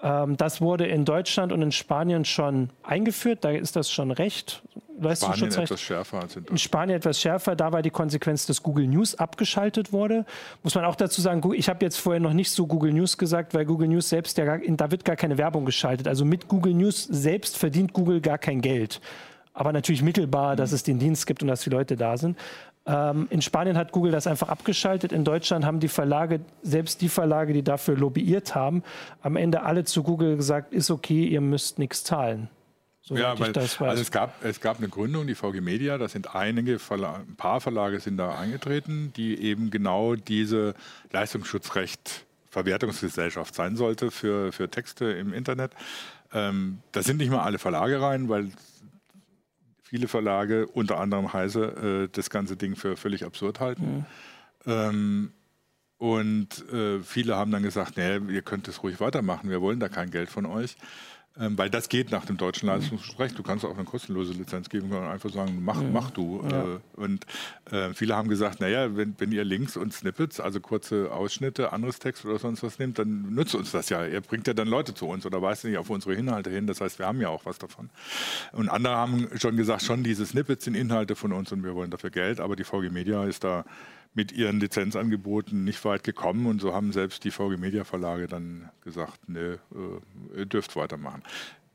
Ähm, 0.01 0.37
das 0.37 0.61
wurde 0.61 0.87
in 0.87 1.05
Deutschland 1.05 1.51
und 1.51 1.61
in 1.61 1.71
Spanien 1.71 2.25
schon 2.25 2.69
eingeführt. 2.83 3.43
Da 3.43 3.51
ist 3.51 3.75
das 3.75 3.91
schon 3.91 4.11
recht. 4.11 4.61
Spanien 5.15 5.51
etwas 5.51 5.81
schärfer 5.81 6.21
als 6.21 6.35
in 6.35 6.45
In 6.45 6.57
Spanien 6.57 6.97
etwas 6.97 7.19
schärfer. 7.21 7.55
Da 7.55 7.71
war 7.71 7.81
die 7.81 7.89
Konsequenz, 7.89 8.45
dass 8.45 8.61
Google 8.63 8.87
News 8.87 9.15
abgeschaltet 9.15 9.93
wurde. 9.93 10.25
Muss 10.63 10.75
man 10.75 10.85
auch 10.85 10.95
dazu 10.95 11.21
sagen, 11.21 11.41
ich 11.53 11.69
habe 11.69 11.85
jetzt 11.85 11.97
vorher 11.97 12.19
noch 12.19 12.33
nicht 12.33 12.51
so 12.51 12.67
Google 12.67 12.93
News 12.93 13.17
gesagt, 13.17 13.53
weil 13.53 13.65
Google 13.65 13.87
News 13.87 14.09
selbst, 14.09 14.37
ja 14.37 14.45
gar, 14.45 14.59
da 14.59 14.91
wird 14.91 15.05
gar 15.05 15.15
keine 15.15 15.37
Werbung 15.37 15.65
geschaltet. 15.65 16.07
Also 16.07 16.25
mit 16.25 16.47
Google 16.47 16.73
News 16.73 17.03
selbst 17.05 17.57
verdient 17.57 17.93
Google 17.93 18.19
gar 18.19 18.37
kein 18.37 18.61
Geld. 18.61 18.99
Aber 19.53 19.73
natürlich 19.73 20.01
mittelbar, 20.01 20.55
dass 20.55 20.71
es 20.71 20.83
den 20.83 20.99
Dienst 20.99 21.27
gibt 21.27 21.41
und 21.41 21.47
dass 21.47 21.61
die 21.61 21.69
Leute 21.69 21.95
da 21.97 22.17
sind. 22.17 22.37
Ähm, 22.89 23.27
in 23.29 23.41
Spanien 23.41 23.77
hat 23.77 23.91
Google 23.91 24.11
das 24.11 24.25
einfach 24.25 24.49
abgeschaltet. 24.49 25.11
In 25.11 25.23
Deutschland 25.23 25.63
haben 25.63 25.79
die 25.79 25.87
Verlage, 25.87 26.39
selbst 26.63 27.01
die 27.01 27.09
Verlage, 27.09 27.53
die 27.53 27.61
dafür 27.61 27.95
lobbyiert 27.95 28.55
haben, 28.55 28.83
am 29.21 29.35
Ende 29.35 29.61
alle 29.61 29.83
zu 29.83 30.01
Google 30.01 30.37
gesagt, 30.37 30.73
ist 30.73 30.89
okay, 30.89 31.25
ihr 31.25 31.41
müsst 31.41 31.77
nichts 31.77 32.03
zahlen. 32.03 32.49
So 33.01 33.15
ja, 33.15 33.39
weil, 33.39 33.55
also 33.55 34.01
es 34.01 34.11
gab, 34.11 34.43
es 34.43 34.59
gab 34.59 34.77
eine 34.77 34.89
Gründung, 34.89 35.27
die 35.27 35.35
VG 35.35 35.61
Media, 35.61 35.97
da 35.97 36.07
sind 36.07 36.35
einige 36.35 36.79
Verla 36.79 37.15
ein 37.27 37.35
paar 37.35 37.61
Verlage 37.61 37.99
sind 37.99 38.17
da 38.17 38.37
eingetreten, 38.37 39.13
die 39.15 39.39
eben 39.41 39.71
genau 39.71 40.15
diese 40.15 40.73
Leistungsschutzrecht 41.11 42.25
Verwertungsgesellschaft 42.49 43.53
sein 43.53 43.75
sollte 43.75 44.11
für, 44.11 44.51
für 44.51 44.69
Texte 44.69 45.05
im 45.05 45.33
Internet. 45.33 45.71
Ähm, 46.33 46.79
da 46.91 47.01
sind 47.01 47.17
nicht 47.17 47.31
mal 47.31 47.41
alle 47.41 47.59
Verlage 47.59 48.01
rein, 48.01 48.29
weil 48.29 48.49
viele 49.89 50.07
Verlage, 50.07 50.67
unter 50.67 50.99
anderem 50.99 51.33
Heise, 51.33 52.05
äh, 52.05 52.09
das 52.11 52.29
ganze 52.29 52.55
Ding 52.55 52.75
für 52.75 52.95
völlig 52.95 53.25
absurd 53.25 53.59
halten. 53.59 54.05
Mhm. 54.65 54.71
Ähm, 54.71 55.33
und 55.97 56.71
äh, 56.71 57.01
viele 57.01 57.35
haben 57.35 57.51
dann 57.51 57.63
gesagt, 57.63 57.97
nee, 57.97 58.17
ihr 58.31 58.43
könnt 58.43 58.67
es 58.67 58.83
ruhig 58.83 58.99
weitermachen, 58.99 59.49
wir 59.49 59.61
wollen 59.61 59.79
da 59.79 59.89
kein 59.89 60.11
Geld 60.11 60.29
von 60.29 60.45
euch. 60.45 60.77
Ähm, 61.37 61.57
weil 61.57 61.69
das 61.69 61.87
geht 61.89 62.11
nach 62.11 62.25
dem 62.25 62.37
deutschen. 62.37 62.67
Leistungsrecht. 62.67 63.37
Du 63.37 63.43
kannst 63.43 63.63
auch 63.63 63.75
eine 63.75 63.85
kostenlose 63.85 64.33
Lizenz 64.33 64.69
geben 64.69 64.91
und 64.91 65.03
einfach 65.03 65.29
sagen, 65.29 65.61
mach, 65.63 65.81
mhm. 65.81 65.93
mach 65.93 66.11
du. 66.11 66.43
Ja. 66.49 66.63
Äh, 66.63 66.79
und 66.95 67.25
äh, 67.71 67.93
viele 67.93 68.15
haben 68.15 68.27
gesagt, 68.27 68.59
naja, 68.59 68.95
wenn, 68.97 69.15
wenn 69.19 69.31
ihr 69.31 69.45
Links 69.45 69.77
und 69.77 69.93
Snippets, 69.93 70.39
also 70.39 70.59
kurze 70.59 71.11
Ausschnitte, 71.11 71.71
anderes 71.71 71.99
Text 71.99 72.25
oder 72.25 72.39
sonst 72.39 72.61
was 72.63 72.77
nehmt, 72.79 72.99
dann 72.99 73.33
nützt 73.33 73.55
uns 73.55 73.71
das 73.71 73.89
ja. 73.89 74.05
Ihr 74.05 74.21
bringt 74.21 74.47
ja 74.47 74.53
dann 74.53 74.67
Leute 74.67 74.93
zu 74.93 75.07
uns 75.07 75.25
oder 75.25 75.41
weist 75.41 75.63
nicht 75.63 75.77
auf 75.77 75.89
unsere 75.89 76.13
Inhalte 76.13 76.49
hin. 76.49 76.67
Das 76.67 76.81
heißt, 76.81 76.99
wir 76.99 77.05
haben 77.05 77.21
ja 77.21 77.29
auch 77.29 77.45
was 77.45 77.57
davon. 77.57 77.89
Und 78.51 78.67
andere 78.67 78.95
haben 78.95 79.29
schon 79.37 79.55
gesagt, 79.55 79.83
schon 79.83 80.03
diese 80.03 80.25
Snippets 80.25 80.65
sind 80.65 80.75
Inhalte 80.75 81.15
von 81.15 81.31
uns 81.31 81.51
und 81.51 81.63
wir 81.63 81.73
wollen 81.75 81.91
dafür 81.91 82.09
Geld. 82.09 82.39
Aber 82.41 82.55
die 82.55 82.63
VG 82.65 82.89
Media 82.91 83.23
ist 83.23 83.43
da 83.43 83.63
mit 84.13 84.31
ihren 84.31 84.59
Lizenzangeboten 84.59 85.63
nicht 85.63 85.83
weit 85.85 86.03
gekommen 86.03 86.45
und 86.45 86.59
so 86.59 86.73
haben 86.73 86.91
selbst 86.91 87.23
die 87.23 87.31
VG 87.31 87.57
Media 87.57 87.83
Verlage 87.83 88.27
dann 88.27 88.69
gesagt, 88.81 89.29
nee, 89.29 89.39
äh, 89.39 89.57
ihr 90.35 90.45
dürft 90.45 90.75
weitermachen. 90.75 91.23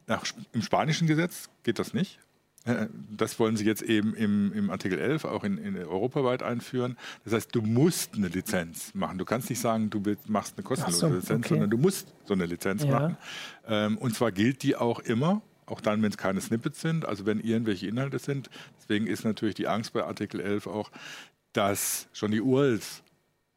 Nach, 0.06 0.24
Im 0.52 0.62
spanischen 0.62 1.06
Gesetz 1.06 1.48
geht 1.62 1.78
das 1.78 1.94
nicht. 1.94 2.18
Äh, 2.64 2.86
das 3.16 3.38
wollen 3.38 3.56
sie 3.56 3.64
jetzt 3.64 3.82
eben 3.82 4.14
im, 4.14 4.52
im 4.52 4.70
Artikel 4.70 4.98
11 4.98 5.24
auch 5.24 5.44
in, 5.44 5.58
in, 5.58 5.76
europaweit 5.76 6.42
einführen. 6.42 6.96
Das 7.24 7.32
heißt, 7.32 7.54
du 7.54 7.62
musst 7.62 8.14
eine 8.14 8.28
Lizenz 8.28 8.94
machen. 8.94 9.18
Du 9.18 9.24
kannst 9.24 9.50
nicht 9.50 9.60
sagen, 9.60 9.90
du 9.90 10.04
willst, 10.04 10.28
machst 10.28 10.56
eine 10.56 10.64
kostenlose 10.64 10.98
so, 10.98 11.06
Lizenz, 11.08 11.46
okay. 11.46 11.48
sondern 11.48 11.70
du 11.70 11.78
musst 11.78 12.12
so 12.24 12.34
eine 12.34 12.46
Lizenz 12.46 12.84
ja. 12.84 12.90
machen. 12.90 13.16
Ähm, 13.66 13.98
und 13.98 14.14
zwar 14.14 14.32
gilt 14.32 14.62
die 14.62 14.76
auch 14.76 15.00
immer, 15.00 15.42
auch 15.66 15.80
dann, 15.80 16.02
wenn 16.02 16.10
es 16.10 16.18
keine 16.18 16.40
Snippets 16.40 16.80
sind, 16.80 17.06
also 17.06 17.26
wenn 17.26 17.40
irgendwelche 17.40 17.86
Inhalte 17.86 18.18
sind. 18.18 18.50
Deswegen 18.78 19.06
ist 19.06 19.24
natürlich 19.24 19.54
die 19.54 19.66
Angst 19.66 19.92
bei 19.92 20.04
Artikel 20.04 20.40
11 20.40 20.66
auch, 20.66 20.90
dass 21.54 22.08
schon 22.12 22.30
die 22.30 22.40
URLs 22.40 23.02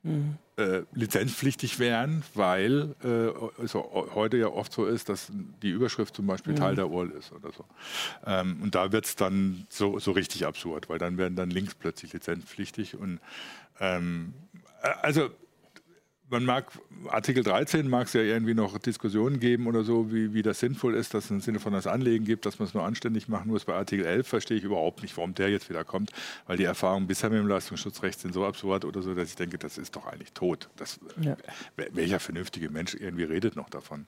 mhm. 0.03 0.37
äh, 0.55 0.83
lizenzpflichtig 0.93 1.79
wären, 1.79 2.23
weil 2.33 2.95
äh, 3.03 3.63
es 3.63 3.73
heute 3.73 4.37
ja 4.37 4.47
oft 4.47 4.71
so 4.71 4.85
ist, 4.85 5.09
dass 5.09 5.31
die 5.61 5.69
Überschrift 5.69 6.15
zum 6.15 6.25
Beispiel 6.27 6.53
mhm. 6.53 6.57
Teil 6.57 6.75
der 6.75 6.89
URL 6.89 7.11
ist 7.11 7.31
oder 7.33 7.51
so. 7.51 7.65
Ähm, 8.25 8.61
und 8.61 8.75
da 8.75 8.91
wird 8.91 9.05
es 9.05 9.15
dann 9.15 9.67
so, 9.69 9.99
so 9.99 10.11
richtig 10.11 10.45
absurd, 10.45 10.89
weil 10.89 10.99
dann 10.99 11.17
werden 11.17 11.35
dann 11.35 11.49
Links 11.49 11.75
plötzlich 11.75 12.13
lizenzpflichtig 12.13 12.95
und 12.95 13.19
ähm, 13.79 14.33
äh, 14.81 14.93
also 15.01 15.29
man 16.29 16.43
mag, 16.43 16.71
Artikel 17.09 17.43
13 17.43 17.87
mag 17.87 18.07
es 18.07 18.13
ja 18.13 18.21
irgendwie 18.21 18.53
noch 18.53 18.77
Diskussionen 18.77 19.39
geben 19.39 19.67
oder 19.67 19.83
so, 19.83 20.11
wie, 20.11 20.33
wie 20.33 20.41
das 20.41 20.59
sinnvoll 20.59 20.95
ist, 20.95 21.13
dass 21.13 21.25
es 21.25 21.31
im 21.31 21.41
Sinne 21.41 21.59
von 21.59 21.73
das 21.73 21.87
Anlegen 21.87 22.25
gibt, 22.25 22.45
dass 22.45 22.59
man 22.59 22.67
es 22.67 22.73
nur 22.73 22.83
anständig 22.83 23.27
machen 23.27 23.49
muss. 23.49 23.65
Bei 23.65 23.73
Artikel 23.73 24.05
11 24.05 24.27
verstehe 24.27 24.57
ich 24.57 24.63
überhaupt 24.63 25.01
nicht, 25.01 25.15
warum 25.15 25.33
der 25.33 25.49
jetzt 25.49 25.69
wieder 25.69 25.83
kommt, 25.83 26.11
weil 26.45 26.57
die 26.57 26.65
Erfahrungen 26.65 27.07
bisher 27.07 27.29
mit 27.29 27.39
dem 27.39 27.47
Leistungsschutzrecht 27.47 28.19
sind 28.19 28.33
so 28.33 28.45
absurd 28.45 28.83
oder 28.83 29.01
so, 29.01 29.13
dass 29.13 29.29
ich 29.29 29.35
denke, 29.35 29.57
das 29.57 29.77
ist 29.77 29.95
doch 29.95 30.05
eigentlich 30.05 30.33
tot. 30.33 30.69
Das, 30.75 30.99
ja. 31.21 31.37
Welcher 31.75 32.19
vernünftige 32.19 32.69
Mensch 32.69 32.95
irgendwie 32.95 33.23
redet 33.23 33.55
noch 33.55 33.69
davon? 33.69 34.05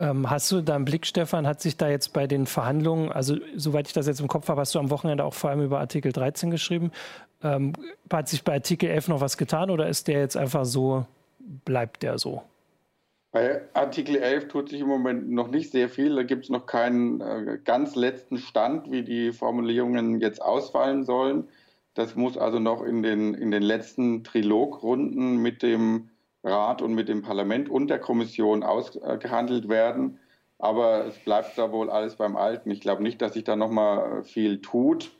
Ähm, 0.00 0.30
hast 0.30 0.50
du 0.52 0.60
da 0.60 0.76
einen 0.76 0.84
Blick, 0.84 1.06
Stefan, 1.06 1.46
hat 1.46 1.60
sich 1.60 1.76
da 1.76 1.88
jetzt 1.88 2.12
bei 2.12 2.28
den 2.28 2.46
Verhandlungen, 2.46 3.10
also 3.10 3.36
soweit 3.56 3.88
ich 3.88 3.92
das 3.92 4.06
jetzt 4.06 4.20
im 4.20 4.28
Kopf 4.28 4.48
habe, 4.48 4.60
hast 4.60 4.74
du 4.74 4.78
am 4.78 4.90
Wochenende 4.90 5.24
auch 5.24 5.34
vor 5.34 5.50
allem 5.50 5.64
über 5.64 5.80
Artikel 5.80 6.12
13 6.12 6.50
geschrieben. 6.50 6.92
Ähm, 7.42 7.72
hat 8.12 8.28
sich 8.28 8.44
bei 8.44 8.54
Artikel 8.54 8.88
11 8.88 9.08
noch 9.08 9.20
was 9.20 9.36
getan 9.36 9.70
oder 9.70 9.88
ist 9.88 10.06
der 10.08 10.20
jetzt 10.20 10.36
einfach 10.36 10.64
so 10.64 11.06
bleibt 11.64 12.02
der 12.02 12.18
so? 12.18 12.42
Bei 13.30 13.62
Artikel 13.74 14.16
11 14.16 14.48
tut 14.48 14.68
sich 14.70 14.80
im 14.80 14.88
Moment 14.88 15.30
noch 15.30 15.48
nicht 15.48 15.70
sehr 15.70 15.88
viel. 15.88 16.16
Da 16.16 16.22
gibt 16.22 16.44
es 16.44 16.50
noch 16.50 16.66
keinen 16.66 17.20
äh, 17.20 17.58
ganz 17.62 17.94
letzten 17.94 18.38
Stand, 18.38 18.90
wie 18.90 19.02
die 19.02 19.32
Formulierungen 19.32 20.20
jetzt 20.20 20.40
ausfallen 20.40 21.04
sollen. 21.04 21.48
Das 21.94 22.16
muss 22.16 22.38
also 22.38 22.58
noch 22.58 22.82
in 22.82 23.02
den, 23.02 23.34
in 23.34 23.50
den 23.50 23.62
letzten 23.62 24.24
Trilogrunden 24.24 25.36
mit 25.36 25.62
dem 25.62 26.10
Rat 26.42 26.80
und 26.80 26.94
mit 26.94 27.08
dem 27.08 27.22
Parlament 27.22 27.68
und 27.68 27.88
der 27.88 27.98
Kommission 27.98 28.62
ausgehandelt 28.62 29.68
werden. 29.68 30.18
Aber 30.58 31.06
es 31.06 31.18
bleibt 31.18 31.58
da 31.58 31.70
wohl 31.70 31.90
alles 31.90 32.16
beim 32.16 32.36
Alten. 32.36 32.70
Ich 32.70 32.80
glaube 32.80 33.02
nicht, 33.02 33.20
dass 33.20 33.34
sich 33.34 33.44
da 33.44 33.56
noch 33.56 33.70
mal 33.70 34.24
viel 34.24 34.60
tut. 34.60 35.10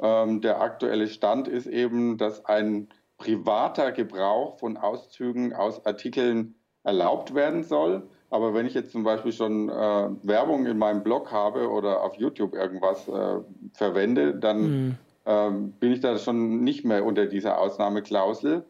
Ähm, 0.00 0.40
der 0.40 0.60
aktuelle 0.60 1.08
Stand 1.08 1.46
ist 1.46 1.66
eben, 1.66 2.16
dass 2.16 2.44
ein 2.46 2.88
privater 3.20 3.92
Gebrauch 3.92 4.58
von 4.58 4.76
Auszügen 4.78 5.52
aus 5.52 5.84
Artikeln 5.86 6.56
erlaubt 6.82 7.34
werden 7.34 7.62
soll. 7.62 8.08
Aber 8.30 8.54
wenn 8.54 8.66
ich 8.66 8.74
jetzt 8.74 8.92
zum 8.92 9.04
Beispiel 9.04 9.32
schon 9.32 9.68
äh, 9.68 10.08
Werbung 10.22 10.66
in 10.66 10.78
meinem 10.78 11.02
Blog 11.02 11.30
habe 11.30 11.68
oder 11.68 12.02
auf 12.02 12.14
YouTube 12.14 12.54
irgendwas 12.54 13.06
äh, 13.08 13.40
verwende, 13.74 14.34
dann 14.34 14.62
mhm. 14.62 14.96
ähm, 15.26 15.72
bin 15.72 15.92
ich 15.92 16.00
da 16.00 16.16
schon 16.18 16.64
nicht 16.64 16.84
mehr 16.84 17.04
unter 17.04 17.26
dieser 17.26 17.58
Ausnahmeklausel. 17.58 18.64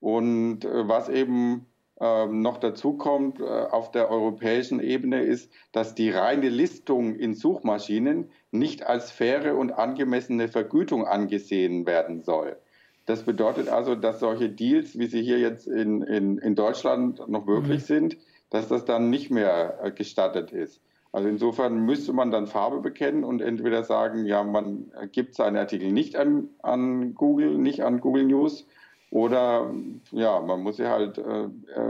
Und 0.00 0.64
äh, 0.64 0.88
was 0.88 1.08
eben 1.08 1.66
ähm, 2.00 2.42
noch 2.42 2.58
dazu 2.58 2.94
kommt 2.94 3.40
äh, 3.40 3.44
auf 3.44 3.92
der 3.92 4.10
europäischen 4.10 4.80
Ebene 4.80 5.22
ist, 5.22 5.50
dass 5.72 5.94
die 5.94 6.10
reine 6.10 6.50
Listung 6.50 7.14
in 7.14 7.34
Suchmaschinen 7.34 8.30
nicht 8.50 8.86
als 8.86 9.10
faire 9.10 9.56
und 9.56 9.72
angemessene 9.72 10.48
Vergütung 10.48 11.06
angesehen 11.06 11.86
werden 11.86 12.22
soll. 12.22 12.58
Das 13.06 13.22
bedeutet 13.24 13.68
also, 13.68 13.94
dass 13.94 14.20
solche 14.20 14.48
Deals, 14.48 14.98
wie 14.98 15.06
sie 15.06 15.22
hier 15.22 15.38
jetzt 15.38 15.66
in, 15.66 16.02
in, 16.02 16.38
in 16.38 16.54
Deutschland 16.54 17.26
noch 17.28 17.46
möglich 17.46 17.82
mhm. 17.82 17.86
sind, 17.86 18.16
dass 18.50 18.68
das 18.68 18.84
dann 18.84 19.10
nicht 19.10 19.30
mehr 19.30 19.78
äh, 19.82 19.90
gestattet 19.90 20.52
ist. 20.52 20.80
Also 21.12 21.28
insofern 21.28 21.80
müsste 21.80 22.12
man 22.12 22.30
dann 22.30 22.46
Farbe 22.46 22.80
bekennen 22.80 23.24
und 23.24 23.42
entweder 23.42 23.82
sagen, 23.82 24.26
ja, 24.26 24.44
man 24.44 24.92
gibt 25.10 25.34
seine 25.34 25.58
Artikel 25.58 25.90
nicht 25.90 26.14
an, 26.14 26.50
an 26.62 27.14
Google, 27.14 27.58
nicht 27.58 27.82
an 27.82 28.00
Google 28.00 28.24
News, 28.24 28.64
oder 29.10 29.74
ja, 30.12 30.40
man 30.40 30.62
muss 30.62 30.76
sie 30.76 30.86
halt 30.86 31.18
äh, 31.18 31.48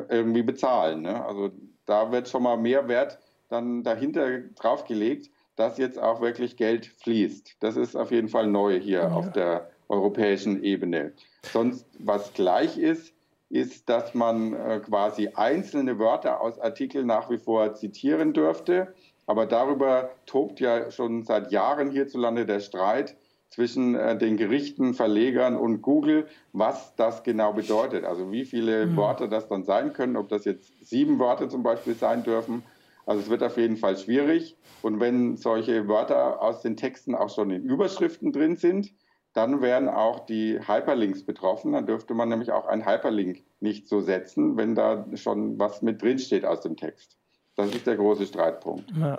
irgendwie 0.09 0.43
bezahlen. 0.43 1.03
Ne? 1.03 1.23
Also 1.25 1.51
da 1.85 2.11
wird 2.13 2.29
schon 2.29 2.43
mal 2.43 2.57
mehr 2.57 2.89
Wert 2.89 3.19
dann 3.49 3.83
dahinter 3.83 4.41
draufgelegt, 4.57 5.31
dass 5.57 5.77
jetzt 5.77 5.99
auch 5.99 6.23
wirklich 6.23 6.57
Geld 6.57 6.87
fließt. 6.87 7.57
Das 7.61 7.77
ist 7.77 7.95
auf 7.95 8.11
jeden 8.11 8.29
Fall 8.29 8.47
neu 8.47 8.81
hier 8.81 9.01
ja. 9.01 9.13
auf 9.13 9.31
der 9.33 9.70
europäischen 9.91 10.63
Ebene. 10.63 11.13
Sonst, 11.43 11.87
was 11.99 12.33
gleich 12.33 12.79
ist, 12.79 13.13
ist, 13.51 13.89
dass 13.89 14.15
man 14.15 14.55
äh, 14.55 14.81
quasi 14.81 15.29
einzelne 15.35 15.99
Wörter 15.99 16.41
aus 16.41 16.59
Artikeln 16.61 17.07
nach 17.07 17.31
wie 17.31 17.39
vor 17.39 17.75
zitieren 17.75 18.33
dürfte. 18.33 18.95
Aber 19.27 19.47
darüber 19.47 20.11
tobt 20.27 20.61
ja 20.61 20.91
schon 20.91 21.25
seit 21.25 21.53
Jahren 21.53 21.91
hierzulande 21.91 22.47
der 22.47 22.61
Streit 22.61 23.17
zwischen 23.49 23.97
äh, 23.97 24.17
den 24.17 24.37
Gerichten, 24.37 24.95
Verlegern 24.95 25.57
und 25.57 25.83
Google, 25.83 26.29
was 26.53 26.95
das 26.95 27.25
genau 27.25 27.53
bedeutet. 27.53 28.05
Also 28.05 28.31
wie 28.31 28.45
viele 28.45 28.87
mhm. 28.87 28.97
Worte 28.97 29.29
das 29.29 29.49
dann 29.49 29.65
sein 29.65 29.93
können, 29.93 30.17
ob 30.17 30.29
das 30.29 30.45
jetzt 30.45 30.89
sieben 30.89 31.19
Worte 31.19 31.49
zum 31.49 31.65
Beispiel 31.65 31.95
sein 31.95 32.23
dürfen. 32.23 32.63
Also 33.07 33.23
es 33.23 33.31
wird 33.31 33.43
auf 33.43 33.57
jeden 33.57 33.77
Fall 33.77 33.97
schwierig. 33.97 34.57
Und 34.83 35.01
wenn 35.01 35.37
solche 35.37 35.89
Wörter 35.89 36.41
aus 36.41 36.63
den 36.63 36.77
Texten 36.77 37.17
auch 37.17 37.29
schon 37.35 37.51
in 37.51 37.65
Überschriften 37.65 38.33
drin 38.33 38.57
sind, 38.57 38.93
dann 39.33 39.61
wären 39.61 39.89
auch 39.89 40.21
die 40.21 40.59
Hyperlinks 40.67 41.25
betroffen. 41.25 41.73
Dann 41.73 41.87
dürfte 41.87 42.15
man 42.15 42.29
nämlich 42.29 42.51
auch 42.51 42.67
einen 42.67 42.87
Hyperlink 42.87 43.43
nicht 43.61 43.89
so 43.89 44.01
setzen, 44.01 44.57
wenn 44.57 44.75
da 44.75 45.05
schon 45.15 45.59
was 45.59 45.83
mit 45.83 46.03
drin 46.03 46.19
steht 46.19 46.45
aus 46.45 46.61
dem 46.63 46.77
Text. 46.77 47.17
Das 47.57 47.75
ist 47.75 47.87
der 47.87 47.97
große 47.97 48.27
Streitpunkt. 48.27 48.91
Ja. 48.99 49.19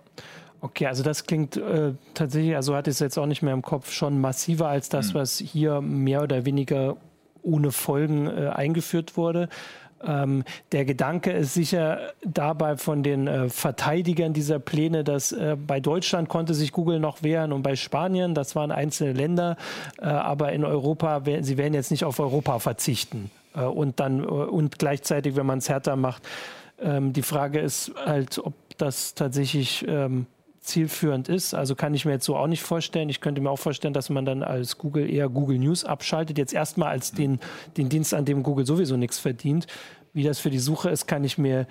Okay, 0.62 0.86
also 0.86 1.02
das 1.02 1.26
klingt 1.26 1.58
äh, 1.58 1.94
tatsächlich, 2.14 2.56
also 2.56 2.76
hatte 2.76 2.92
ich 2.92 2.96
es 2.96 3.00
jetzt 3.00 3.18
auch 3.18 3.26
nicht 3.26 3.42
mehr 3.42 3.54
im 3.54 3.64
Kopf, 3.64 3.92
schon 3.92 4.22
massiver 4.22 4.68
als 4.68 4.90
das, 4.90 5.14
mhm. 5.14 5.20
was 5.20 5.40
hier 5.40 5.82
mehr 5.82 6.22
oder 6.22 6.46
weniger 6.46 6.98
ohne 7.42 7.72
Folgen 7.72 8.28
äh, 8.28 8.50
eingeführt 8.50 9.18
wurde. 9.18 9.50
Ähm, 10.06 10.44
der 10.72 10.86
Gedanke 10.86 11.32
ist 11.32 11.54
sicher 11.54 12.00
dabei 12.24 12.78
von 12.78 13.04
den 13.04 13.28
äh, 13.28 13.50
Verteidigern 13.50 14.34
dieser 14.34 14.60
Pläne, 14.60 15.04
dass 15.04 15.32
äh, 15.32 15.56
bei 15.56 15.80
Deutschland 15.80 16.30
konnte 16.30 16.54
sich 16.54 16.72
Google 16.72 17.00
noch 17.00 17.24
wehren 17.24 17.52
und 17.52 17.64
bei 17.64 17.76
Spanien, 17.76 18.34
das 18.34 18.56
waren 18.56 18.72
einzelne 18.72 19.14
Länder, 19.14 19.58
äh, 20.00 20.06
aber 20.06 20.52
in 20.54 20.64
Europa, 20.64 21.22
sie 21.42 21.58
werden 21.58 21.74
jetzt 21.74 21.92
nicht 21.92 22.04
auf 22.04 22.20
Europa 22.20 22.60
verzichten. 22.60 23.32
Äh, 23.56 23.62
und 23.62 24.00
dann, 24.00 24.24
äh, 24.24 24.28
und 24.28 24.80
gleichzeitig, 24.80 25.36
wenn 25.36 25.46
man 25.46 25.60
es 25.60 25.70
härter 25.70 25.96
macht, 25.96 26.28
ähm, 26.82 27.14
die 27.14 27.22
Frage 27.22 27.60
ist 27.60 27.92
halt, 28.06 28.40
ob 28.40 28.54
das 28.78 29.14
tatsächlich 29.14 29.86
ähm, 29.88 30.26
zielführend 30.62 31.28
ist. 31.28 31.54
Also 31.54 31.76
kann 31.76 31.94
ich 31.94 32.06
mir 32.06 32.14
jetzt 32.14 32.26
so 32.26 32.38
auch 32.38 32.48
nicht 32.48 32.62
vorstellen. 32.62 33.10
Ich 33.10 33.20
könnte 33.20 33.42
mir 33.42 33.50
auch 33.50 33.60
vorstellen, 33.60 33.94
dass 33.94 34.10
man 34.10 34.26
dann 34.26 34.44
als 34.44 34.78
Google 34.78 35.10
eher 35.10 35.28
Google 35.28 35.58
News 35.58 35.84
abschaltet. 35.84 36.38
Jetzt 36.38 36.54
erstmal 36.54 36.90
als 36.90 37.12
den, 37.12 37.40
den 37.78 37.90
Dienst, 37.90 38.14
an 38.14 38.26
dem 38.26 38.44
Google 38.44 38.66
sowieso 38.66 38.96
nichts 38.96 39.20
verdient. 39.20 39.68
Wie 40.14 40.24
das 40.24 40.40
für 40.40 40.52
die 40.52 40.60
Suche 40.60 40.90
ist, 40.90 41.08
kann 41.08 41.24
ich 41.24 41.38
mir 41.38 41.68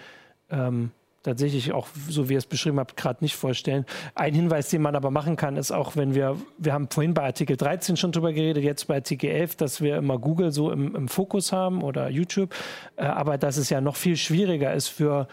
ähm, 0.50 0.90
tatsächlich 1.22 1.72
auch, 1.72 1.88
so 2.09 2.29
wie 2.29 2.33
ihr 2.33 2.38
es 2.38 2.46
beschrieben 2.46 2.81
habt, 2.81 2.96
gerade 2.96 3.22
nicht 3.22 3.37
vorstellen. 3.37 3.85
Ein 4.14 4.35
Hinweis, 4.35 4.70
den 4.70 4.83
man 4.83 4.96
aber 4.96 5.11
machen 5.11 5.37
kann, 5.37 5.57
ist 5.57 5.70
auch, 5.70 5.94
wenn 5.94 6.14
wir, 6.14 6.37
wir 6.59 6.72
haben 6.72 6.88
vorhin 6.90 7.14
bei 7.14 7.22
Artikel 7.22 7.57
13 7.57 7.96
schon 7.96 8.11
drüber 8.11 8.33
geredet, 8.33 8.64
jetzt 8.64 8.88
bei 8.88 8.96
Artikel 8.96 9.31
11, 9.31 9.57
dass 9.57 9.81
wir 9.81 9.98
immer 9.98 10.18
Google 10.18 10.50
so 10.50 10.72
im, 10.72 10.96
im 10.96 11.09
Fokus 11.09 11.53
haben 11.53 11.83
oder 11.83 12.09
YouTube, 12.09 12.55
äh, 12.96 13.05
aber 13.05 13.38
dass 13.38 13.57
es 13.57 13.70
ja 13.70 13.81
noch 13.81 13.96
viel 13.96 14.16
schwieriger 14.16 14.72
ist 14.72 14.88
für 14.88 15.29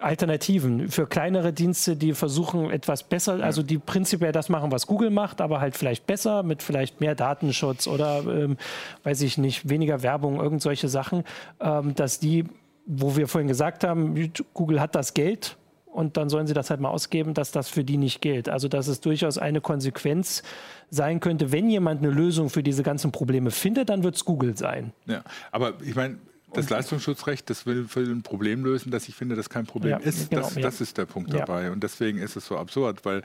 Alternativen 0.00 0.88
für 0.88 1.06
kleinere 1.06 1.52
Dienste, 1.52 1.96
die 1.96 2.12
versuchen 2.12 2.70
etwas 2.70 3.02
besser, 3.02 3.42
also 3.42 3.62
die 3.62 3.78
prinzipiell 3.78 4.32
das 4.32 4.48
machen, 4.48 4.70
was 4.70 4.86
Google 4.86 5.10
macht, 5.10 5.40
aber 5.40 5.60
halt 5.60 5.76
vielleicht 5.76 6.06
besser 6.06 6.42
mit 6.44 6.62
vielleicht 6.62 7.00
mehr 7.00 7.14
Datenschutz 7.14 7.88
oder 7.88 8.22
ähm, 8.26 8.56
weiß 9.02 9.22
ich 9.22 9.38
nicht, 9.38 9.68
weniger 9.68 10.02
Werbung, 10.02 10.40
irgend 10.40 10.62
solche 10.62 10.88
Sachen, 10.88 11.24
ähm, 11.60 11.94
dass 11.96 12.20
die, 12.20 12.44
wo 12.86 13.16
wir 13.16 13.26
vorhin 13.26 13.48
gesagt 13.48 13.82
haben, 13.82 14.32
Google 14.54 14.80
hat 14.80 14.94
das 14.94 15.14
Geld 15.14 15.56
und 15.86 16.16
dann 16.16 16.28
sollen 16.28 16.46
sie 16.46 16.54
das 16.54 16.70
halt 16.70 16.80
mal 16.80 16.90
ausgeben, 16.90 17.34
dass 17.34 17.50
das 17.50 17.68
für 17.68 17.82
die 17.82 17.96
nicht 17.96 18.20
gilt. 18.20 18.48
Also 18.48 18.68
dass 18.68 18.86
es 18.86 19.00
durchaus 19.00 19.36
eine 19.36 19.60
Konsequenz 19.60 20.44
sein 20.90 21.18
könnte, 21.18 21.50
wenn 21.50 21.68
jemand 21.70 22.02
eine 22.02 22.12
Lösung 22.12 22.50
für 22.50 22.62
diese 22.62 22.84
ganzen 22.84 23.10
Probleme 23.10 23.50
findet, 23.50 23.88
dann 23.88 24.04
wird 24.04 24.14
es 24.14 24.24
Google 24.24 24.56
sein. 24.56 24.92
Ja, 25.06 25.24
aber 25.50 25.72
ich 25.82 25.96
meine, 25.96 26.18
das 26.52 26.70
Leistungsschutzrecht, 26.70 27.48
das 27.50 27.66
will, 27.66 27.86
will, 27.94 28.10
ein 28.10 28.22
Problem 28.22 28.64
lösen, 28.64 28.90
das 28.90 29.08
ich 29.08 29.14
finde, 29.14 29.36
das 29.36 29.50
kein 29.50 29.66
Problem 29.66 29.92
ja, 29.92 29.98
ist. 29.98 30.30
Genau, 30.30 30.42
das, 30.42 30.54
ja. 30.54 30.62
das, 30.62 30.80
ist 30.80 30.98
der 30.98 31.06
Punkt 31.06 31.32
ja. 31.32 31.40
dabei. 31.40 31.70
Und 31.70 31.82
deswegen 31.82 32.18
ist 32.18 32.36
es 32.36 32.46
so 32.46 32.56
absurd, 32.56 33.04
weil 33.04 33.22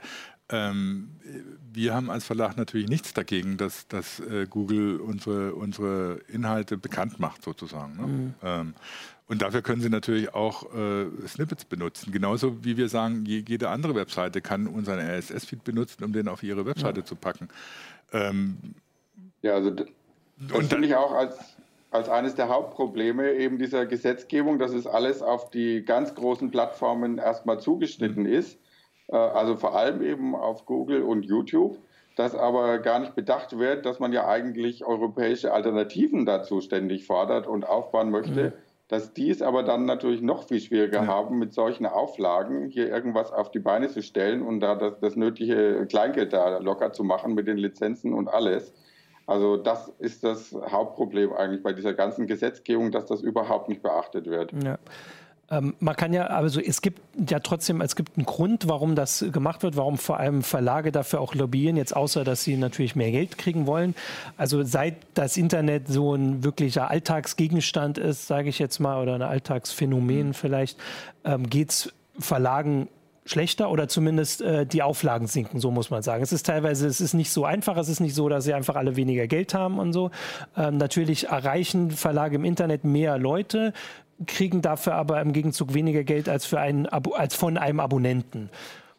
ähm, 0.50 1.08
wir 1.72 1.94
haben 1.94 2.10
als 2.10 2.24
Verlag 2.24 2.56
natürlich 2.56 2.88
nichts 2.88 3.14
dagegen, 3.14 3.56
dass, 3.56 3.88
dass 3.88 4.20
äh, 4.20 4.46
Google 4.48 5.00
unsere, 5.00 5.54
unsere 5.54 6.20
Inhalte 6.28 6.76
bekannt 6.76 7.18
macht, 7.18 7.42
sozusagen. 7.42 7.96
Ne? 7.96 8.06
Mhm. 8.06 8.34
Ähm, 8.42 8.74
und 9.26 9.40
dafür 9.40 9.62
können 9.62 9.80
Sie 9.80 9.88
natürlich 9.88 10.34
auch 10.34 10.74
äh, 10.74 11.06
Snippets 11.26 11.64
benutzen. 11.64 12.12
Genauso 12.12 12.62
wie 12.62 12.76
wir 12.76 12.90
sagen, 12.90 13.24
jede 13.24 13.70
andere 13.70 13.94
Webseite 13.94 14.42
kann 14.42 14.66
unseren 14.66 14.98
RSS-Feed 14.98 15.64
benutzen, 15.64 16.04
um 16.04 16.12
den 16.12 16.28
auf 16.28 16.42
ihre 16.42 16.66
Webseite 16.66 17.04
zu 17.04 17.16
packen. 17.16 17.48
Ähm, 18.12 18.58
ja, 19.40 19.54
also 19.54 19.70
das 19.70 20.66
finde 20.66 20.88
ich 20.88 20.94
auch 20.94 21.12
als 21.12 21.53
als 21.94 22.08
eines 22.08 22.34
der 22.34 22.48
Hauptprobleme 22.48 23.34
eben 23.34 23.56
dieser 23.56 23.86
Gesetzgebung, 23.86 24.58
dass 24.58 24.74
es 24.74 24.84
alles 24.84 25.22
auf 25.22 25.50
die 25.50 25.84
ganz 25.84 26.16
großen 26.16 26.50
Plattformen 26.50 27.18
erstmal 27.18 27.60
zugeschnitten 27.60 28.26
ist, 28.26 28.58
äh, 29.06 29.16
also 29.16 29.54
vor 29.54 29.76
allem 29.76 30.02
eben 30.02 30.34
auf 30.34 30.66
Google 30.66 31.02
und 31.02 31.24
YouTube, 31.24 31.78
dass 32.16 32.34
aber 32.34 32.78
gar 32.78 32.98
nicht 32.98 33.14
bedacht 33.14 33.58
wird, 33.60 33.86
dass 33.86 34.00
man 34.00 34.12
ja 34.12 34.26
eigentlich 34.26 34.84
europäische 34.84 35.52
Alternativen 35.52 36.26
dazu 36.26 36.60
ständig 36.60 37.06
fordert 37.06 37.46
und 37.46 37.64
aufbauen 37.64 38.10
möchte. 38.10 38.42
Mhm. 38.42 38.52
Dass 38.88 39.14
die 39.14 39.30
es 39.30 39.40
aber 39.40 39.62
dann 39.62 39.86
natürlich 39.86 40.20
noch 40.20 40.42
viel 40.42 40.60
schwieriger 40.60 41.02
ja. 41.02 41.06
haben, 41.06 41.38
mit 41.38 41.54
solchen 41.54 41.86
Auflagen 41.86 42.66
hier 42.66 42.88
irgendwas 42.88 43.32
auf 43.32 43.52
die 43.52 43.60
Beine 43.60 43.88
zu 43.88 44.02
stellen 44.02 44.42
und 44.42 44.60
da 44.60 44.74
das, 44.74 44.98
das 45.00 45.14
nötige 45.14 45.86
Kleingeld 45.88 46.32
da 46.32 46.58
locker 46.58 46.92
zu 46.92 47.04
machen 47.04 47.34
mit 47.34 47.46
den 47.46 47.56
Lizenzen 47.56 48.12
und 48.12 48.26
alles. 48.28 48.72
Also 49.26 49.56
das 49.56 49.90
ist 49.98 50.22
das 50.24 50.52
Hauptproblem 50.52 51.32
eigentlich 51.32 51.62
bei 51.62 51.72
dieser 51.72 51.94
ganzen 51.94 52.26
Gesetzgebung, 52.26 52.90
dass 52.90 53.06
das 53.06 53.22
überhaupt 53.22 53.68
nicht 53.68 53.82
beachtet 53.82 54.26
wird. 54.26 54.52
Ja. 54.62 54.78
Ähm, 55.50 55.74
man 55.78 55.94
kann 55.94 56.12
ja, 56.12 56.26
also 56.26 56.60
es 56.60 56.80
gibt 56.80 57.00
ja 57.28 57.38
trotzdem, 57.38 57.80
es 57.80 57.96
gibt 57.96 58.16
einen 58.16 58.26
Grund, 58.26 58.68
warum 58.68 58.94
das 58.94 59.24
gemacht 59.32 59.62
wird, 59.62 59.76
warum 59.76 59.98
vor 59.98 60.18
allem 60.18 60.42
Verlage 60.42 60.90
dafür 60.90 61.20
auch 61.20 61.34
lobbyieren, 61.34 61.76
jetzt 61.76 61.94
außer, 61.94 62.24
dass 62.24 62.44
sie 62.44 62.56
natürlich 62.56 62.96
mehr 62.96 63.10
Geld 63.10 63.36
kriegen 63.36 63.66
wollen. 63.66 63.94
Also 64.36 64.62
seit 64.62 64.96
das 65.14 65.36
Internet 65.36 65.88
so 65.88 66.14
ein 66.14 66.44
wirklicher 66.44 66.90
Alltagsgegenstand 66.90 67.98
ist, 67.98 68.26
sage 68.26 68.48
ich 68.48 68.58
jetzt 68.58 68.78
mal, 68.78 69.02
oder 69.02 69.14
ein 69.14 69.22
Alltagsphänomen 69.22 70.28
mhm. 70.28 70.34
vielleicht, 70.34 70.78
ähm, 71.24 71.48
geht 71.48 71.70
es 71.70 71.92
Verlagen 72.18 72.88
schlechter 73.24 73.70
oder 73.70 73.88
zumindest 73.88 74.42
äh, 74.42 74.66
die 74.66 74.82
Auflagen 74.82 75.26
sinken, 75.26 75.58
so 75.58 75.70
muss 75.70 75.90
man 75.90 76.02
sagen. 76.02 76.22
Es 76.22 76.32
ist 76.32 76.46
teilweise, 76.46 76.86
es 76.86 77.00
ist 77.00 77.14
nicht 77.14 77.30
so 77.30 77.44
einfach, 77.44 77.76
es 77.76 77.88
ist 77.88 78.00
nicht 78.00 78.14
so, 78.14 78.28
dass 78.28 78.44
sie 78.44 78.54
einfach 78.54 78.76
alle 78.76 78.96
weniger 78.96 79.26
Geld 79.26 79.54
haben 79.54 79.78
und 79.78 79.92
so. 79.92 80.10
Ähm, 80.56 80.76
natürlich 80.76 81.28
erreichen 81.28 81.90
Verlage 81.90 82.36
im 82.36 82.44
Internet 82.44 82.84
mehr 82.84 83.18
Leute, 83.18 83.72
kriegen 84.26 84.62
dafür 84.62 84.94
aber 84.94 85.20
im 85.20 85.32
Gegenzug 85.32 85.74
weniger 85.74 86.04
Geld 86.04 86.28
als, 86.28 86.44
für 86.44 86.60
einen, 86.60 86.86
als 86.86 87.34
von 87.34 87.56
einem 87.56 87.80
Abonnenten. 87.80 88.50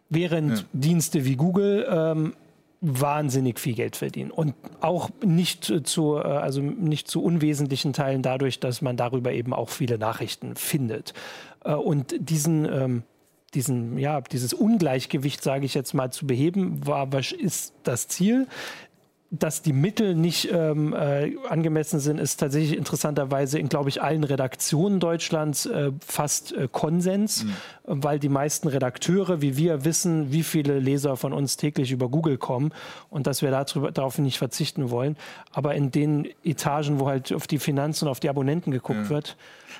Während 0.09 0.59
ja. 0.59 0.63
Dienste 0.73 1.25
wie 1.25 1.35
Google 1.35 1.87
ähm, 1.89 2.33
wahnsinnig 2.81 3.59
viel 3.59 3.73
Geld 3.73 3.95
verdienen 3.95 4.31
und 4.31 4.53
auch 4.81 5.09
nicht 5.23 5.71
zu, 5.87 6.17
äh, 6.17 6.21
also 6.21 6.61
nicht 6.61 7.07
zu 7.07 7.23
unwesentlichen 7.23 7.93
Teilen 7.93 8.21
dadurch, 8.21 8.59
dass 8.59 8.81
man 8.81 8.97
darüber 8.97 9.31
eben 9.31 9.53
auch 9.53 9.69
viele 9.69 9.97
Nachrichten 9.97 10.55
findet. 10.55 11.13
Äh, 11.63 11.73
und 11.73 12.15
diesen 12.19 12.65
ähm, 12.65 13.03
diesen, 13.55 13.97
ja, 13.97 14.21
dieses 14.21 14.53
Ungleichgewicht, 14.53 15.41
sage 15.41 15.65
ich 15.65 15.73
jetzt 15.73 15.93
mal, 15.93 16.11
zu 16.11 16.27
beheben, 16.27 16.85
war, 16.85 17.07
ist 17.39 17.73
das 17.83 18.07
Ziel. 18.07 18.47
Dass 19.31 19.63
die 19.63 19.73
Mittel 19.73 20.15
nicht 20.15 20.49
ähm, 20.53 20.93
äh, 20.93 21.35
angemessen 21.49 21.99
sind, 21.99 22.19
ist 22.19 22.37
tatsächlich 22.37 22.77
interessanterweise 22.77 23.57
in, 23.57 23.67
glaube 23.67 23.89
ich, 23.89 24.01
allen 24.01 24.23
Redaktionen 24.23 24.99
Deutschlands 24.99 25.65
äh, 25.65 25.91
fast 26.05 26.53
äh, 26.53 26.69
Konsens, 26.71 27.43
mhm. 27.43 27.53
weil 27.85 28.19
die 28.19 28.29
meisten 28.29 28.67
Redakteure, 28.67 29.41
wie 29.41 29.57
wir, 29.57 29.83
wissen, 29.83 30.31
wie 30.31 30.43
viele 30.43 30.79
Leser 30.79 31.17
von 31.17 31.33
uns 31.33 31.57
täglich 31.57 31.91
über 31.91 32.07
Google 32.07 32.37
kommen 32.37 32.71
und 33.09 33.25
dass 33.25 33.41
wir 33.41 33.49
darüber, 33.49 33.91
darauf 33.91 34.19
nicht 34.19 34.37
verzichten 34.37 34.89
wollen. 34.91 35.17
Aber 35.51 35.73
in 35.73 35.91
den 35.91 36.29
Etagen, 36.43 36.99
wo 36.99 37.07
halt 37.07 37.33
auf 37.33 37.47
die 37.47 37.59
Finanzen 37.59 38.05
und 38.05 38.11
auf 38.11 38.19
die 38.19 38.29
Abonnenten 38.29 38.71
geguckt 38.71 39.05
ja. 39.05 39.09
wird, 39.09 39.37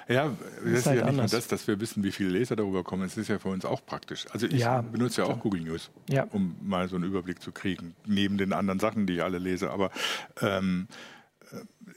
ja, 0.07 0.31
das 0.63 0.79
ist, 0.79 0.85
halt 0.85 0.99
ja 0.99 1.05
nicht 1.05 1.15
nur 1.15 1.27
das, 1.27 1.47
dass 1.47 1.67
wir 1.67 1.79
wissen, 1.79 2.03
wie 2.03 2.11
viele 2.11 2.29
Leser 2.29 2.55
darüber 2.55 2.83
kommen. 2.83 3.03
Es 3.03 3.17
ist 3.17 3.27
ja 3.27 3.39
für 3.39 3.49
uns 3.49 3.65
auch 3.65 3.85
praktisch. 3.85 4.25
Also 4.31 4.47
ich 4.47 4.59
ja, 4.59 4.81
benutze 4.81 5.21
ja 5.21 5.27
auch 5.27 5.39
Google 5.39 5.61
News, 5.61 5.89
ja. 6.09 6.27
um 6.31 6.55
mal 6.61 6.87
so 6.87 6.95
einen 6.95 7.05
Überblick 7.05 7.41
zu 7.41 7.51
kriegen, 7.51 7.95
neben 8.05 8.37
den 8.37 8.53
anderen 8.53 8.79
Sachen, 8.79 9.07
die 9.07 9.15
ich 9.15 9.23
alle 9.23 9.39
lese. 9.39 9.71
Aber 9.71 9.91
ähm, 10.41 10.87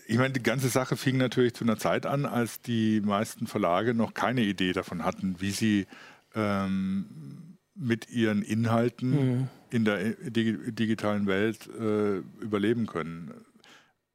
ich 0.06 0.16
meine, 0.16 0.32
die 0.32 0.42
ganze 0.42 0.68
Sache 0.68 0.96
fing 0.96 1.16
natürlich 1.16 1.54
zu 1.54 1.64
einer 1.64 1.78
Zeit 1.78 2.06
an, 2.06 2.24
als 2.24 2.60
die 2.60 3.00
meisten 3.00 3.46
Verlage 3.46 3.94
noch 3.94 4.14
keine 4.14 4.42
Idee 4.42 4.72
davon 4.72 5.04
hatten, 5.04 5.36
wie 5.38 5.50
sie 5.50 5.86
ähm, 6.34 7.56
mit 7.74 8.10
ihren 8.10 8.42
Inhalten 8.42 9.10
mhm. 9.10 9.48
in 9.70 9.84
der 9.84 10.00
äh, 10.00 10.14
digitalen 10.30 11.26
Welt 11.26 11.68
äh, 11.68 12.18
überleben 12.42 12.86
können. 12.86 13.32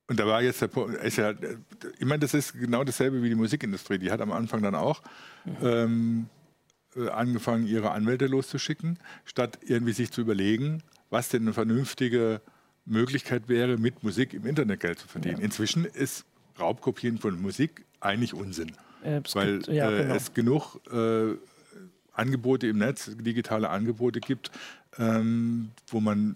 Und 0.07 0.19
da 0.19 0.27
war 0.27 0.41
jetzt 0.41 0.61
der 0.61 0.67
Punkt, 0.67 0.97
ja, 1.15 1.33
ich 1.97 2.05
meine, 2.05 2.19
das 2.19 2.33
ist 2.33 2.53
genau 2.53 2.83
dasselbe 2.83 3.23
wie 3.23 3.29
die 3.29 3.35
Musikindustrie. 3.35 3.97
Die 3.97 4.11
hat 4.11 4.21
am 4.21 4.31
Anfang 4.31 4.61
dann 4.61 4.75
auch 4.75 5.01
mhm. 5.45 5.57
ähm, 5.61 6.25
äh, 6.95 7.09
angefangen, 7.09 7.65
ihre 7.65 7.91
Anwälte 7.91 8.27
loszuschicken, 8.27 8.99
statt 9.25 9.59
irgendwie 9.65 9.93
sich 9.93 10.11
zu 10.11 10.21
überlegen, 10.21 10.83
was 11.09 11.29
denn 11.29 11.43
eine 11.43 11.53
vernünftige 11.53 12.41
Möglichkeit 12.85 13.47
wäre, 13.47 13.77
mit 13.77 14.03
Musik 14.03 14.33
im 14.33 14.45
Internet 14.45 14.81
Geld 14.81 14.99
zu 14.99 15.07
verdienen. 15.07 15.37
Ja. 15.37 15.45
Inzwischen 15.45 15.85
ist 15.85 16.25
Raubkopieren 16.59 17.17
von 17.17 17.41
Musik 17.41 17.85
eigentlich 17.99 18.33
Unsinn, 18.33 18.73
äh, 19.03 19.21
weil 19.33 19.59
gibt, 19.59 19.69
ja, 19.69 19.89
genau. 19.89 20.13
es 20.13 20.33
genug 20.33 20.81
äh, 20.91 21.35
Angebote 22.11 22.67
im 22.67 22.77
Netz, 22.77 23.09
digitale 23.15 23.69
Angebote 23.69 24.19
gibt, 24.19 24.51
ähm, 24.99 25.71
wo 25.87 25.99
man 25.99 26.35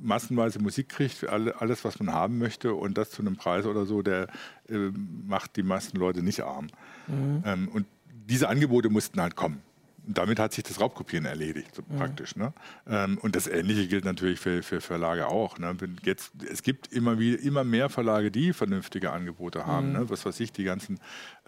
massenweise 0.00 0.60
Musik 0.60 0.88
kriegt, 0.88 1.28
alles, 1.28 1.84
was 1.84 1.98
man 1.98 2.12
haben 2.12 2.38
möchte 2.38 2.74
und 2.74 2.98
das 2.98 3.10
zu 3.10 3.22
einem 3.22 3.36
Preis 3.36 3.66
oder 3.66 3.86
so, 3.86 4.02
der 4.02 4.28
äh, 4.68 4.90
macht 5.26 5.56
die 5.56 5.62
meisten 5.62 5.98
Leute 5.98 6.22
nicht 6.22 6.42
arm. 6.42 6.68
Mhm. 7.06 7.42
Ähm, 7.44 7.68
und 7.68 7.86
diese 8.28 8.48
Angebote 8.48 8.90
mussten 8.90 9.20
halt 9.20 9.36
kommen 9.36 9.62
damit 10.08 10.38
hat 10.38 10.54
sich 10.54 10.64
das 10.64 10.80
Raubkopieren 10.80 11.26
erledigt, 11.26 11.74
so 11.74 11.82
mhm. 11.86 11.96
praktisch. 11.98 12.34
Ne? 12.34 12.52
Ähm, 12.86 13.18
und 13.18 13.36
das 13.36 13.46
Ähnliche 13.46 13.86
gilt 13.86 14.04
natürlich 14.04 14.40
für, 14.40 14.62
für 14.62 14.80
Verlage 14.80 15.28
auch. 15.28 15.58
Ne? 15.58 15.76
Jetzt, 16.02 16.32
es 16.50 16.62
gibt 16.62 16.92
immer, 16.92 17.18
wie, 17.18 17.34
immer 17.34 17.62
mehr 17.64 17.90
Verlage, 17.90 18.30
die 18.30 18.52
vernünftige 18.52 19.12
Angebote 19.12 19.66
haben. 19.66 19.88
Mhm. 19.88 19.92
Ne? 19.92 20.10
Was 20.10 20.24
weiß 20.24 20.40
ich, 20.40 20.52
die 20.52 20.64
ganzen 20.64 20.98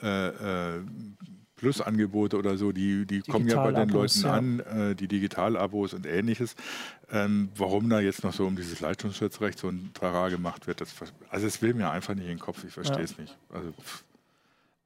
äh, 0.03 0.29
äh, 0.29 0.83
Plus-Angebote 1.61 2.39
oder 2.39 2.57
so, 2.57 2.73
die, 2.73 3.05
die 3.05 3.21
kommen 3.21 3.47
ja 3.47 3.63
bei 3.63 3.73
den 3.73 3.91
Leuten 3.91 4.21
ja. 4.21 4.33
an, 4.33 4.61
äh, 4.61 4.95
die 4.95 5.09
Digital-Abos 5.09 5.93
und 5.93 6.07
ähnliches. 6.07 6.57
Ähm, 7.13 7.51
warum 7.55 7.91
da 7.91 8.01
jetzt 8.01 8.25
noch 8.25 8.33
so 8.33 8.47
um 8.47 8.57
dieses 8.57 8.81
Leistungsschutzrecht 8.81 9.59
so 9.59 9.69
ein 9.69 9.91
Trara 9.93 10.31
gemacht 10.31 10.67
wird, 10.67 10.81
das, 10.81 10.95
also 11.29 11.47
es 11.47 11.61
will 11.61 11.75
mir 11.75 11.91
einfach 11.91 12.15
nicht 12.15 12.25
in 12.25 12.31
den 12.31 12.39
Kopf, 12.39 12.65
ich 12.65 12.73
verstehe 12.73 13.03
es 13.03 13.15
ja. 13.17 13.23
nicht. 13.23 13.37
Also, 13.53 13.73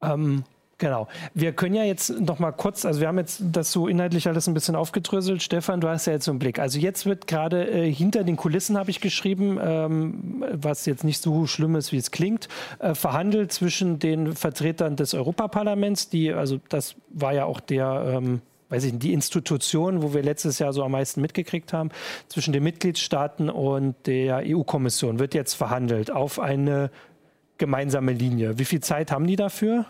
ähm, 0.02 0.42
Genau. 0.78 1.06
Wir 1.34 1.52
können 1.52 1.74
ja 1.74 1.84
jetzt 1.84 2.20
noch 2.20 2.38
mal 2.38 2.52
kurz, 2.52 2.84
also 2.84 3.00
wir 3.00 3.08
haben 3.08 3.18
jetzt 3.18 3.40
das 3.42 3.70
so 3.70 3.86
inhaltlich 3.86 4.26
alles 4.26 4.48
ein 4.48 4.54
bisschen 4.54 4.74
aufgedröselt. 4.74 5.42
Stefan, 5.42 5.80
du 5.80 5.88
hast 5.88 6.06
ja 6.06 6.14
jetzt 6.14 6.24
so 6.24 6.32
einen 6.32 6.40
Blick. 6.40 6.58
Also 6.58 6.78
jetzt 6.78 7.06
wird 7.06 7.26
gerade 7.26 7.68
äh, 7.70 7.92
hinter 7.92 8.24
den 8.24 8.36
Kulissen, 8.36 8.76
habe 8.76 8.90
ich 8.90 9.00
geschrieben, 9.00 9.58
ähm, 9.62 10.44
was 10.52 10.86
jetzt 10.86 11.04
nicht 11.04 11.22
so 11.22 11.46
schlimm 11.46 11.76
ist, 11.76 11.92
wie 11.92 11.98
es 11.98 12.10
klingt, 12.10 12.48
äh, 12.80 12.94
verhandelt 12.94 13.52
zwischen 13.52 13.98
den 13.98 14.34
Vertretern 14.34 14.96
des 14.96 15.14
Europaparlaments, 15.14 16.08
die, 16.08 16.32
also 16.32 16.58
das 16.68 16.96
war 17.08 17.32
ja 17.32 17.44
auch 17.44 17.60
der, 17.60 18.16
ähm, 18.16 18.40
weiß 18.70 18.84
ich 18.84 18.98
die 18.98 19.12
Institution, 19.12 20.02
wo 20.02 20.12
wir 20.12 20.22
letztes 20.22 20.58
Jahr 20.58 20.72
so 20.72 20.82
am 20.82 20.92
meisten 20.92 21.20
mitgekriegt 21.20 21.72
haben, 21.72 21.90
zwischen 22.28 22.52
den 22.52 22.64
Mitgliedstaaten 22.64 23.48
und 23.48 23.94
der 24.06 24.42
EU-Kommission 24.44 25.20
wird 25.20 25.34
jetzt 25.34 25.54
verhandelt 25.54 26.10
auf 26.10 26.40
eine 26.40 26.90
gemeinsame 27.58 28.12
Linie. 28.12 28.58
Wie 28.58 28.64
viel 28.64 28.80
Zeit 28.80 29.12
haben 29.12 29.28
die 29.28 29.36
dafür? 29.36 29.86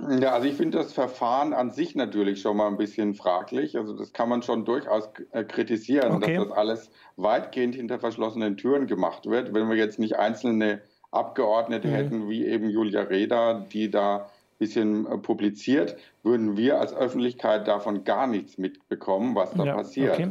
Ja, 0.00 0.32
also 0.32 0.46
ich 0.46 0.54
finde 0.54 0.78
das 0.78 0.92
Verfahren 0.92 1.52
an 1.52 1.70
sich 1.70 1.96
natürlich 1.96 2.40
schon 2.40 2.56
mal 2.56 2.68
ein 2.68 2.76
bisschen 2.76 3.14
fraglich. 3.14 3.76
Also 3.76 3.94
das 3.94 4.12
kann 4.12 4.28
man 4.28 4.42
schon 4.42 4.64
durchaus 4.64 5.10
äh, 5.32 5.42
kritisieren, 5.42 6.12
okay. 6.12 6.36
dass 6.36 6.48
das 6.48 6.56
alles 6.56 6.90
weitgehend 7.16 7.74
hinter 7.74 7.98
verschlossenen 7.98 8.56
Türen 8.56 8.86
gemacht 8.86 9.26
wird. 9.26 9.52
Wenn 9.54 9.68
wir 9.68 9.76
jetzt 9.76 9.98
nicht 9.98 10.16
einzelne 10.16 10.82
Abgeordnete 11.10 11.88
mhm. 11.88 11.92
hätten, 11.92 12.28
wie 12.28 12.46
eben 12.46 12.70
Julia 12.70 13.02
Reda, 13.02 13.66
die 13.72 13.90
da 13.90 14.16
ein 14.18 14.24
bisschen 14.58 15.06
äh, 15.06 15.18
publiziert, 15.18 15.96
würden 16.22 16.56
wir 16.56 16.78
als 16.78 16.94
Öffentlichkeit 16.94 17.66
davon 17.66 18.04
gar 18.04 18.28
nichts 18.28 18.56
mitbekommen, 18.56 19.34
was 19.34 19.52
da 19.54 19.64
ja, 19.64 19.74
passiert. 19.74 20.14
Okay. 20.14 20.30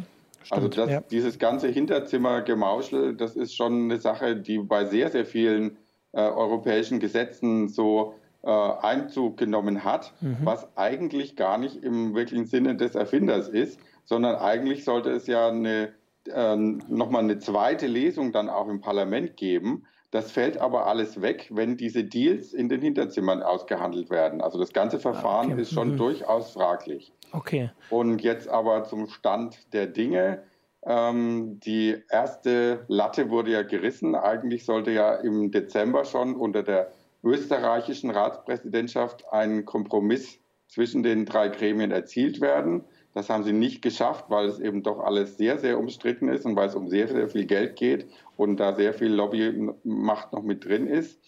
also 0.49 0.69
das, 0.69 0.89
ja. 0.89 1.01
dieses 1.11 1.39
ganze 1.39 1.67
Hinterzimmergemauschel, 1.67 3.17
das 3.17 3.35
ist 3.35 3.53
schon 3.53 3.83
eine 3.83 3.97
Sache, 3.97 4.37
die 4.37 4.59
bei 4.59 4.85
sehr, 4.85 5.09
sehr 5.09 5.25
vielen 5.25 5.75
äh, 6.13 6.21
europäischen 6.21 7.01
Gesetzen 7.01 7.67
so 7.67 8.15
äh, 8.43 8.49
Einzug 8.49 9.37
genommen 9.37 9.83
hat, 9.83 10.13
mhm. 10.21 10.37
was 10.43 10.67
eigentlich 10.75 11.35
gar 11.35 11.57
nicht 11.57 11.83
im 11.83 12.15
wirklichen 12.15 12.45
Sinne 12.45 12.75
des 12.75 12.95
Erfinders 12.95 13.49
ist, 13.49 13.79
sondern 14.05 14.35
eigentlich 14.35 14.83
sollte 14.85 15.11
es 15.11 15.27
ja 15.27 15.49
eine, 15.49 15.93
äh, 16.27 16.55
nochmal 16.55 17.23
eine 17.23 17.39
zweite 17.39 17.87
Lesung 17.87 18.31
dann 18.31 18.49
auch 18.49 18.67
im 18.67 18.81
Parlament 18.81 19.37
geben. 19.37 19.85
Das 20.11 20.31
fällt 20.31 20.57
aber 20.57 20.87
alles 20.87 21.21
weg, 21.21 21.49
wenn 21.51 21.75
diese 21.75 22.05
Deals 22.05 22.53
in 22.53 22.69
den 22.69 22.81
Hinterzimmern 22.81 23.43
ausgehandelt 23.43 24.09
werden. 24.09 24.39
Also 24.39 24.57
das 24.57 24.71
ganze 24.71 24.99
Verfahren 24.99 25.51
okay. 25.51 25.61
ist 25.61 25.73
schon 25.73 25.93
mhm. 25.93 25.97
durchaus 25.97 26.51
fraglich. 26.51 27.11
Okay. 27.33 27.71
Und 27.89 28.21
jetzt 28.21 28.47
aber 28.47 28.85
zum 28.85 29.07
Stand 29.07 29.73
der 29.73 29.87
Dinge. 29.87 30.43
Ähm, 30.85 31.59
die 31.59 31.97
erste 32.09 32.85
Latte 32.87 33.29
wurde 33.29 33.51
ja 33.51 33.63
gerissen. 33.63 34.15
Eigentlich 34.15 34.63
sollte 34.63 34.91
ja 34.91 35.15
im 35.15 35.51
Dezember 35.51 36.05
schon 36.05 36.35
unter 36.35 36.63
der 36.63 36.91
österreichischen 37.23 38.11
Ratspräsidentschaft 38.11 39.25
ein 39.31 39.65
Kompromiss 39.65 40.39
zwischen 40.67 41.03
den 41.03 41.25
drei 41.25 41.49
Gremien 41.49 41.91
erzielt 41.91 42.41
werden. 42.41 42.83
Das 43.13 43.29
haben 43.29 43.43
sie 43.43 43.53
nicht 43.53 43.81
geschafft, 43.81 44.25
weil 44.29 44.45
es 44.45 44.59
eben 44.59 44.83
doch 44.83 44.99
alles 44.99 45.37
sehr, 45.37 45.57
sehr 45.57 45.79
umstritten 45.79 46.29
ist 46.29 46.45
und 46.45 46.55
weil 46.55 46.67
es 46.67 46.75
um 46.75 46.87
sehr, 46.87 47.07
sehr 47.07 47.29
viel 47.29 47.45
Geld 47.45 47.75
geht 47.75 48.07
und 48.35 48.57
da 48.57 48.75
sehr 48.75 48.93
viel 48.93 49.11
Lobbymacht 49.11 50.33
noch 50.33 50.43
mit 50.43 50.65
drin 50.65 50.87
ist. 50.87 51.19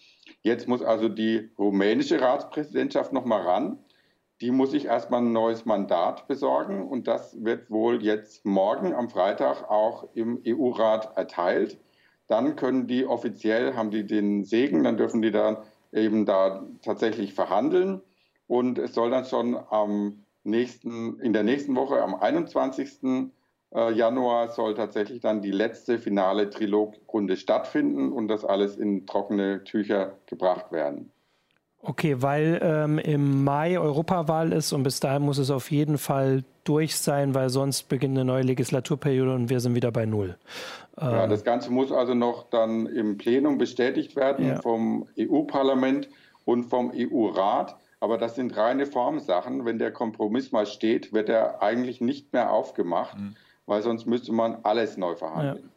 Jetzt 0.42 0.68
muss 0.68 0.82
also 0.82 1.08
die 1.08 1.50
rumänische 1.58 2.20
Ratspräsidentschaft 2.20 3.12
noch 3.12 3.24
mal 3.24 3.40
ran. 3.40 3.78
Die 4.40 4.52
muss 4.52 4.70
sich 4.70 4.86
erstmal 4.86 5.20
ein 5.20 5.32
neues 5.32 5.66
Mandat 5.66 6.28
besorgen 6.28 6.88
und 6.88 7.08
das 7.08 7.44
wird 7.44 7.70
wohl 7.70 8.02
jetzt 8.02 8.46
morgen 8.46 8.94
am 8.94 9.10
Freitag 9.10 9.68
auch 9.68 10.08
im 10.14 10.40
EU-Rat 10.46 11.16
erteilt. 11.16 11.78
Dann 12.26 12.54
können 12.56 12.86
die 12.86 13.04
offiziell, 13.04 13.74
haben 13.74 13.90
die 13.90 14.06
den 14.06 14.44
Segen, 14.44 14.84
dann 14.84 14.96
dürfen 14.96 15.20
die 15.20 15.32
dann 15.32 15.58
eben 15.92 16.26
da 16.26 16.66
tatsächlich 16.82 17.34
verhandeln. 17.34 18.00
Und 18.46 18.78
es 18.78 18.94
soll 18.94 19.10
dann 19.10 19.24
schon 19.24 19.56
am 19.70 20.24
nächsten, 20.44 21.20
in 21.20 21.32
der 21.32 21.42
nächsten 21.42 21.76
Woche, 21.76 22.02
am 22.02 22.14
21. 22.14 23.30
Äh, 23.72 23.92
Januar, 23.92 24.48
soll 24.48 24.74
tatsächlich 24.74 25.20
dann 25.20 25.42
die 25.42 25.52
letzte 25.52 25.98
finale 25.98 26.50
Trilogrunde 26.50 27.36
stattfinden 27.36 28.12
und 28.12 28.28
das 28.28 28.44
alles 28.44 28.76
in 28.76 29.06
trockene 29.06 29.62
Tücher 29.64 30.18
gebracht 30.26 30.72
werden. 30.72 31.12
Okay, 31.82 32.20
weil 32.20 32.60
ähm, 32.62 32.98
im 32.98 33.42
Mai 33.42 33.78
Europawahl 33.78 34.52
ist 34.52 34.72
und 34.72 34.82
bis 34.82 35.00
dahin 35.00 35.22
muss 35.22 35.38
es 35.38 35.50
auf 35.50 35.70
jeden 35.70 35.96
Fall 35.96 36.44
durch 36.64 36.96
sein, 36.96 37.34
weil 37.34 37.48
sonst 37.48 37.88
beginnt 37.88 38.18
eine 38.18 38.24
neue 38.26 38.42
Legislaturperiode 38.42 39.34
und 39.34 39.48
wir 39.48 39.60
sind 39.60 39.74
wieder 39.74 39.90
bei 39.90 40.04
Null. 40.04 40.36
Ja, 41.00 41.24
ähm, 41.24 41.30
das 41.30 41.42
Ganze 41.42 41.70
muss 41.70 41.90
also 41.90 42.12
noch 42.12 42.50
dann 42.50 42.86
im 42.86 43.16
Plenum 43.16 43.56
bestätigt 43.56 44.14
werden 44.14 44.48
ja. 44.48 44.60
vom 44.60 45.06
EU-Parlament 45.18 46.10
und 46.44 46.64
vom 46.64 46.92
EU-Rat. 46.94 47.76
Aber 48.00 48.18
das 48.18 48.34
sind 48.34 48.56
reine 48.56 48.86
Formsachen. 48.86 49.64
Wenn 49.64 49.78
der 49.78 49.92
Kompromiss 49.92 50.52
mal 50.52 50.66
steht, 50.66 51.12
wird 51.12 51.28
er 51.28 51.62
eigentlich 51.62 52.00
nicht 52.00 52.32
mehr 52.32 52.50
aufgemacht, 52.52 53.18
mhm. 53.18 53.36
weil 53.66 53.82
sonst 53.82 54.06
müsste 54.06 54.32
man 54.32 54.58
alles 54.64 54.96
neu 54.98 55.16
verhandeln. 55.16 55.70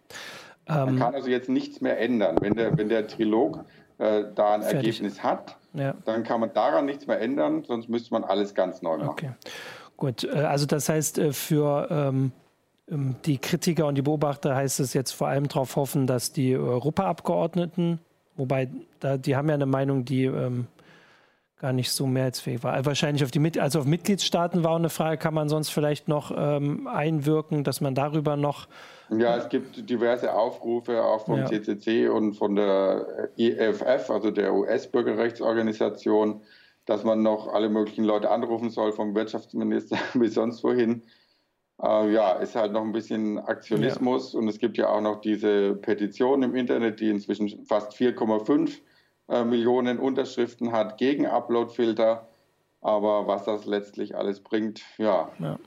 Ja. 0.68 0.86
Man 0.86 0.96
ähm, 0.96 1.00
kann 1.00 1.16
also 1.16 1.30
jetzt 1.30 1.50
nichts 1.50 1.82
mehr 1.82 2.00
ändern. 2.00 2.38
Wenn 2.40 2.56
der, 2.56 2.78
wenn 2.78 2.90
der 2.90 3.08
Trilog 3.08 3.66
äh, 3.98 4.24
da 4.36 4.54
ein 4.54 4.62
fertig. 4.62 4.88
Ergebnis 4.88 5.24
hat, 5.24 5.58
ja. 5.74 5.96
dann 6.06 6.24
kann 6.24 6.40
man 6.40 6.54
daran 6.54 6.86
nichts 6.86 7.08
mehr 7.08 7.20
ändern, 7.20 7.64
sonst 7.64 7.90
müsste 7.90 8.14
man 8.14 8.24
alles 8.24 8.54
ganz 8.54 8.82
neu 8.82 8.98
machen. 8.98 9.10
Okay. 9.10 9.32
Gut, 9.98 10.24
äh, 10.24 10.30
also 10.40 10.66
das 10.66 10.90
heißt, 10.90 11.18
äh, 11.18 11.34
für 11.34 11.88
ähm, 11.90 12.32
ähm, 12.90 13.16
die 13.26 13.38
Kritiker 13.38 13.88
und 13.88 13.96
die 13.96 14.02
Beobachter 14.02 14.56
heißt 14.56 14.80
es 14.80 14.94
jetzt 14.94 15.12
vor 15.12 15.28
allem 15.28 15.48
darauf 15.48 15.76
hoffen, 15.76 16.08
dass 16.08 16.32
die 16.32 16.56
Europaabgeordneten, 16.56 18.00
wobei 18.36 18.70
da, 19.00 19.18
die 19.18 19.36
haben 19.36 19.50
ja 19.50 19.56
eine 19.56 19.66
Meinung, 19.66 20.06
die 20.06 20.26
ähm, 20.26 20.68
gar 21.64 21.72
nicht 21.72 21.92
so 21.92 22.06
mehrheitsfähig 22.06 22.62
war. 22.62 22.74
Also 22.74 22.88
wahrscheinlich 22.88 23.24
auf 23.24 23.32
die 23.32 23.60
also 23.60 23.80
auf 23.80 23.86
Mitgliedstaaten 23.86 24.66
war 24.66 24.72
auch 24.72 24.76
eine 24.76 24.90
Frage, 24.90 25.18
kann 25.18 25.34
man 25.34 25.48
sonst 25.48 25.70
vielleicht 25.70 26.10
noch 26.10 26.34
ähm, 26.36 26.88
einwirken, 26.88 27.64
dass 27.64 27.80
man 27.80 27.96
darüber 27.96 28.36
noch. 28.36 28.68
Ja, 29.10 29.38
es 29.38 29.48
gibt 29.48 29.90
diverse 29.90 30.34
Aufrufe 30.34 31.02
auch 31.02 31.26
vom 31.26 31.40
ja. 31.40 31.46
CCC 31.46 32.10
und 32.10 32.34
von 32.34 32.58
der 32.58 33.30
EFF, 33.38 34.10
also 34.10 34.30
der 34.30 34.54
US-Bürgerrechtsorganisation, 34.54 36.42
dass 36.86 37.06
man 37.06 37.24
noch 37.24 37.48
alle 37.48 37.70
möglichen 37.70 38.04
Leute 38.04 38.30
anrufen 38.30 38.70
soll, 38.70 38.92
vom 38.92 39.16
Wirtschaftsminister 39.16 39.98
bis 40.16 40.34
sonst 40.34 40.66
wohin. 40.66 41.04
Äh, 41.82 42.12
ja, 42.12 42.34
ist 42.34 42.56
halt 42.56 42.74
noch 42.74 42.84
ein 42.84 42.92
bisschen 42.92 43.40
Aktionismus 43.40 44.34
ja. 44.34 44.40
und 44.40 44.50
es 44.50 44.60
gibt 44.60 44.78
ja 44.78 44.90
auch 44.90 45.00
noch 45.00 45.22
diese 45.22 45.76
Petition 45.76 46.44
im 46.44 46.56
Internet, 46.56 47.00
die 47.00 47.10
inzwischen 47.10 47.66
fast 47.66 47.94
4,5 47.94 48.68
äh, 48.68 48.72
Millionen 49.44 50.00
Unterschriften 50.00 50.72
hat 50.72 50.98
gegen 50.98 51.26
Uploadfilter. 51.26 52.28
Aber 52.82 53.28
was 53.28 53.46
das 53.46 53.66
letztlich 53.66 54.16
alles 54.16 54.42
bringt, 54.42 54.82
ja. 54.98 55.30
ja. 55.40 55.58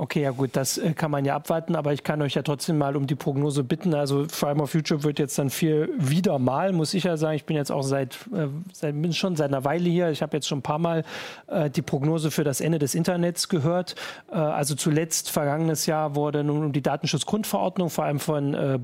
Okay, 0.00 0.22
ja 0.22 0.30
gut, 0.30 0.50
das 0.52 0.78
äh, 0.78 0.92
kann 0.92 1.10
man 1.10 1.24
ja 1.24 1.34
abwarten, 1.34 1.74
aber 1.74 1.92
ich 1.92 2.04
kann 2.04 2.22
euch 2.22 2.34
ja 2.34 2.42
trotzdem 2.42 2.78
mal 2.78 2.96
um 2.96 3.08
die 3.08 3.16
Prognose 3.16 3.64
bitten. 3.64 3.94
Also 3.94 4.26
allem 4.42 4.60
auf 4.60 4.72
YouTube 4.74 5.02
wird 5.02 5.18
jetzt 5.18 5.36
dann 5.40 5.50
viel 5.50 5.92
wieder 5.98 6.38
mal, 6.38 6.72
muss 6.72 6.94
ich 6.94 7.02
ja 7.02 7.16
sagen. 7.16 7.34
Ich 7.34 7.46
bin 7.46 7.56
jetzt 7.56 7.72
auch 7.72 7.82
seit, 7.82 8.14
äh, 8.32 8.46
seit 8.72 9.00
bin 9.02 9.12
schon 9.12 9.34
seit 9.34 9.48
einer 9.48 9.64
Weile 9.64 9.88
hier. 9.88 10.10
Ich 10.10 10.22
habe 10.22 10.36
jetzt 10.36 10.46
schon 10.46 10.58
ein 10.58 10.62
paar 10.62 10.78
Mal 10.78 11.02
äh, 11.48 11.68
die 11.68 11.82
Prognose 11.82 12.30
für 12.30 12.44
das 12.44 12.60
Ende 12.60 12.78
des 12.78 12.94
Internets 12.94 13.48
gehört. 13.48 13.96
Äh, 14.30 14.36
also 14.36 14.76
zuletzt 14.76 15.32
vergangenes 15.32 15.86
Jahr 15.86 16.14
wurde 16.14 16.44
nun 16.44 16.66
um 16.66 16.72
die 16.72 16.82
Datenschutzgrundverordnung 16.82 17.90
vor 17.90 18.04
allem 18.04 18.20
von 18.20 18.54
äh, 18.54 18.78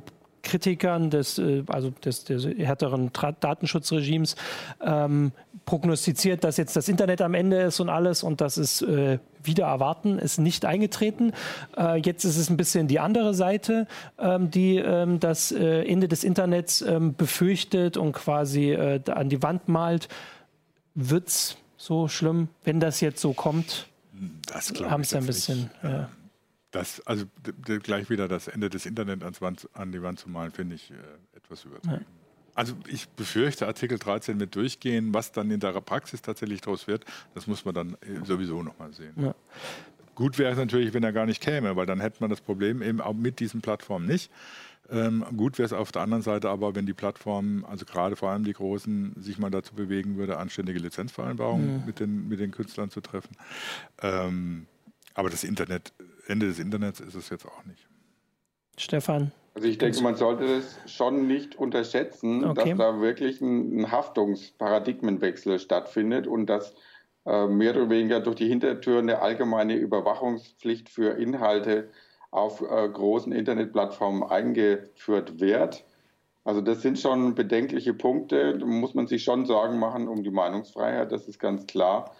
Kritikern 0.44 1.10
des, 1.10 1.38
äh, 1.38 1.64
also 1.66 1.90
des, 1.90 2.24
des 2.24 2.46
härteren 2.46 3.10
Datenschutzregimes 3.40 4.36
ähm, 4.80 5.32
prognostiziert, 5.64 6.44
dass 6.44 6.56
jetzt 6.56 6.76
das 6.76 6.88
Internet 6.88 7.22
am 7.22 7.34
Ende 7.34 7.62
ist 7.62 7.80
und 7.80 7.88
alles 7.88 8.22
und 8.22 8.40
das 8.40 8.58
ist 8.58 8.82
äh, 8.82 9.18
wieder 9.42 9.66
erwarten, 9.66 10.18
ist 10.18 10.38
nicht 10.38 10.64
eingetreten. 10.64 11.32
Äh, 11.76 12.00
jetzt 12.00 12.24
ist 12.24 12.36
es 12.36 12.50
ein 12.50 12.56
bisschen 12.56 12.86
die 12.88 13.00
andere 13.00 13.34
Seite, 13.34 13.86
ähm, 14.18 14.50
die 14.50 14.76
ähm, 14.76 15.20
das 15.20 15.52
äh, 15.52 15.82
Ende 15.82 16.08
des 16.08 16.24
Internets 16.24 16.82
ähm, 16.82 17.14
befürchtet 17.14 17.96
und 17.96 18.12
quasi 18.12 18.72
äh, 18.72 19.00
an 19.10 19.28
die 19.28 19.42
Wand 19.42 19.68
malt. 19.68 20.08
Wird 20.94 21.28
es 21.28 21.56
so 21.76 22.08
schlimm, 22.08 22.48
wenn 22.64 22.80
das 22.80 23.00
jetzt 23.00 23.20
so 23.20 23.32
kommt? 23.32 23.88
Das 24.46 24.72
haben 24.88 25.02
es 25.02 25.14
ein 25.14 25.26
bisschen. 25.26 25.70
Ja. 25.82 26.08
Das, 26.74 27.06
also 27.06 27.26
gleich 27.84 28.10
wieder 28.10 28.26
das 28.26 28.48
Ende 28.48 28.68
des 28.68 28.84
Internet 28.84 29.22
Wand, 29.40 29.68
an 29.74 29.92
die 29.92 30.02
Wand 30.02 30.18
zu 30.18 30.28
malen, 30.28 30.50
finde 30.50 30.74
ich 30.74 30.90
äh, 30.90 30.94
etwas 31.36 31.64
übertrieben. 31.64 32.00
Ja. 32.00 32.00
Also 32.56 32.74
ich 32.88 33.08
befürchte, 33.10 33.68
Artikel 33.68 33.96
13 33.96 34.40
wird 34.40 34.56
durchgehen. 34.56 35.14
Was 35.14 35.30
dann 35.30 35.52
in 35.52 35.60
der 35.60 35.70
Praxis 35.80 36.20
tatsächlich 36.20 36.62
daraus 36.62 36.88
wird, 36.88 37.04
das 37.32 37.46
muss 37.46 37.64
man 37.64 37.74
dann 37.74 37.96
äh, 38.00 38.24
sowieso 38.24 38.60
nochmal 38.64 38.92
sehen. 38.92 39.12
Ja. 39.16 39.36
Gut 40.16 40.36
wäre 40.36 40.50
es 40.50 40.58
natürlich, 40.58 40.92
wenn 40.94 41.04
er 41.04 41.12
gar 41.12 41.26
nicht 41.26 41.40
käme, 41.40 41.76
weil 41.76 41.86
dann 41.86 42.00
hätte 42.00 42.16
man 42.18 42.28
das 42.28 42.40
Problem 42.40 42.82
eben 42.82 43.00
auch 43.00 43.14
mit 43.14 43.38
diesen 43.38 43.60
Plattformen 43.60 44.06
nicht. 44.06 44.32
Ähm, 44.90 45.24
gut 45.36 45.58
wäre 45.58 45.66
es 45.66 45.72
auf 45.72 45.92
der 45.92 46.02
anderen 46.02 46.24
Seite 46.24 46.50
aber, 46.50 46.74
wenn 46.74 46.86
die 46.86 46.92
Plattformen, 46.92 47.64
also 47.64 47.84
gerade 47.84 48.16
vor 48.16 48.30
allem 48.30 48.42
die 48.42 48.52
großen, 48.52 49.14
sich 49.22 49.38
mal 49.38 49.50
dazu 49.52 49.76
bewegen 49.76 50.16
würde, 50.16 50.38
anständige 50.38 50.80
Lizenzvereinbarungen 50.80 51.78
mhm. 51.78 51.86
mit, 51.86 52.00
den, 52.00 52.28
mit 52.28 52.40
den 52.40 52.50
Künstlern 52.50 52.90
zu 52.90 53.00
treffen. 53.00 53.36
Ähm, 54.02 54.66
aber 55.14 55.30
das 55.30 55.44
Internet, 55.44 55.92
Ende 56.26 56.46
des 56.46 56.58
Internets 56.58 57.00
ist 57.00 57.14
es 57.14 57.28
jetzt 57.30 57.46
auch 57.46 57.64
nicht. 57.64 57.86
Stefan. 58.76 59.32
Also 59.54 59.68
ich 59.68 59.78
denke, 59.78 60.02
man 60.02 60.16
sollte 60.16 60.46
das 60.46 60.92
schon 60.92 61.28
nicht 61.28 61.54
unterschätzen, 61.54 62.44
okay. 62.44 62.70
dass 62.70 62.78
da 62.78 63.00
wirklich 63.00 63.40
ein, 63.40 63.90
Haftungsparadigmenwechsel 63.90 65.60
stattfindet 65.60 66.26
und 66.26 66.46
dass 66.46 66.74
äh, 67.24 67.46
mehr 67.46 67.76
oder 67.76 67.88
weniger 67.88 68.20
durch 68.20 68.36
die 68.36 68.48
Hintertür 68.48 68.98
eine 68.98 69.22
allgemeine 69.22 69.76
Überwachungspflicht 69.76 70.88
für 70.88 71.10
Inhalte 71.10 71.88
auf 72.32 72.62
äh, 72.62 72.88
großen 72.88 73.32
Internetplattformen 73.32 74.24
eingeführt 74.24 75.38
wird. 75.38 75.84
Also 76.42 76.60
das 76.60 76.82
sind 76.82 76.98
schon 76.98 77.36
bedenkliche 77.36 77.94
Punkte. 77.94 78.58
Da 78.58 78.66
muss 78.66 78.94
man 78.94 79.06
sich 79.06 79.22
schon 79.22 79.46
Sorgen 79.46 79.78
machen 79.78 80.08
um 80.08 80.24
die 80.24 80.30
Meinungsfreiheit, 80.30 81.12
das 81.12 81.28
ist 81.28 81.38
ganz 81.38 81.66
klar. 81.66 82.10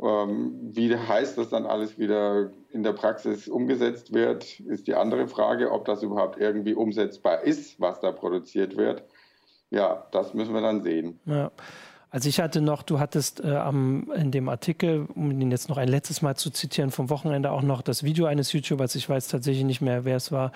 Ähm, 0.00 0.70
wie 0.72 0.96
heißt 0.96 1.38
das 1.38 1.50
dann 1.50 1.66
alles 1.66 1.98
wieder 1.98 2.50
in 2.70 2.82
der 2.82 2.92
Praxis 2.92 3.48
umgesetzt 3.48 4.12
wird, 4.12 4.60
ist 4.60 4.86
die 4.88 4.94
andere 4.94 5.28
Frage, 5.28 5.70
ob 5.70 5.84
das 5.84 6.02
überhaupt 6.02 6.38
irgendwie 6.38 6.74
umsetzbar 6.74 7.42
ist, 7.42 7.80
was 7.80 8.00
da 8.00 8.10
produziert 8.10 8.76
wird. 8.76 9.04
Ja, 9.70 10.06
das 10.10 10.34
müssen 10.34 10.52
wir 10.52 10.60
dann 10.60 10.82
sehen. 10.82 11.20
Ja. 11.26 11.50
Also 12.14 12.28
ich 12.28 12.38
hatte 12.38 12.60
noch, 12.60 12.84
du 12.84 13.00
hattest 13.00 13.42
äh, 13.42 13.56
am, 13.56 14.08
in 14.14 14.30
dem 14.30 14.48
Artikel, 14.48 15.08
um 15.16 15.32
ihn 15.32 15.50
jetzt 15.50 15.68
noch 15.68 15.78
ein 15.78 15.88
letztes 15.88 16.22
Mal 16.22 16.36
zu 16.36 16.50
zitieren, 16.50 16.92
vom 16.92 17.10
Wochenende 17.10 17.50
auch 17.50 17.62
noch 17.62 17.82
das 17.82 18.04
Video 18.04 18.26
eines 18.26 18.52
YouTubers, 18.52 18.94
ich 18.94 19.08
weiß 19.08 19.26
tatsächlich 19.26 19.64
nicht 19.64 19.80
mehr, 19.80 20.04
wer 20.04 20.14
es 20.14 20.30
war, 20.30 20.52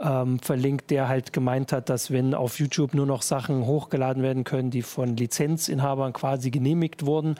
ähm, 0.00 0.38
verlinkt, 0.38 0.88
der 0.90 1.08
halt 1.08 1.32
gemeint 1.32 1.72
hat, 1.72 1.88
dass 1.88 2.12
wenn 2.12 2.32
auf 2.32 2.60
YouTube 2.60 2.94
nur 2.94 3.06
noch 3.06 3.22
Sachen 3.22 3.66
hochgeladen 3.66 4.22
werden 4.22 4.44
können, 4.44 4.70
die 4.70 4.82
von 4.82 5.16
Lizenzinhabern 5.16 6.12
quasi 6.12 6.52
genehmigt 6.52 7.04
wurden, 7.04 7.34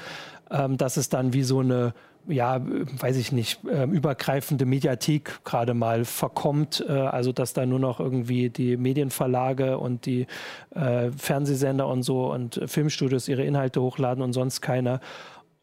ähm, 0.51 0.76
dass 0.76 0.96
es 0.96 1.09
dann 1.09 1.32
wie 1.32 1.42
so 1.42 1.61
eine 1.61 1.94
ja, 2.28 2.61
weiß 2.62 3.16
ich 3.16 3.32
nicht, 3.32 3.64
äh, 3.64 3.84
übergreifende 3.84 4.66
Mediathek 4.66 5.44
gerade 5.44 5.74
mal 5.74 6.05
verkommt. 6.05 6.84
Äh, 6.86 6.92
also 6.92 7.32
dass 7.32 7.53
da 7.53 7.66
nur 7.66 7.78
noch 7.78 8.01
irgendwie 8.01 8.51
die 8.51 8.76
Medienverlage 8.76 9.78
und 9.78 10.07
die 10.07 10.26
äh, 10.74 11.11
Fernsehsender 11.16 11.88
und 11.88 12.03
so 12.03 12.30
und 12.30 12.61
Filmstudios 12.66 13.28
ihre 13.28 13.44
Inhalte 13.44 13.80
hochladen 13.80 14.22
und 14.22 14.32
sonst 14.32 14.61
keiner. 14.61 15.01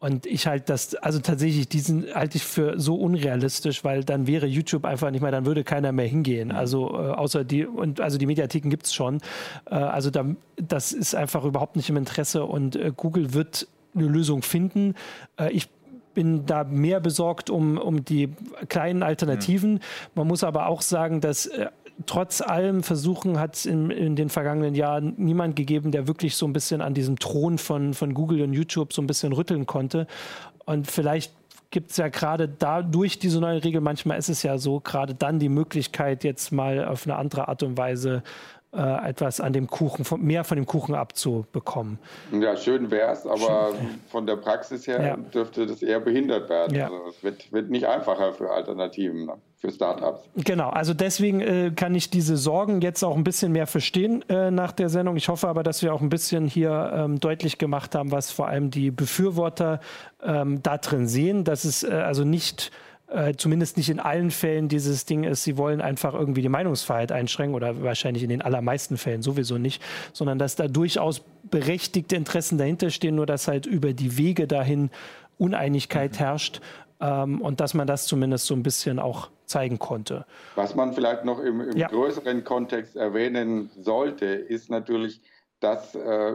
Und 0.00 0.26
ich 0.26 0.46
halte 0.46 0.66
das, 0.66 0.94
also 0.94 1.18
tatsächlich, 1.18 1.68
diesen 1.68 2.06
halte 2.14 2.36
ich 2.36 2.44
für 2.44 2.78
so 2.78 2.94
unrealistisch, 2.94 3.82
weil 3.82 4.04
dann 4.04 4.28
wäre 4.28 4.46
YouTube 4.46 4.84
einfach 4.84 5.10
nicht 5.10 5.22
mehr, 5.22 5.32
dann 5.32 5.44
würde 5.44 5.64
keiner 5.64 5.90
mehr 5.90 6.06
hingehen. 6.06 6.52
Also 6.52 6.90
äh, 6.92 7.10
außer 7.10 7.42
die, 7.42 7.66
und 7.66 8.00
also 8.00 8.16
die 8.16 8.26
Mediatheken 8.26 8.70
gibt 8.70 8.86
es 8.86 8.94
schon. 8.94 9.20
Äh, 9.68 9.74
also 9.74 10.10
da, 10.10 10.24
das 10.56 10.92
ist 10.92 11.16
einfach 11.16 11.44
überhaupt 11.44 11.74
nicht 11.74 11.90
im 11.90 11.96
Interesse 11.96 12.44
und 12.44 12.76
äh, 12.76 12.92
Google 12.96 13.34
wird 13.34 13.66
eine 13.94 14.06
Lösung 14.06 14.42
finden. 14.42 14.94
Äh, 15.38 15.52
ich 15.52 15.68
bin 16.14 16.46
da 16.46 16.64
mehr 16.64 17.00
besorgt 17.00 17.48
um, 17.48 17.78
um 17.78 18.04
die 18.04 18.30
kleinen 18.68 19.02
Alternativen. 19.02 19.74
Mhm. 19.74 19.80
Man 20.14 20.26
muss 20.26 20.42
aber 20.42 20.66
auch 20.66 20.82
sagen, 20.82 21.20
dass 21.20 21.46
äh, 21.46 21.66
trotz 22.06 22.40
allem 22.40 22.82
Versuchen 22.82 23.38
hat 23.38 23.56
es 23.56 23.66
in, 23.66 23.90
in, 23.90 24.16
den 24.16 24.28
vergangenen 24.28 24.74
Jahren 24.74 25.14
niemand 25.16 25.56
gegeben, 25.56 25.90
der 25.90 26.06
wirklich 26.06 26.36
so 26.36 26.46
ein 26.46 26.52
bisschen 26.52 26.80
an 26.80 26.94
diesem 26.94 27.18
Thron 27.18 27.58
von, 27.58 27.94
von 27.94 28.14
Google 28.14 28.42
und 28.42 28.52
YouTube 28.52 28.92
so 28.92 29.02
ein 29.02 29.06
bisschen 29.06 29.32
rütteln 29.32 29.66
konnte. 29.66 30.06
Und 30.64 30.90
vielleicht 30.90 31.32
gibt 31.70 31.90
es 31.90 31.98
ja 31.98 32.08
gerade 32.08 32.48
da 32.48 32.82
durch 32.82 33.18
diese 33.18 33.40
neue 33.40 33.62
Regel, 33.62 33.80
manchmal 33.80 34.18
ist 34.18 34.28
es 34.28 34.42
ja 34.42 34.58
so, 34.58 34.80
gerade 34.80 35.14
dann 35.14 35.38
die 35.38 35.48
Möglichkeit, 35.48 36.24
jetzt 36.24 36.50
mal 36.50 36.84
auf 36.84 37.06
eine 37.06 37.16
andere 37.16 37.48
Art 37.48 37.62
und 37.62 37.76
Weise 37.76 38.22
äh, 38.72 39.08
etwas 39.08 39.40
an 39.40 39.52
dem 39.52 39.66
Kuchen, 39.66 40.04
von, 40.04 40.22
mehr 40.22 40.44
von 40.44 40.56
dem 40.56 40.66
Kuchen 40.66 40.94
abzubekommen. 40.94 41.98
Ja, 42.32 42.56
schön 42.56 42.90
wäre 42.90 43.12
es, 43.12 43.26
aber 43.26 43.70
schön. 43.70 44.00
von 44.10 44.26
der 44.26 44.36
Praxis 44.36 44.86
her 44.86 45.02
ja. 45.02 45.16
dürfte 45.16 45.66
das 45.66 45.82
eher 45.82 46.00
behindert 46.00 46.50
werden. 46.50 46.76
Ja. 46.76 46.84
Also 46.84 46.96
es 47.08 47.22
wird, 47.22 47.50
wird 47.52 47.70
nicht 47.70 47.86
einfacher 47.86 48.32
für 48.34 48.50
Alternativen, 48.50 49.24
ne? 49.24 49.34
für 49.56 49.72
Startups. 49.72 50.20
Genau, 50.36 50.68
also 50.68 50.94
deswegen 50.94 51.40
äh, 51.40 51.72
kann 51.74 51.94
ich 51.94 52.10
diese 52.10 52.36
Sorgen 52.36 52.80
jetzt 52.80 53.02
auch 53.02 53.16
ein 53.16 53.24
bisschen 53.24 53.52
mehr 53.52 53.66
verstehen 53.66 54.22
äh, 54.28 54.50
nach 54.50 54.72
der 54.72 54.88
Sendung. 54.88 55.16
Ich 55.16 55.28
hoffe 55.28 55.48
aber, 55.48 55.62
dass 55.62 55.82
wir 55.82 55.94
auch 55.94 56.00
ein 56.00 56.10
bisschen 56.10 56.46
hier 56.46 56.92
ähm, 56.94 57.20
deutlich 57.20 57.58
gemacht 57.58 57.94
haben, 57.94 58.12
was 58.12 58.30
vor 58.30 58.48
allem 58.48 58.70
die 58.70 58.90
Befürworter 58.90 59.80
ähm, 60.22 60.62
da 60.62 60.78
drin 60.78 61.08
sehen, 61.08 61.44
dass 61.44 61.64
es 61.64 61.82
äh, 61.82 61.88
also 61.88 62.24
nicht 62.24 62.70
äh, 63.10 63.34
zumindest 63.34 63.76
nicht 63.76 63.88
in 63.88 64.00
allen 64.00 64.30
Fällen 64.30 64.68
dieses 64.68 65.06
Ding 65.06 65.24
ist, 65.24 65.44
sie 65.44 65.56
wollen 65.56 65.80
einfach 65.80 66.14
irgendwie 66.14 66.42
die 66.42 66.48
Meinungsfreiheit 66.48 67.10
einschränken 67.10 67.54
oder 67.54 67.82
wahrscheinlich 67.82 68.22
in 68.22 68.28
den 68.28 68.42
allermeisten 68.42 68.96
Fällen 68.98 69.22
sowieso 69.22 69.56
nicht, 69.56 69.82
sondern 70.12 70.38
dass 70.38 70.56
da 70.56 70.68
durchaus 70.68 71.22
berechtigte 71.50 72.16
Interessen 72.16 72.58
dahinter 72.58 72.90
stehen, 72.90 73.14
nur 73.14 73.26
dass 73.26 73.48
halt 73.48 73.64
über 73.64 73.92
die 73.94 74.18
Wege 74.18 74.46
dahin 74.46 74.90
Uneinigkeit 75.38 76.12
mhm. 76.12 76.16
herrscht 76.16 76.60
ähm, 77.00 77.40
und 77.40 77.60
dass 77.60 77.74
man 77.74 77.86
das 77.86 78.04
zumindest 78.06 78.46
so 78.46 78.54
ein 78.54 78.62
bisschen 78.62 78.98
auch 78.98 79.30
zeigen 79.46 79.78
konnte. 79.78 80.26
Was 80.54 80.74
man 80.74 80.92
vielleicht 80.92 81.24
noch 81.24 81.40
im, 81.40 81.62
im 81.62 81.76
ja. 81.76 81.88
größeren 81.88 82.44
Kontext 82.44 82.96
erwähnen 82.96 83.70
sollte, 83.80 84.26
ist 84.26 84.68
natürlich, 84.70 85.22
dass 85.60 85.94
äh, 85.94 86.34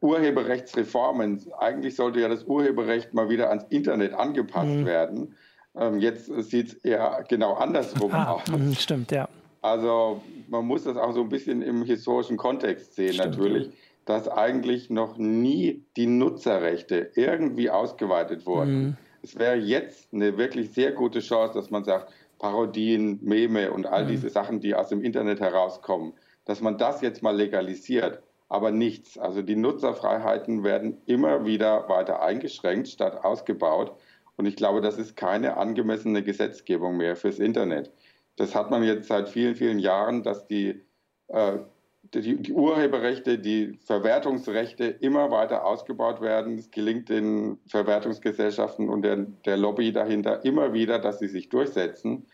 Urheberrechtsreformen, 0.00 1.40
eigentlich 1.58 1.94
sollte 1.94 2.20
ja 2.20 2.28
das 2.28 2.44
Urheberrecht 2.44 3.14
mal 3.14 3.28
wieder 3.28 3.48
ans 3.48 3.64
Internet 3.70 4.14
angepasst 4.14 4.74
mhm. 4.74 4.86
werden. 4.86 5.36
Ähm, 5.74 6.00
jetzt 6.00 6.26
sieht 6.26 6.68
es 6.68 6.74
eher 6.74 7.24
genau 7.28 7.54
andersrum 7.54 8.12
ah, 8.12 8.32
aus. 8.32 8.46
Mhm, 8.48 8.74
stimmt, 8.74 9.10
ja. 9.12 9.28
Also 9.62 10.20
man 10.48 10.66
muss 10.66 10.84
das 10.84 10.96
auch 10.96 11.12
so 11.12 11.22
ein 11.22 11.28
bisschen 11.28 11.62
im 11.62 11.84
historischen 11.84 12.36
Kontext 12.36 12.94
sehen, 12.94 13.14
stimmt, 13.14 13.30
natürlich, 13.30 13.70
dass 14.04 14.28
eigentlich 14.28 14.90
noch 14.90 15.16
nie 15.16 15.84
die 15.96 16.06
Nutzerrechte 16.06 17.12
irgendwie 17.14 17.70
ausgeweitet 17.70 18.44
wurden. 18.44 18.82
Mhm. 18.82 18.96
Es 19.22 19.38
wäre 19.38 19.56
jetzt 19.56 20.12
eine 20.12 20.36
wirklich 20.36 20.72
sehr 20.72 20.92
gute 20.92 21.20
Chance, 21.20 21.54
dass 21.54 21.70
man 21.70 21.84
sagt, 21.84 22.12
Parodien, 22.38 23.20
Meme 23.22 23.70
und 23.70 23.86
all 23.86 24.04
mhm. 24.04 24.08
diese 24.08 24.28
Sachen, 24.28 24.58
die 24.58 24.74
aus 24.74 24.88
dem 24.88 25.02
Internet 25.02 25.40
herauskommen, 25.40 26.12
dass 26.44 26.60
man 26.60 26.76
das 26.76 27.00
jetzt 27.00 27.22
mal 27.22 27.36
legalisiert, 27.36 28.20
aber 28.48 28.72
nichts. 28.72 29.16
Also 29.16 29.42
die 29.42 29.54
Nutzerfreiheiten 29.54 30.64
werden 30.64 30.98
immer 31.06 31.46
wieder 31.46 31.88
weiter 31.88 32.20
eingeschränkt 32.20 32.88
statt 32.88 33.24
ausgebaut. 33.24 33.96
Und 34.42 34.48
ich 34.48 34.56
glaube, 34.56 34.80
das 34.80 34.98
ist 34.98 35.16
keine 35.16 35.56
angemessene 35.56 36.20
Gesetzgebung 36.24 36.96
mehr 36.96 37.14
fürs 37.14 37.38
Internet. 37.38 37.92
Das 38.34 38.56
hat 38.56 38.72
man 38.72 38.82
jetzt 38.82 39.06
seit 39.06 39.28
vielen, 39.28 39.54
vielen 39.54 39.78
Jahren, 39.78 40.24
dass 40.24 40.48
die, 40.48 40.82
äh, 41.28 41.58
die, 42.12 42.42
die, 42.42 42.52
Urheberrechte, 42.52 43.38
die 43.38 43.78
Verwertungsrechte 43.84 44.86
immer 44.86 45.30
weiter 45.30 45.64
ausgebaut 45.64 46.20
werden. 46.20 46.58
Es 46.58 46.72
gelingt 46.72 47.08
den 47.08 47.60
Verwertungsgesellschaften 47.68 48.88
und 48.88 49.02
der, 49.02 49.18
der 49.46 49.58
Lobby 49.58 49.92
dahinter 49.92 50.44
immer 50.44 50.72
wieder, 50.72 50.98
dass 50.98 51.20
sie 51.20 51.28
sich 51.28 51.48
durchsetzen. 51.48 52.26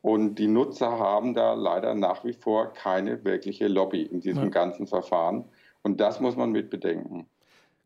Und 0.00 0.36
die 0.36 0.48
Nutzer 0.48 0.98
haben 0.98 1.34
da 1.34 1.52
leider 1.52 1.94
nach 1.94 2.24
wie 2.24 2.32
vor 2.32 2.72
keine 2.72 3.22
wirkliche 3.22 3.68
Lobby 3.68 4.00
in 4.04 4.20
diesem 4.20 4.44
ja. 4.44 4.48
ganzen 4.48 4.86
Verfahren. 4.86 5.44
Und 5.82 6.00
das 6.00 6.20
muss 6.20 6.36
man 6.36 6.52
mit 6.52 6.70
bedenken. 6.70 7.28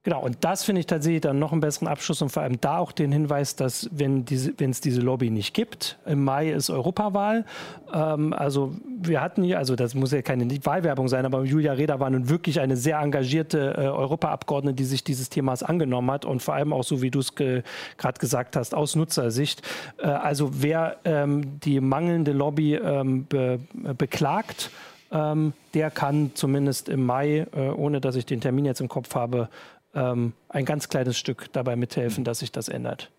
Genau, 0.04 0.22
und 0.22 0.36
das 0.42 0.64
finde 0.64 0.80
ich 0.80 0.86
tatsächlich 0.86 1.22
dann 1.22 1.38
noch 1.38 1.52
einen 1.52 1.62
besseren 1.62 1.88
Abschluss 1.88 2.20
und 2.20 2.28
vor 2.28 2.42
allem 2.42 2.60
da 2.60 2.76
auch 2.76 2.92
den 2.92 3.10
Hinweis, 3.10 3.56
dass 3.56 3.88
wenn 3.90 4.26
diese, 4.26 4.52
wenn 4.58 4.68
es 4.68 4.82
diese 4.82 5.00
Lobby 5.00 5.30
nicht 5.30 5.54
gibt, 5.54 5.98
im 6.04 6.24
Mai 6.24 6.50
ist 6.50 6.68
Europawahl. 6.68 7.46
Ähm, 7.90 8.34
also 8.34 8.74
wir 8.84 9.22
hatten 9.22 9.42
hier, 9.42 9.56
also 9.56 9.76
das 9.76 9.94
muss 9.94 10.12
ja 10.12 10.20
keine 10.20 10.46
Wahlwerbung 10.66 11.08
sein, 11.08 11.24
aber 11.24 11.42
Julia 11.44 11.72
Reda 11.72 12.00
war 12.00 12.10
nun 12.10 12.28
wirklich 12.28 12.60
eine 12.60 12.76
sehr 12.76 12.98
engagierte 12.98 13.76
äh, 13.78 13.86
Europaabgeordnete, 13.86 14.76
die 14.76 14.84
sich 14.84 15.04
dieses 15.04 15.30
Themas 15.30 15.62
angenommen 15.62 16.10
hat 16.10 16.26
und 16.26 16.42
vor 16.42 16.52
allem 16.52 16.74
auch 16.74 16.84
so, 16.84 17.00
wie 17.00 17.10
du 17.10 17.20
es 17.20 17.34
ge 17.34 17.62
gerade 17.96 18.20
gesagt 18.20 18.56
hast, 18.56 18.74
aus 18.74 18.96
Nutzersicht. 18.96 19.62
Äh, 19.96 20.08
also 20.08 20.50
wer 20.52 20.98
ähm, 21.06 21.60
die 21.60 21.80
mangelnde 21.80 22.32
Lobby 22.32 22.74
ähm, 22.74 23.24
be 23.26 23.58
beklagt, 23.96 24.70
ähm, 25.14 25.52
der 25.74 25.90
kann 25.90 26.32
zumindest 26.34 26.88
im 26.88 27.06
Mai, 27.06 27.46
äh, 27.54 27.68
ohne 27.68 28.00
dass 28.00 28.16
ich 28.16 28.26
den 28.26 28.40
Termin 28.40 28.64
jetzt 28.64 28.80
im 28.80 28.88
Kopf 28.88 29.14
habe, 29.14 29.48
ähm, 29.94 30.32
ein 30.48 30.64
ganz 30.64 30.88
kleines 30.88 31.18
Stück 31.18 31.52
dabei 31.52 31.76
mithelfen, 31.76 32.24
dass 32.24 32.40
sich 32.40 32.52
das 32.52 32.68
ändert. 32.68 33.10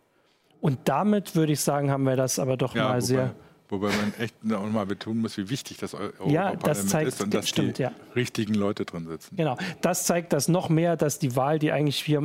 Und 0.62 0.80
damit 0.86 1.36
würde 1.36 1.54
ich 1.54 1.62
sagen, 1.62 1.92
haben 1.92 2.04
wir 2.04 2.16
das 2.16 2.40
aber 2.40 2.58
doch 2.58 2.76
ja, 2.76 2.90
mal 2.90 3.02
sehr 3.02 3.36
Wobei 3.70 3.88
man 3.88 4.14
echt 4.20 4.36
auch 4.54 4.70
mal 4.70 4.86
betonen 4.86 5.22
muss, 5.22 5.38
wie 5.38 5.50
wichtig 5.50 5.78
das 5.78 5.94
Europaparlament 5.94 6.34
ja, 6.34 6.56
das 6.56 6.88
zeigt, 6.88 7.08
ist 7.08 7.22
und 7.22 7.34
dass 7.34 7.50
stimmt, 7.50 7.80
die 7.80 7.84
ja. 7.84 7.92
richtigen 8.16 8.54
Leute 8.54 8.86
drin 8.86 9.08
sitzen. 9.08 9.36
Genau, 9.36 9.58
das 9.82 10.06
zeigt 10.06 10.34
das 10.34 10.48
noch 10.48 10.70
mehr, 10.70 10.96
dass 10.96 11.18
die 11.18 11.36
Wahl, 11.36 11.58
die 11.58 11.72
eigentlich 11.72 11.98
hier 11.98 12.22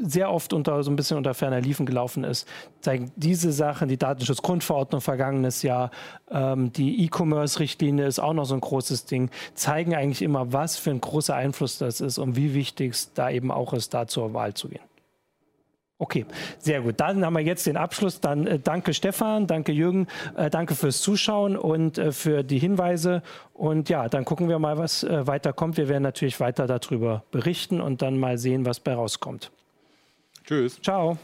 sehr 0.00 0.32
oft 0.32 0.52
unter 0.52 0.82
so 0.82 0.90
ein 0.90 0.96
bisschen 0.96 1.16
unter 1.16 1.34
ferner 1.34 1.60
Liefen 1.60 1.86
gelaufen 1.86 2.24
ist, 2.24 2.48
zeigen 2.80 3.12
diese 3.16 3.52
Sachen, 3.52 3.88
die 3.88 3.98
Datenschutzgrundverordnung 3.98 5.00
vergangenes 5.00 5.62
Jahr, 5.62 5.90
ähm, 6.30 6.72
die 6.72 7.04
E-Commerce-Richtlinie 7.04 8.06
ist 8.06 8.18
auch 8.18 8.32
noch 8.32 8.44
so 8.44 8.54
ein 8.54 8.60
großes 8.60 9.04
Ding, 9.04 9.30
zeigen 9.54 9.94
eigentlich 9.94 10.22
immer, 10.22 10.52
was 10.52 10.76
für 10.76 10.90
ein 10.90 11.00
großer 11.00 11.34
Einfluss 11.34 11.78
das 11.78 12.00
ist 12.00 12.18
und 12.18 12.36
wie 12.36 12.54
wichtig 12.54 12.92
es 12.92 13.12
da 13.12 13.30
eben 13.30 13.52
auch 13.52 13.72
ist, 13.74 13.94
da 13.94 14.06
zur 14.06 14.34
Wahl 14.34 14.54
zu 14.54 14.68
gehen. 14.68 14.80
Okay, 16.00 16.24
sehr 16.58 16.80
gut. 16.80 16.98
Dann 16.98 17.22
haben 17.26 17.34
wir 17.34 17.42
jetzt 17.42 17.66
den 17.66 17.76
Abschluss. 17.76 18.20
Dann 18.20 18.46
äh, 18.46 18.58
danke 18.58 18.94
Stefan, 18.94 19.46
danke 19.46 19.70
Jürgen, 19.70 20.06
äh, 20.34 20.48
danke 20.48 20.74
fürs 20.74 21.02
Zuschauen 21.02 21.58
und 21.58 21.98
äh, 21.98 22.10
für 22.10 22.42
die 22.42 22.58
Hinweise. 22.58 23.22
Und 23.52 23.90
ja, 23.90 24.08
dann 24.08 24.24
gucken 24.24 24.48
wir 24.48 24.58
mal, 24.58 24.78
was 24.78 25.04
äh, 25.04 25.26
weiter 25.26 25.52
kommt. 25.52 25.76
Wir 25.76 25.88
werden 25.90 26.02
natürlich 26.02 26.40
weiter 26.40 26.66
darüber 26.66 27.24
berichten 27.30 27.82
und 27.82 28.00
dann 28.00 28.18
mal 28.18 28.38
sehen, 28.38 28.64
was 28.64 28.80
bei 28.80 28.94
rauskommt. 28.94 29.52
Tschüss. 30.46 30.80
Ciao. 30.80 31.18